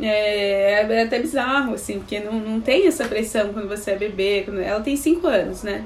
É, 0.00 0.84
é 0.88 1.02
até 1.02 1.18
bizarro, 1.18 1.74
assim, 1.74 1.98
porque 1.98 2.18
não, 2.20 2.32
não 2.34 2.60
tem 2.60 2.86
essa 2.86 3.04
pressão 3.04 3.52
quando 3.52 3.68
você 3.68 3.92
é 3.92 3.96
bebê. 3.96 4.42
quando- 4.44 4.60
ela 4.60 4.80
tem 4.80 4.96
cinco 4.96 5.26
anos, 5.26 5.62
né? 5.62 5.84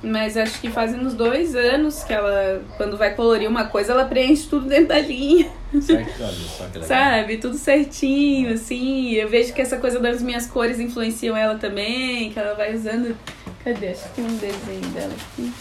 Mas 0.00 0.36
acho 0.36 0.60
que 0.60 0.70
fazem 0.70 1.00
uns 1.00 1.12
dois 1.14 1.56
anos 1.56 2.04
que 2.04 2.12
ela, 2.12 2.62
quando 2.76 2.96
vai 2.96 3.14
colorir 3.16 3.48
uma 3.48 3.64
coisa, 3.64 3.92
ela 3.92 4.04
preenche 4.04 4.46
tudo 4.48 4.66
dentro 4.68 4.86
da 4.88 5.00
linha, 5.00 5.50
Certo? 5.82 6.22
Olha 6.22 6.84
sabe? 6.84 7.38
Tudo 7.38 7.56
certinho, 7.56 8.52
assim. 8.54 9.12
Eu 9.14 9.28
vejo 9.28 9.52
que 9.52 9.60
essa 9.60 9.76
coisa 9.78 9.98
das 9.98 10.22
minhas 10.22 10.46
cores 10.46 10.78
influenciam 10.78 11.36
ela 11.36 11.56
também, 11.56 12.30
que 12.30 12.38
ela 12.38 12.54
vai 12.54 12.74
usando. 12.74 13.16
Cadê? 13.64 13.88
Acho 13.88 14.04
que 14.04 14.08
tem 14.10 14.24
um 14.24 14.36
desenho 14.36 14.88
dela 14.94 15.12
aqui. 15.32 15.52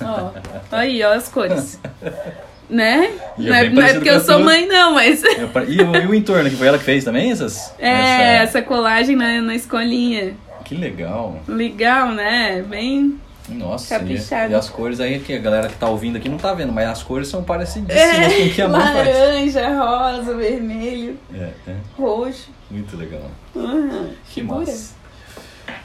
Ó, 0.00 0.30
aí, 0.70 1.02
ó, 1.02 1.12
as 1.14 1.28
cores. 1.28 1.80
Né? 2.70 3.10
É 3.38 3.42
Não 3.42 3.54
é, 3.54 3.68
não 3.70 3.82
é 3.82 3.94
porque 3.94 4.10
eu 4.10 4.20
sou 4.20 4.36
tua. 4.36 4.44
mãe, 4.44 4.66
não, 4.66 4.92
mas. 4.94 5.24
É, 5.24 5.38
E, 5.68 5.80
o, 5.80 5.96
e 5.96 6.06
o 6.06 6.14
entorno, 6.14 6.50
que 6.50 6.56
foi 6.56 6.66
ela 6.68 6.78
que 6.78 6.84
fez 6.84 7.02
também 7.04 7.30
essas? 7.30 7.72
É, 7.78 7.88
Essa- 7.88 8.22
essa 8.58 8.62
colagem 8.62 9.16
na, 9.16 9.40
na 9.40 9.54
escolinha. 9.54 10.34
Que 10.64 10.74
legal. 10.74 11.40
Legal, 11.48 12.12
né? 12.12 12.62
Bem. 12.68 13.18
Nossa, 13.48 13.94
e, 13.94 13.98
Caprichado. 13.98 14.52
e 14.52 14.54
as 14.54 14.68
cores 14.68 15.00
aí 15.00 15.18
que 15.20 15.32
a 15.32 15.38
galera 15.38 15.68
que 15.68 15.76
tá 15.76 15.88
ouvindo 15.88 16.16
aqui 16.18 16.28
não 16.28 16.36
tá 16.36 16.52
vendo, 16.52 16.70
mas 16.70 16.86
as 16.86 17.02
cores 17.02 17.28
são 17.28 17.42
parecidíssimas 17.42 18.34
com 18.34 18.42
o 18.42 18.50
que 18.50 18.60
a 18.60 18.68
mãe 18.68 18.80
faz. 18.82 18.94
laranja, 19.08 19.68
rosa, 19.78 20.34
vermelho, 20.36 21.18
É, 21.34 21.48
é, 21.66 21.74
roxo. 21.96 22.50
muito 22.70 22.94
legal. 22.98 23.22
Uhum. 23.54 24.10
Que 24.28 24.42
Figura. 24.42 24.60
massa. 24.60 24.92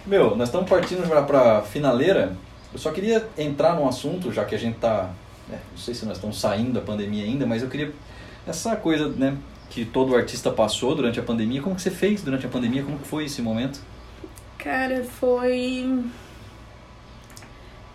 Meu, 0.06 0.36
nós 0.36 0.50
estamos 0.50 0.70
partindo 0.70 1.08
já 1.08 1.22
pra 1.22 1.62
finaleira. 1.62 2.34
Eu 2.74 2.80
só 2.80 2.92
queria 2.92 3.26
entrar 3.38 3.76
num 3.76 3.88
assunto, 3.88 4.34
já 4.34 4.44
que 4.44 4.56
a 4.56 4.60
gente 4.60 4.76
tá. 4.80 5.10
É, 5.54 5.60
não 5.72 5.78
sei 5.78 5.93
se 5.93 6.06
nós 6.06 6.18
estamos 6.18 6.39
saindo 6.39 6.74
da 6.74 6.82
pandemia 6.82 7.24
ainda, 7.24 7.45
mas 7.45 7.62
eu 7.62 7.70
queria. 7.70 7.91
Essa 8.45 8.76
coisa, 8.76 9.08
né, 9.08 9.38
que 9.70 9.86
todo 9.86 10.16
artista 10.16 10.51
passou 10.51 10.95
durante 10.95 11.20
a 11.20 11.24
pandemia, 11.24 11.62
como 11.62 11.76
que 11.76 11.82
você 11.82 11.91
fez 11.91 12.22
durante 12.22 12.45
a 12.45 12.49
pandemia? 12.49 12.84
Como 12.84 12.99
que 12.99 13.08
foi 13.08 13.26
esse 13.26 13.41
momento? 13.41 13.80
Cara, 14.58 15.04
foi 15.04 16.04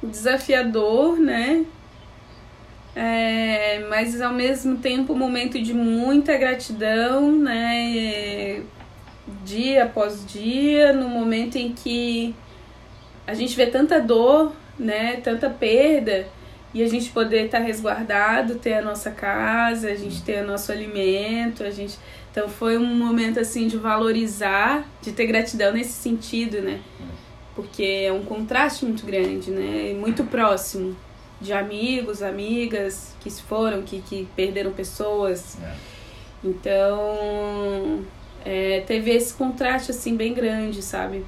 desafiador, 0.03 1.19
né? 1.19 1.65
É, 2.97 3.87
mas 3.89 4.21
ao 4.21 4.33
mesmo 4.33 4.79
tempo 4.79 5.13
um 5.13 5.17
momento 5.17 5.61
de 5.61 5.73
muita 5.73 6.37
gratidão, 6.37 7.31
né? 7.31 8.63
Dia 9.45 9.85
após 9.85 10.27
dia, 10.27 10.93
no 10.93 11.09
momento 11.09 11.57
em 11.57 11.73
que 11.73 12.35
a 13.27 13.35
gente 13.35 13.55
vê 13.55 13.67
tanta 13.67 14.01
dor, 14.01 14.53
né? 14.79 15.21
Tanta 15.23 15.51
perda, 15.51 16.27
e 16.75 16.83
a 16.83 16.89
gente 16.89 17.11
poder 17.11 17.47
estar 17.47 17.61
resguardado, 17.61 18.57
ter 18.57 18.75
a 18.75 18.83
nossa 18.83 19.11
casa, 19.11 19.91
a 19.91 19.95
gente 19.95 20.23
ter 20.23 20.45
o 20.45 20.47
nosso 20.47 20.71
alimento, 20.71 21.63
a 21.65 21.71
gente. 21.71 21.99
Então 22.31 22.49
foi 22.49 22.77
um 22.77 22.95
momento 22.95 23.41
assim 23.41 23.67
de 23.67 23.77
valorizar, 23.79 24.87
de 25.01 25.13
ter 25.13 25.27
gratidão 25.27 25.73
nesse 25.73 25.93
sentido, 25.93 26.61
né? 26.61 26.81
Porque 27.55 28.05
é 28.07 28.13
um 28.13 28.23
contraste 28.23 28.85
muito 28.85 29.05
grande, 29.05 29.51
né? 29.51 29.93
E 29.93 29.95
Muito 29.95 30.25
próximo 30.25 30.95
de 31.41 31.53
amigos, 31.53 32.23
amigas 32.23 33.15
que 33.21 33.31
se 33.31 33.43
foram, 33.43 33.83
que, 33.83 34.01
que 34.03 34.29
perderam 34.37 34.73
pessoas. 34.73 35.57
É. 35.63 35.75
Então, 36.45 38.05
é, 38.45 38.83
teve 38.87 39.11
esse 39.11 39.35
contraste, 39.35 39.91
assim, 39.91 40.17
bem 40.17 40.35
grande, 40.35 40.83
sabe? 40.83 41.25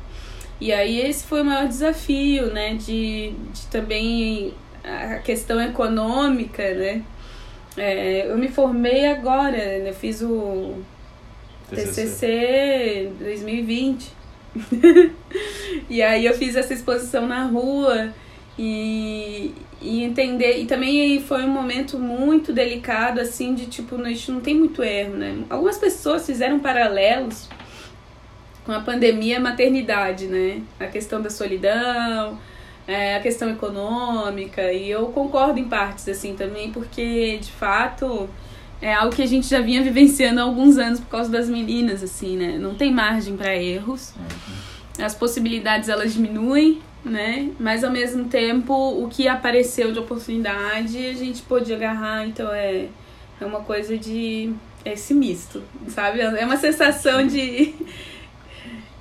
E 0.60 0.72
aí 0.72 1.00
esse 1.00 1.24
foi 1.24 1.40
o 1.40 1.44
maior 1.44 1.66
desafio, 1.66 2.52
né? 2.52 2.74
De, 2.74 3.32
de 3.52 3.66
também 3.70 4.54
a 4.84 5.18
questão 5.18 5.60
econômica, 5.60 6.74
né? 6.74 7.02
É, 7.76 8.30
eu 8.30 8.36
me 8.36 8.48
formei 8.48 9.06
agora, 9.06 9.56
né? 9.56 9.88
Eu 9.88 9.94
fiz 9.94 10.22
o 10.22 10.76
TCC 11.68 13.10
2020. 13.18 14.12
e 15.88 16.02
aí 16.02 16.26
eu 16.26 16.34
fiz 16.34 16.56
essa 16.56 16.74
exposição 16.74 17.26
na 17.26 17.44
rua 17.44 18.12
e, 18.58 19.54
e 19.80 20.02
entender. 20.02 20.58
E 20.58 20.66
também 20.66 21.20
foi 21.20 21.44
um 21.44 21.50
momento 21.50 21.98
muito 21.98 22.52
delicado, 22.52 23.20
assim, 23.20 23.54
de 23.54 23.66
tipo, 23.66 24.00
a 24.00 24.08
gente 24.08 24.32
não 24.32 24.40
tem 24.40 24.54
muito 24.54 24.82
erro, 24.82 25.14
né? 25.14 25.44
Algumas 25.48 25.78
pessoas 25.78 26.26
fizeram 26.26 26.58
paralelos 26.58 27.48
com 28.64 28.72
a 28.72 28.80
pandemia 28.80 29.38
a 29.38 29.40
maternidade, 29.40 30.26
né? 30.26 30.60
A 30.78 30.86
questão 30.86 31.22
da 31.22 31.30
solidão, 31.30 32.38
é, 32.90 33.16
a 33.16 33.20
questão 33.20 33.48
econômica, 33.50 34.72
e 34.72 34.90
eu 34.90 35.06
concordo 35.06 35.58
em 35.58 35.64
partes, 35.64 36.08
assim, 36.08 36.34
também, 36.34 36.70
porque 36.70 37.38
de 37.38 37.52
fato 37.52 38.28
é 38.82 38.92
algo 38.94 39.14
que 39.14 39.22
a 39.22 39.26
gente 39.26 39.46
já 39.46 39.60
vinha 39.60 39.82
vivenciando 39.82 40.40
há 40.40 40.42
alguns 40.42 40.78
anos 40.78 41.00
por 41.00 41.08
causa 41.08 41.30
das 41.30 41.48
meninas, 41.48 42.02
assim, 42.02 42.36
né? 42.36 42.58
Não 42.58 42.74
tem 42.74 42.92
margem 42.92 43.36
para 43.36 43.54
erros, 43.54 44.14
as 44.98 45.14
possibilidades 45.14 45.88
elas 45.88 46.12
diminuem, 46.12 46.80
né? 47.04 47.50
Mas 47.58 47.84
ao 47.84 47.90
mesmo 47.90 48.24
tempo, 48.24 48.74
o 48.74 49.08
que 49.08 49.28
apareceu 49.28 49.92
de 49.92 49.98
oportunidade 49.98 51.06
a 51.06 51.14
gente 51.14 51.42
pôde 51.42 51.72
agarrar, 51.72 52.26
então 52.26 52.52
é, 52.52 52.86
é 53.40 53.44
uma 53.44 53.60
coisa 53.60 53.96
de. 53.96 54.52
É 54.84 54.94
esse 54.94 55.12
misto, 55.12 55.62
sabe? 55.88 56.20
É 56.20 56.44
uma 56.44 56.56
sensação 56.56 57.26
de. 57.26 57.74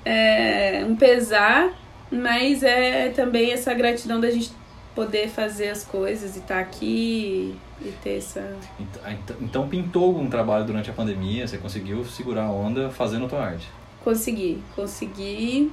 É, 0.02 0.82
um 0.88 0.96
pesar, 0.96 1.74
mas 2.10 2.62
é 2.62 3.08
também 3.10 3.52
essa 3.52 3.72
gratidão 3.74 4.20
da 4.20 4.30
gente 4.30 4.50
poder 4.94 5.28
fazer 5.28 5.68
as 5.68 5.84
coisas 5.84 6.36
e 6.36 6.40
estar 6.40 6.58
aqui 6.58 7.54
e 7.80 7.92
ter 8.02 8.18
essa. 8.18 8.56
Então, 8.78 9.36
então- 9.40 9.68
pintou 9.68 10.04
algum 10.06 10.28
trabalho 10.28 10.64
durante 10.64 10.90
a 10.90 10.92
pandemia, 10.92 11.46
você 11.46 11.58
conseguiu 11.58 12.04
segurar 12.04 12.44
a 12.44 12.50
onda 12.50 12.90
fazendo 12.90 13.26
a 13.26 13.28
tua 13.28 13.42
arte. 13.44 13.68
Consegui, 14.04 14.62
consegui. 14.74 15.70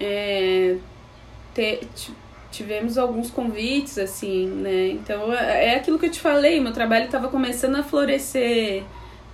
É, 0.00 0.76
ter, 1.54 1.80
ti- 1.94 2.12
tivemos 2.50 2.96
alguns 2.98 3.30
convites, 3.30 3.98
assim, 3.98 4.46
né? 4.46 4.90
Então 4.90 5.32
é 5.32 5.74
aquilo 5.74 5.98
que 5.98 6.06
eu 6.06 6.10
te 6.10 6.20
falei, 6.20 6.60
meu 6.60 6.72
trabalho 6.72 7.06
estava 7.06 7.28
começando 7.28 7.76
a 7.76 7.82
florescer 7.82 8.84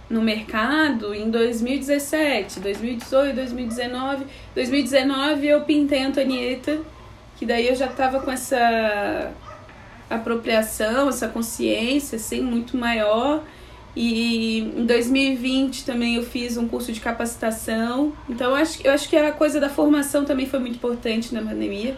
no 0.09 0.21
mercado 0.23 1.15
em 1.15 1.31
2017, 1.31 2.61
2018, 2.61 3.35
2019. 3.35 4.27
2019 4.55 5.47
eu 5.47 5.61
pintei 5.63 6.03
a 6.03 6.09
Antonieta, 6.09 6.81
que 7.37 7.47
daí 7.47 7.69
eu 7.69 7.75
já 7.75 7.89
tava 7.89 8.21
com 8.21 8.31
essa 8.31 9.33
apropriação, 10.09 11.09
essa 11.09 11.29
consciência, 11.29 12.17
assim, 12.17 12.41
muito 12.41 12.77
maior. 12.77 13.43
E 13.97 14.59
em 14.77 14.87
2020 14.87 15.85
também 15.85 16.17
eu 16.17 16.25
fiz 16.25 16.57
um 16.57 16.67
curso 16.67 16.93
de 16.93 17.01
capacitação. 17.01 18.13
Então 18.29 18.51
eu 18.51 18.57
acho, 18.57 18.83
eu 18.83 18.93
acho 18.93 19.09
que 19.09 19.17
a 19.17 19.33
coisa 19.33 19.61
da 19.61 19.69
formação 19.69 20.25
também 20.25 20.47
foi 20.47 20.59
muito 20.59 20.77
importante 20.77 21.33
na 21.33 21.41
pandemia. 21.43 21.97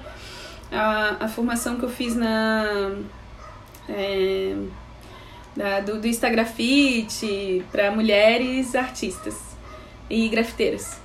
A, 0.71 1.25
a 1.25 1.29
formação 1.29 1.77
que 1.77 1.85
eu 1.85 1.89
fiz 1.89 2.15
na. 2.15 2.93
É, 3.89 4.57
da, 5.57 5.81
do, 5.81 6.01
do 6.01 6.07
Instagrafite 6.07 7.65
para 7.73 7.91
mulheres 7.91 8.75
artistas 8.75 9.35
e 10.11 10.29
grafiteiras. 10.29 10.99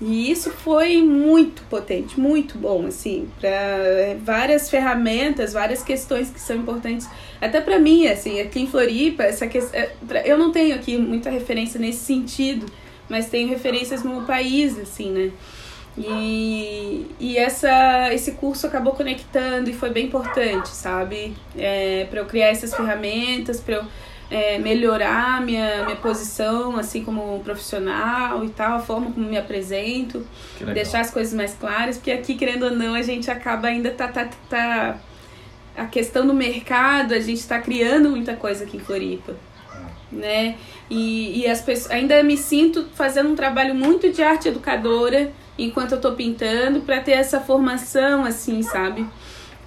E 0.00 0.30
isso 0.30 0.50
foi 0.52 1.02
muito 1.02 1.62
potente, 1.64 2.20
muito 2.20 2.56
bom, 2.56 2.86
assim, 2.86 3.28
para 3.40 3.48
é, 3.48 4.16
várias 4.22 4.70
ferramentas, 4.70 5.54
várias 5.54 5.82
questões 5.82 6.30
que 6.30 6.40
são 6.40 6.56
importantes, 6.56 7.08
até 7.40 7.60
para 7.60 7.80
mim, 7.80 8.06
assim, 8.06 8.40
aqui 8.40 8.60
em 8.60 8.68
Floripa, 8.68 9.24
essa 9.24 9.48
questão, 9.48 9.80
é, 9.80 9.90
eu 10.24 10.38
não 10.38 10.52
tenho 10.52 10.76
aqui 10.76 10.96
muita 10.96 11.30
referência 11.30 11.80
nesse 11.80 12.04
sentido, 12.04 12.66
mas 13.08 13.28
tenho 13.28 13.48
referências 13.48 14.04
no 14.04 14.22
país, 14.24 14.78
assim, 14.78 15.10
né? 15.10 15.32
E, 15.98 17.06
e 17.18 17.36
essa, 17.36 18.14
esse 18.14 18.32
curso 18.32 18.66
acabou 18.66 18.92
conectando 18.92 19.68
e 19.68 19.72
foi 19.72 19.90
bem 19.90 20.06
importante, 20.06 20.68
sabe? 20.68 21.34
É, 21.56 22.06
para 22.08 22.20
eu 22.20 22.26
criar 22.26 22.48
essas 22.48 22.72
ferramentas, 22.72 23.60
para 23.60 23.76
eu 23.76 23.84
é, 24.30 24.58
melhorar 24.58 25.40
minha, 25.40 25.84
minha 25.84 25.96
posição, 25.96 26.76
assim 26.76 27.02
como 27.02 27.40
profissional 27.40 28.44
e 28.44 28.50
tal, 28.50 28.76
a 28.76 28.80
forma 28.80 29.10
como 29.10 29.26
me 29.26 29.36
apresento, 29.36 30.24
deixar 30.72 31.00
as 31.00 31.10
coisas 31.10 31.34
mais 31.34 31.54
claras, 31.54 31.96
porque 31.96 32.12
aqui, 32.12 32.36
querendo 32.36 32.66
ou 32.66 32.70
não, 32.70 32.94
a 32.94 33.02
gente 33.02 33.30
acaba 33.30 33.68
ainda 33.68 33.90
tá, 33.90 34.06
tá, 34.06 34.28
tá 34.48 34.98
a 35.76 35.86
questão 35.86 36.26
do 36.26 36.34
mercado, 36.34 37.14
a 37.14 37.20
gente 37.20 37.38
está 37.38 37.58
criando 37.58 38.10
muita 38.10 38.36
coisa 38.36 38.64
aqui 38.64 38.76
em 38.76 38.80
Floripa, 38.80 39.34
né? 40.12 40.56
E, 40.88 41.40
e 41.40 41.46
as 41.46 41.60
pessoas, 41.60 41.90
ainda 41.90 42.22
me 42.22 42.36
sinto 42.36 42.86
fazendo 42.94 43.30
um 43.30 43.34
trabalho 43.34 43.74
muito 43.74 44.12
de 44.12 44.22
arte 44.22 44.48
educadora 44.48 45.32
enquanto 45.58 45.92
eu 45.92 46.00
tô 46.00 46.12
pintando 46.12 46.80
para 46.80 47.00
ter 47.00 47.12
essa 47.12 47.40
formação 47.40 48.24
assim, 48.24 48.62
sabe? 48.62 49.04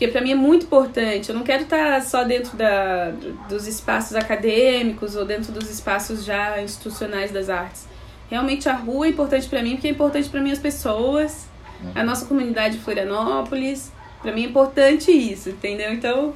Porque 0.02 0.08
para 0.08 0.22
mim 0.22 0.32
é 0.32 0.36
muito 0.36 0.66
importante. 0.66 1.30
Eu 1.30 1.36
não 1.36 1.44
quero 1.44 1.64
estar 1.64 2.00
tá 2.00 2.02
só 2.02 2.24
dentro 2.24 2.58
da, 2.58 3.12
dos 3.48 3.68
espaços 3.68 4.16
acadêmicos 4.16 5.16
ou 5.16 5.26
dentro 5.26 5.52
dos 5.52 5.70
espaços 5.70 6.26
já 6.26 6.60
institucionais 6.60 7.32
das 7.32 7.50
artes. 7.50 7.88
Realmente 8.28 8.68
a 8.68 8.74
rua 8.74 9.06
é 9.06 9.10
importante 9.10 9.48
para 9.48 9.62
mim 9.62 9.74
porque 9.74 9.90
é 9.90 9.92
importante 9.92 10.28
para 10.28 10.42
mim 10.42 10.52
as 10.52 10.58
pessoas, 10.58 11.48
uhum. 11.84 11.92
a 11.94 12.04
nossa 12.04 12.26
comunidade 12.26 12.78
de 12.78 12.84
Florianópolis. 12.84 13.92
Para 14.22 14.32
mim 14.32 14.44
é 14.44 14.48
importante 14.48 15.12
isso, 15.12 15.50
entendeu? 15.50 15.94
Então, 15.94 16.34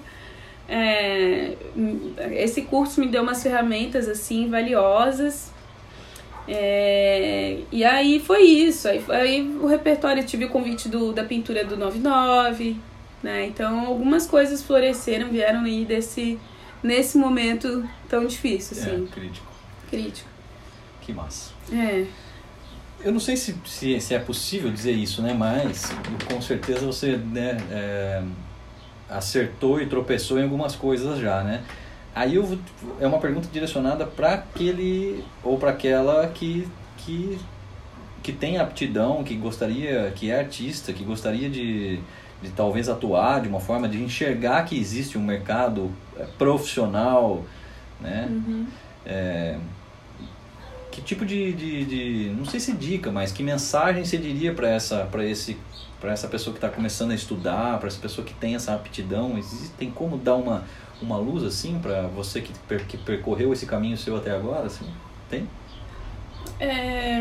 é, 0.68 1.56
esse 2.34 2.64
curso 2.64 2.99
me 2.99 3.08
deu 3.08 3.24
umas 3.24 3.41
ferramentas 3.41 4.08
assim 4.08 4.49
valiosas. 4.49 5.51
É, 6.48 7.60
e 7.72 7.84
aí 7.84 8.20
foi 8.20 8.43
isso. 8.43 8.88
Aí, 8.88 9.04
aí 9.10 9.41
o 9.62 9.66
repertório, 9.66 10.24
tive 10.24 10.46
o 10.46 10.50
convite 10.50 10.88
do, 10.88 11.12
da 11.12 11.24
pintura 11.24 11.64
do 11.66 11.76
99 11.76 12.78
né? 13.26 13.48
Então 13.48 13.88
algumas 13.88 14.28
coisas 14.28 14.62
floresceram, 14.62 15.30
vieram 15.30 15.62
aí 15.62 15.84
desse 15.84 16.39
nesse 16.84 17.18
momento 17.18 17.84
tão 18.08 18.28
difícil, 18.28 18.78
assim. 18.78 19.04
É, 19.06 19.12
crítico. 19.12 19.48
Crítico. 19.89 20.30
Que 21.02 21.12
massa. 21.12 21.52
É. 21.74 22.06
Eu 23.04 23.12
não 23.12 23.20
sei 23.20 23.36
se, 23.36 23.56
se, 23.66 24.00
se, 24.00 24.14
é 24.14 24.20
possível 24.20 24.72
dizer 24.72 24.91
isso, 24.91 25.22
né? 25.24 25.34
Mas 25.34 25.91
com 26.32 26.39
certeza 26.39 26.86
você 26.86 27.18
né, 27.18 27.58
é, 27.72 28.24
acertou 29.10 29.82
e 29.82 29.88
tropeçou 29.88 30.39
em 30.39 30.43
algumas 30.43 30.76
coisas 30.76 31.20
já, 31.20 31.43
né? 31.43 31.64
Aí 32.16 32.36
eu, 32.36 32.57
é 33.01 33.05
uma 33.05 33.20
pergunta 33.20 33.49
direcionada 33.51 34.05
para 34.05 34.36
aquele 34.36 35.22
ou 35.43 35.57
para 35.57 35.72
aquela 35.72 36.28
que, 36.30 36.66
que, 36.97 37.38
que 38.24 38.32
tem 38.32 38.57
aptidão, 38.57 39.22
que 39.22 39.36
gostaria, 39.36 40.09
que 40.16 40.32
é 40.32 40.39
artista, 40.39 40.93
que 40.93 41.03
gostaria 41.03 41.49
de, 41.49 41.99
de 42.41 42.49
talvez 42.55 42.88
atuar 42.88 43.41
de 43.41 43.49
uma 43.49 43.59
forma 43.59 43.89
de 43.89 44.01
enxergar 44.01 44.63
que 44.63 44.80
existe 44.80 45.18
um 45.18 45.24
mercado 45.24 45.91
é, 46.18 46.24
profissional, 46.38 47.43
né? 47.99 48.28
Uhum. 48.30 48.66
É, 49.05 49.57
que 50.89 51.01
tipo 51.01 51.26
de, 51.26 51.51
de, 51.51 51.86
de, 51.86 52.30
não 52.38 52.45
sei 52.45 52.61
se 52.61 52.72
dica, 52.72 53.11
mas 53.11 53.34
que 53.34 53.43
mensagem 53.43 54.05
você 54.05 54.18
diria 54.18 54.53
para 54.53 54.70
essa 54.70 55.05
para 55.11 55.26
esse 55.26 55.57
para 55.99 56.13
essa 56.13 56.28
pessoa 56.30 56.53
que 56.53 56.59
está 56.59 56.70
começando 56.70 57.11
a 57.11 57.16
estudar, 57.16 57.78
para 57.80 57.88
essa 57.88 57.99
pessoa 57.99 58.26
que 58.26 58.34
tem 58.34 58.55
essa 58.55 58.74
aptidão, 58.74 59.38
existe, 59.38 59.70
tem 59.78 59.91
como 59.91 60.18
dar 60.18 60.36
uma 60.36 60.63
uma 61.02 61.18
luz 61.18 61.43
assim 61.43 61.80
para 61.80 62.04
você 62.08 62.41
que, 62.41 62.54
per, 62.68 62.86
que 62.86 62.98
percorreu 62.98 63.52
esse 63.54 63.66
caminho 63.66 63.98
seu 63.98 64.16
até 64.16 64.32
agora, 64.32 64.68
assim? 64.68 64.86
Tem? 65.30 65.48
É... 66.60 67.20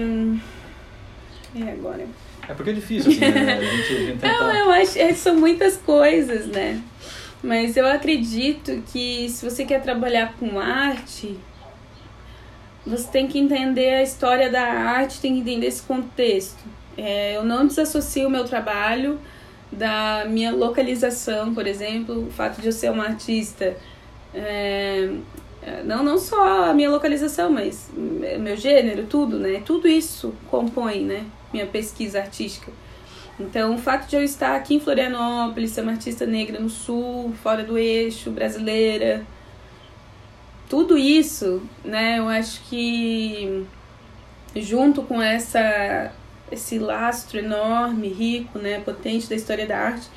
E 1.54 1.62
agora? 1.62 2.06
É 2.48 2.52
porque 2.54 2.70
é 2.70 2.74
difícil, 2.74 3.10
assim, 3.10 3.20
né? 3.20 3.54
A 3.54 3.62
gente, 3.62 3.92
a 3.92 4.06
gente 4.06 4.22
Não, 4.26 4.54
eu 4.54 4.70
acho 4.72 4.92
que 4.94 4.98
é, 4.98 5.14
são 5.14 5.34
muitas 5.36 5.76
coisas, 5.76 6.46
né? 6.46 6.82
Mas 7.42 7.76
eu 7.76 7.86
acredito 7.86 8.82
que 8.92 9.28
se 9.28 9.48
você 9.48 9.64
quer 9.64 9.82
trabalhar 9.82 10.34
com 10.38 10.58
arte, 10.58 11.38
você 12.86 13.06
tem 13.10 13.26
que 13.26 13.38
entender 13.38 13.94
a 13.94 14.02
história 14.02 14.50
da 14.50 14.62
arte, 14.62 15.20
tem 15.20 15.34
que 15.34 15.40
entender 15.40 15.66
esse 15.66 15.82
contexto. 15.82 16.64
É, 16.96 17.36
eu 17.36 17.44
não 17.44 17.66
desassocio 17.66 18.28
o 18.28 18.30
meu 18.30 18.44
trabalho 18.44 19.18
da 19.76 20.24
minha 20.28 20.52
localização, 20.52 21.54
por 21.54 21.66
exemplo, 21.66 22.26
o 22.26 22.30
fato 22.30 22.60
de 22.60 22.68
eu 22.68 22.72
ser 22.72 22.90
uma 22.90 23.04
artista. 23.04 23.76
É, 24.34 25.10
não, 25.84 26.02
não 26.02 26.18
só 26.18 26.70
a 26.70 26.74
minha 26.74 26.90
localização, 26.90 27.50
mas 27.50 27.90
meu 27.94 28.56
gênero, 28.56 29.06
tudo, 29.06 29.38
né? 29.38 29.62
Tudo 29.64 29.88
isso 29.88 30.34
compõe, 30.50 31.00
né? 31.00 31.24
minha 31.54 31.66
pesquisa 31.66 32.18
artística. 32.18 32.72
Então, 33.38 33.74
o 33.74 33.78
fato 33.78 34.08
de 34.08 34.16
eu 34.16 34.22
estar 34.22 34.56
aqui 34.56 34.74
em 34.74 34.80
Florianópolis, 34.80 35.70
ser 35.70 35.82
uma 35.82 35.92
artista 35.92 36.26
negra 36.26 36.58
no 36.60 36.68
sul, 36.68 37.32
fora 37.42 37.62
do 37.62 37.78
eixo, 37.78 38.30
brasileira, 38.30 39.24
tudo 40.68 40.98
isso, 40.98 41.62
né, 41.84 42.18
eu 42.18 42.28
acho 42.28 42.60
que 42.68 43.64
junto 44.56 45.02
com 45.02 45.20
essa 45.20 46.12
esse 46.50 46.78
lastro 46.78 47.38
enorme, 47.38 48.08
rico, 48.08 48.58
né, 48.58 48.80
potente 48.80 49.28
da 49.28 49.34
história 49.34 49.66
da 49.66 49.78
arte, 49.78 50.08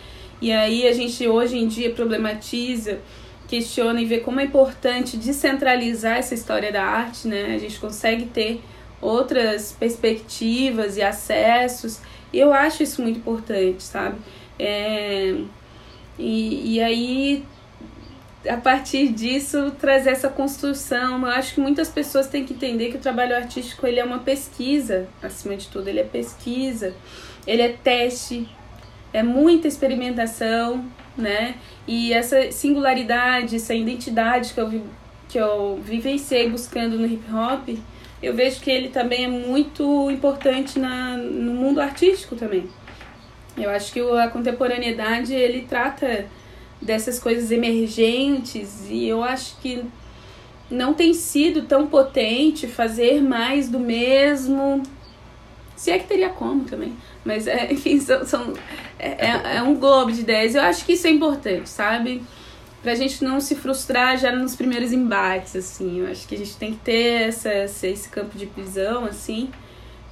e 0.41 0.51
aí 0.51 0.87
a 0.87 0.93
gente 0.93 1.27
hoje 1.27 1.57
em 1.57 1.67
dia 1.67 1.91
problematiza, 1.91 2.99
questiona 3.47 4.01
e 4.01 4.05
vê 4.05 4.19
como 4.19 4.39
é 4.39 4.43
importante 4.43 5.17
descentralizar 5.17 6.17
essa 6.17 6.33
história 6.33 6.71
da 6.71 6.83
arte, 6.83 7.27
né? 7.27 7.55
A 7.55 7.57
gente 7.57 7.79
consegue 7.79 8.25
ter 8.25 8.61
outras 9.01 9.71
perspectivas 9.71 10.97
e 10.97 11.01
acessos. 11.01 11.99
Eu 12.33 12.53
acho 12.53 12.83
isso 12.83 13.01
muito 13.01 13.19
importante, 13.19 13.81
sabe? 13.83 14.17
É, 14.59 15.35
e, 16.19 16.75
e 16.75 16.81
aí, 16.81 17.45
a 18.49 18.57
partir 18.57 19.09
disso, 19.09 19.71
trazer 19.79 20.11
essa 20.11 20.29
construção. 20.29 21.21
Eu 21.21 21.31
acho 21.31 21.55
que 21.55 21.61
muitas 21.61 21.89
pessoas 21.89 22.27
têm 22.27 22.45
que 22.45 22.53
entender 22.53 22.89
que 22.89 22.97
o 22.97 22.99
trabalho 22.99 23.35
artístico 23.35 23.85
ele 23.85 23.99
é 23.99 24.03
uma 24.03 24.19
pesquisa, 24.19 25.07
acima 25.21 25.55
de 25.55 25.67
tudo, 25.67 25.87
ele 25.87 25.99
é 25.99 26.03
pesquisa, 26.03 26.93
ele 27.45 27.61
é 27.61 27.69
teste, 27.69 28.47
é 29.13 29.23
muita 29.23 29.67
experimentação, 29.67 30.85
né? 31.17 31.55
E 31.87 32.13
essa 32.13 32.51
singularidade, 32.51 33.55
essa 33.55 33.73
identidade 33.73 34.53
que 34.53 34.59
eu, 34.59 34.83
que 35.27 35.37
eu 35.37 35.79
vivenciei 35.83 36.49
buscando 36.49 36.97
no 36.97 37.05
hip 37.05 37.23
hop 37.31 37.69
eu 38.21 38.33
vejo 38.33 38.61
que 38.61 38.71
ele 38.71 38.89
também 38.89 39.25
é 39.25 39.27
muito 39.27 40.09
importante 40.09 40.79
na, 40.79 41.15
no 41.15 41.53
mundo 41.53 41.79
artístico 41.79 42.35
também. 42.35 42.67
Eu 43.55 43.69
acho 43.69 43.91
que 43.91 43.99
a 43.99 44.27
contemporaneidade 44.27 45.33
ele 45.33 45.65
trata 45.67 46.25
dessas 46.81 47.19
coisas 47.19 47.51
emergentes 47.51 48.87
e 48.89 49.05
eu 49.05 49.23
acho 49.23 49.57
que 49.59 49.83
não 50.69 50.93
tem 50.93 51.13
sido 51.13 51.63
tão 51.63 51.87
potente 51.87 52.67
fazer 52.67 53.21
mais 53.21 53.69
do 53.69 53.79
mesmo. 53.79 54.83
Se 55.75 55.91
é 55.91 55.99
que 55.99 56.07
teria 56.07 56.29
como 56.29 56.65
também. 56.65 56.93
Mas, 57.23 57.47
é, 57.47 57.71
enfim, 57.73 57.99
são, 57.99 58.25
são 58.25 58.53
é, 58.99 59.27
é, 59.27 59.55
é 59.57 59.61
um 59.61 59.75
globo 59.75 60.11
de 60.11 60.21
ideias. 60.21 60.55
Eu 60.55 60.61
acho 60.61 60.85
que 60.85 60.93
isso 60.93 61.07
é 61.07 61.09
importante, 61.09 61.69
sabe? 61.69 62.21
pra 62.81 62.95
gente 62.95 63.21
não 63.21 63.41
se 63.41 63.53
frustrar 63.55 64.17
já 64.17 64.31
nos 64.31 64.55
primeiros 64.55 64.93
embates, 64.93 65.55
assim. 65.57 65.99
Eu 65.99 66.07
acho 66.07 66.25
que 66.25 66.35
a 66.35 66.37
gente 66.37 66.55
tem 66.55 66.71
que 66.71 66.79
ter 66.79 67.27
essa, 67.27 67.51
esse 67.53 68.07
campo 68.07 68.37
de 68.37 68.45
prisão, 68.45 69.03
assim, 69.03 69.49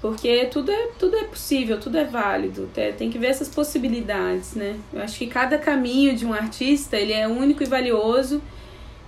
porque 0.06 0.46
tudo 0.46 0.72
é, 0.72 0.90
tudo 1.00 1.16
é 1.16 1.24
possível, 1.24 1.80
tudo 1.80 1.98
é 1.98 2.04
válido. 2.04 2.70
Tem 2.96 3.10
que 3.10 3.18
ver 3.18 3.28
essas 3.28 3.50
possibilidades, 3.50 4.54
né? 4.54 4.80
Eu 4.94 5.02
acho 5.02 5.18
que 5.18 5.26
cada 5.26 5.58
caminho 5.58 6.16
de 6.16 6.28
um 6.28 6.32
artista, 6.32 6.96
ele 6.96 7.12
é 7.12 7.28
único 7.28 7.64
e 7.64 7.66
valioso 7.66 8.40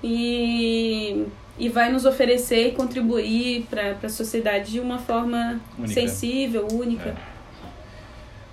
e, 0.03 1.27
e 1.59 1.69
vai 1.69 1.91
nos 1.91 2.03
oferecer 2.03 2.69
e 2.69 2.71
contribuir 2.71 3.67
para 3.69 3.95
a 4.01 4.09
sociedade 4.09 4.71
de 4.71 4.79
uma 4.79 4.97
forma 4.97 5.61
única. 5.77 5.93
sensível, 5.93 6.67
única. 6.71 7.09
É. 7.09 7.15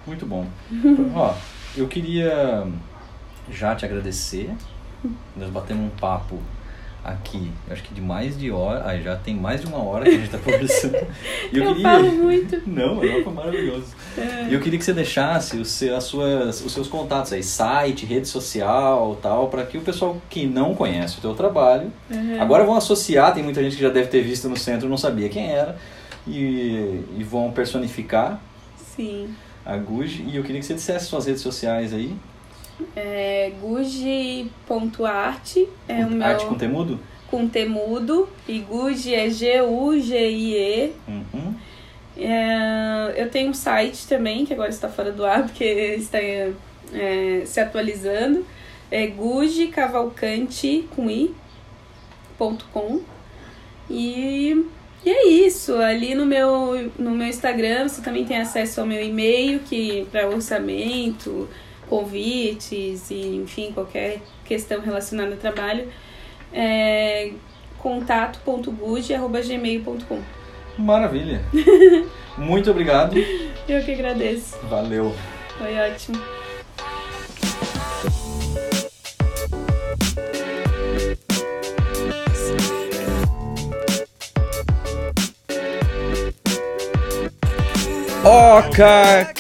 Muito 0.07 0.27
bom. 0.27 0.47
Ó, 1.17 1.35
eu 1.75 1.89
queria 1.89 2.67
já 3.51 3.75
te 3.75 3.87
agradecer 3.87 4.55
nós 5.35 5.49
batemos 5.49 5.87
um 5.87 5.97
papo 5.97 6.39
aqui, 7.05 7.53
acho 7.71 7.83
que 7.83 7.93
de 7.93 8.01
mais 8.01 8.39
de 8.39 8.51
hora, 8.51 8.83
ah, 8.87 8.99
já 8.99 9.15
tem 9.15 9.37
mais 9.37 9.61
de 9.61 9.67
uma 9.67 9.77
hora 9.77 10.05
que 10.05 10.11
a 10.11 10.13
gente 10.15 10.25
está 10.25 10.39
conversando. 10.39 10.95
E 11.53 11.59
eu, 11.59 11.65
eu 11.65 11.75
queria... 11.75 11.91
falo 11.91 12.13
muito. 12.13 12.63
Não, 12.67 12.95
mas 12.95 13.23
foi 13.23 13.33
maravilhoso. 13.33 13.87
É. 14.17 14.49
E 14.49 14.55
eu 14.55 14.61
queria 14.61 14.79
que 14.79 14.85
você 14.85 14.95
deixasse 14.95 15.57
os, 15.59 15.69
seus, 15.69 15.93
as 15.97 16.05
suas, 16.05 16.65
os 16.65 16.73
seus 16.73 16.89
contatos 16.89 17.33
aí, 17.33 17.43
site, 17.43 18.07
rede 18.07 18.27
social, 18.27 19.19
tal, 19.21 19.49
para 19.49 19.65
que 19.65 19.77
o 19.77 19.83
pessoal 19.83 20.21
que 20.31 20.47
não 20.47 20.75
conhece 20.75 21.19
o 21.19 21.21
teu 21.21 21.35
trabalho, 21.35 21.93
uhum. 22.11 22.41
agora 22.41 22.65
vão 22.65 22.75
associar, 22.75 23.35
tem 23.35 23.43
muita 23.43 23.63
gente 23.63 23.77
que 23.77 23.83
já 23.83 23.91
deve 23.91 24.09
ter 24.09 24.23
visto 24.23 24.49
no 24.49 24.57
centro, 24.57 24.89
não 24.89 24.97
sabia 24.97 25.29
quem 25.29 25.51
era, 25.51 25.77
e, 26.27 27.05
e 27.19 27.23
vão 27.23 27.53
personificar. 27.53 28.41
Sim. 28.97 29.35
A 29.65 29.77
Guji, 29.77 30.25
e 30.27 30.37
eu 30.37 30.43
queria 30.43 30.61
que 30.61 30.67
você 30.67 30.75
dissesse 30.75 31.07
suas 31.07 31.27
redes 31.27 31.43
sociais 31.43 31.93
aí. 31.93 32.15
É 32.97 33.53
guji.arte. 33.61 34.49
É 35.89 36.05
o 36.05 36.11
meu... 36.11 36.27
Arte 36.27 36.47
com 36.47 36.55
temudo? 36.55 37.01
Com 37.31 37.49
temudo. 37.49 38.29
E 38.49 38.59
Guji 38.61 39.15
é 39.15 39.31
G-U-G-I-E. 39.31 40.93
Uhum. 41.09 41.55
É, 42.17 43.15
eu 43.17 43.29
tenho 43.31 43.51
um 43.51 43.55
site 43.55 44.07
também, 44.07 44.47
que 44.47 44.53
agora 44.53 44.71
está 44.71 44.89
fora 44.89 45.11
do 45.11 45.25
ar, 45.25 45.43
porque 45.45 45.65
está 45.65 46.19
é, 46.19 47.43
se 47.45 47.61
atualizando. 47.61 48.47
É 48.91 49.07
Guji 49.07 49.69
Cavalcante 49.69 50.89
com 50.95 51.11
i, 51.11 51.35
ponto 52.39 52.67
com. 52.73 53.01
E, 53.91 54.65
e 55.05 55.11
é 55.11 55.27
isso. 55.27 55.77
Ali 55.77 56.15
no 56.15 56.25
meu, 56.25 56.91
no 56.99 57.11
meu 57.11 57.27
Instagram 57.27 57.89
você 57.89 58.01
também 58.01 58.25
tem 58.25 58.39
acesso 58.39 58.81
ao 58.81 58.87
meu 58.87 59.03
e-mail 59.03 59.61
que 59.61 60.07
para 60.13 60.29
orçamento, 60.29 61.49
convites 61.95 63.11
e 63.11 63.37
enfim, 63.37 63.71
qualquer 63.73 64.21
questão 64.45 64.81
relacionada 64.81 65.31
ao 65.31 65.37
trabalho, 65.37 65.89
é 66.53 67.31
contato.gude.gmail.com 67.79 70.21
Maravilha! 70.77 71.41
Muito 72.37 72.73
obrigado. 72.73 73.17
Eu 73.69 73.85
que 73.85 73.93
agradeço. 73.93 74.59
Valeu. 74.69 75.15
Foi 75.57 75.79
ótimo. 75.79 76.21
Oca 88.25 89.33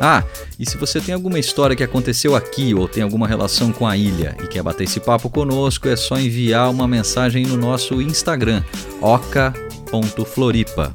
Ah, 0.00 0.22
e 0.58 0.68
se 0.68 0.76
você 0.76 1.00
tem 1.00 1.14
alguma 1.14 1.38
história 1.38 1.74
que 1.74 1.82
aconteceu 1.82 2.36
aqui 2.36 2.72
ou 2.74 2.86
tem 2.86 3.02
alguma 3.02 3.26
relação 3.26 3.72
com 3.72 3.86
a 3.86 3.96
ilha 3.96 4.36
e 4.42 4.46
quer 4.46 4.62
bater 4.62 4.84
esse 4.84 5.00
papo 5.00 5.28
conosco, 5.28 5.88
é 5.88 5.96
só 5.96 6.18
enviar 6.18 6.70
uma 6.70 6.86
mensagem 6.86 7.44
no 7.44 7.56
nosso 7.56 8.00
Instagram, 8.00 8.62
oca.floripa. 9.00 10.94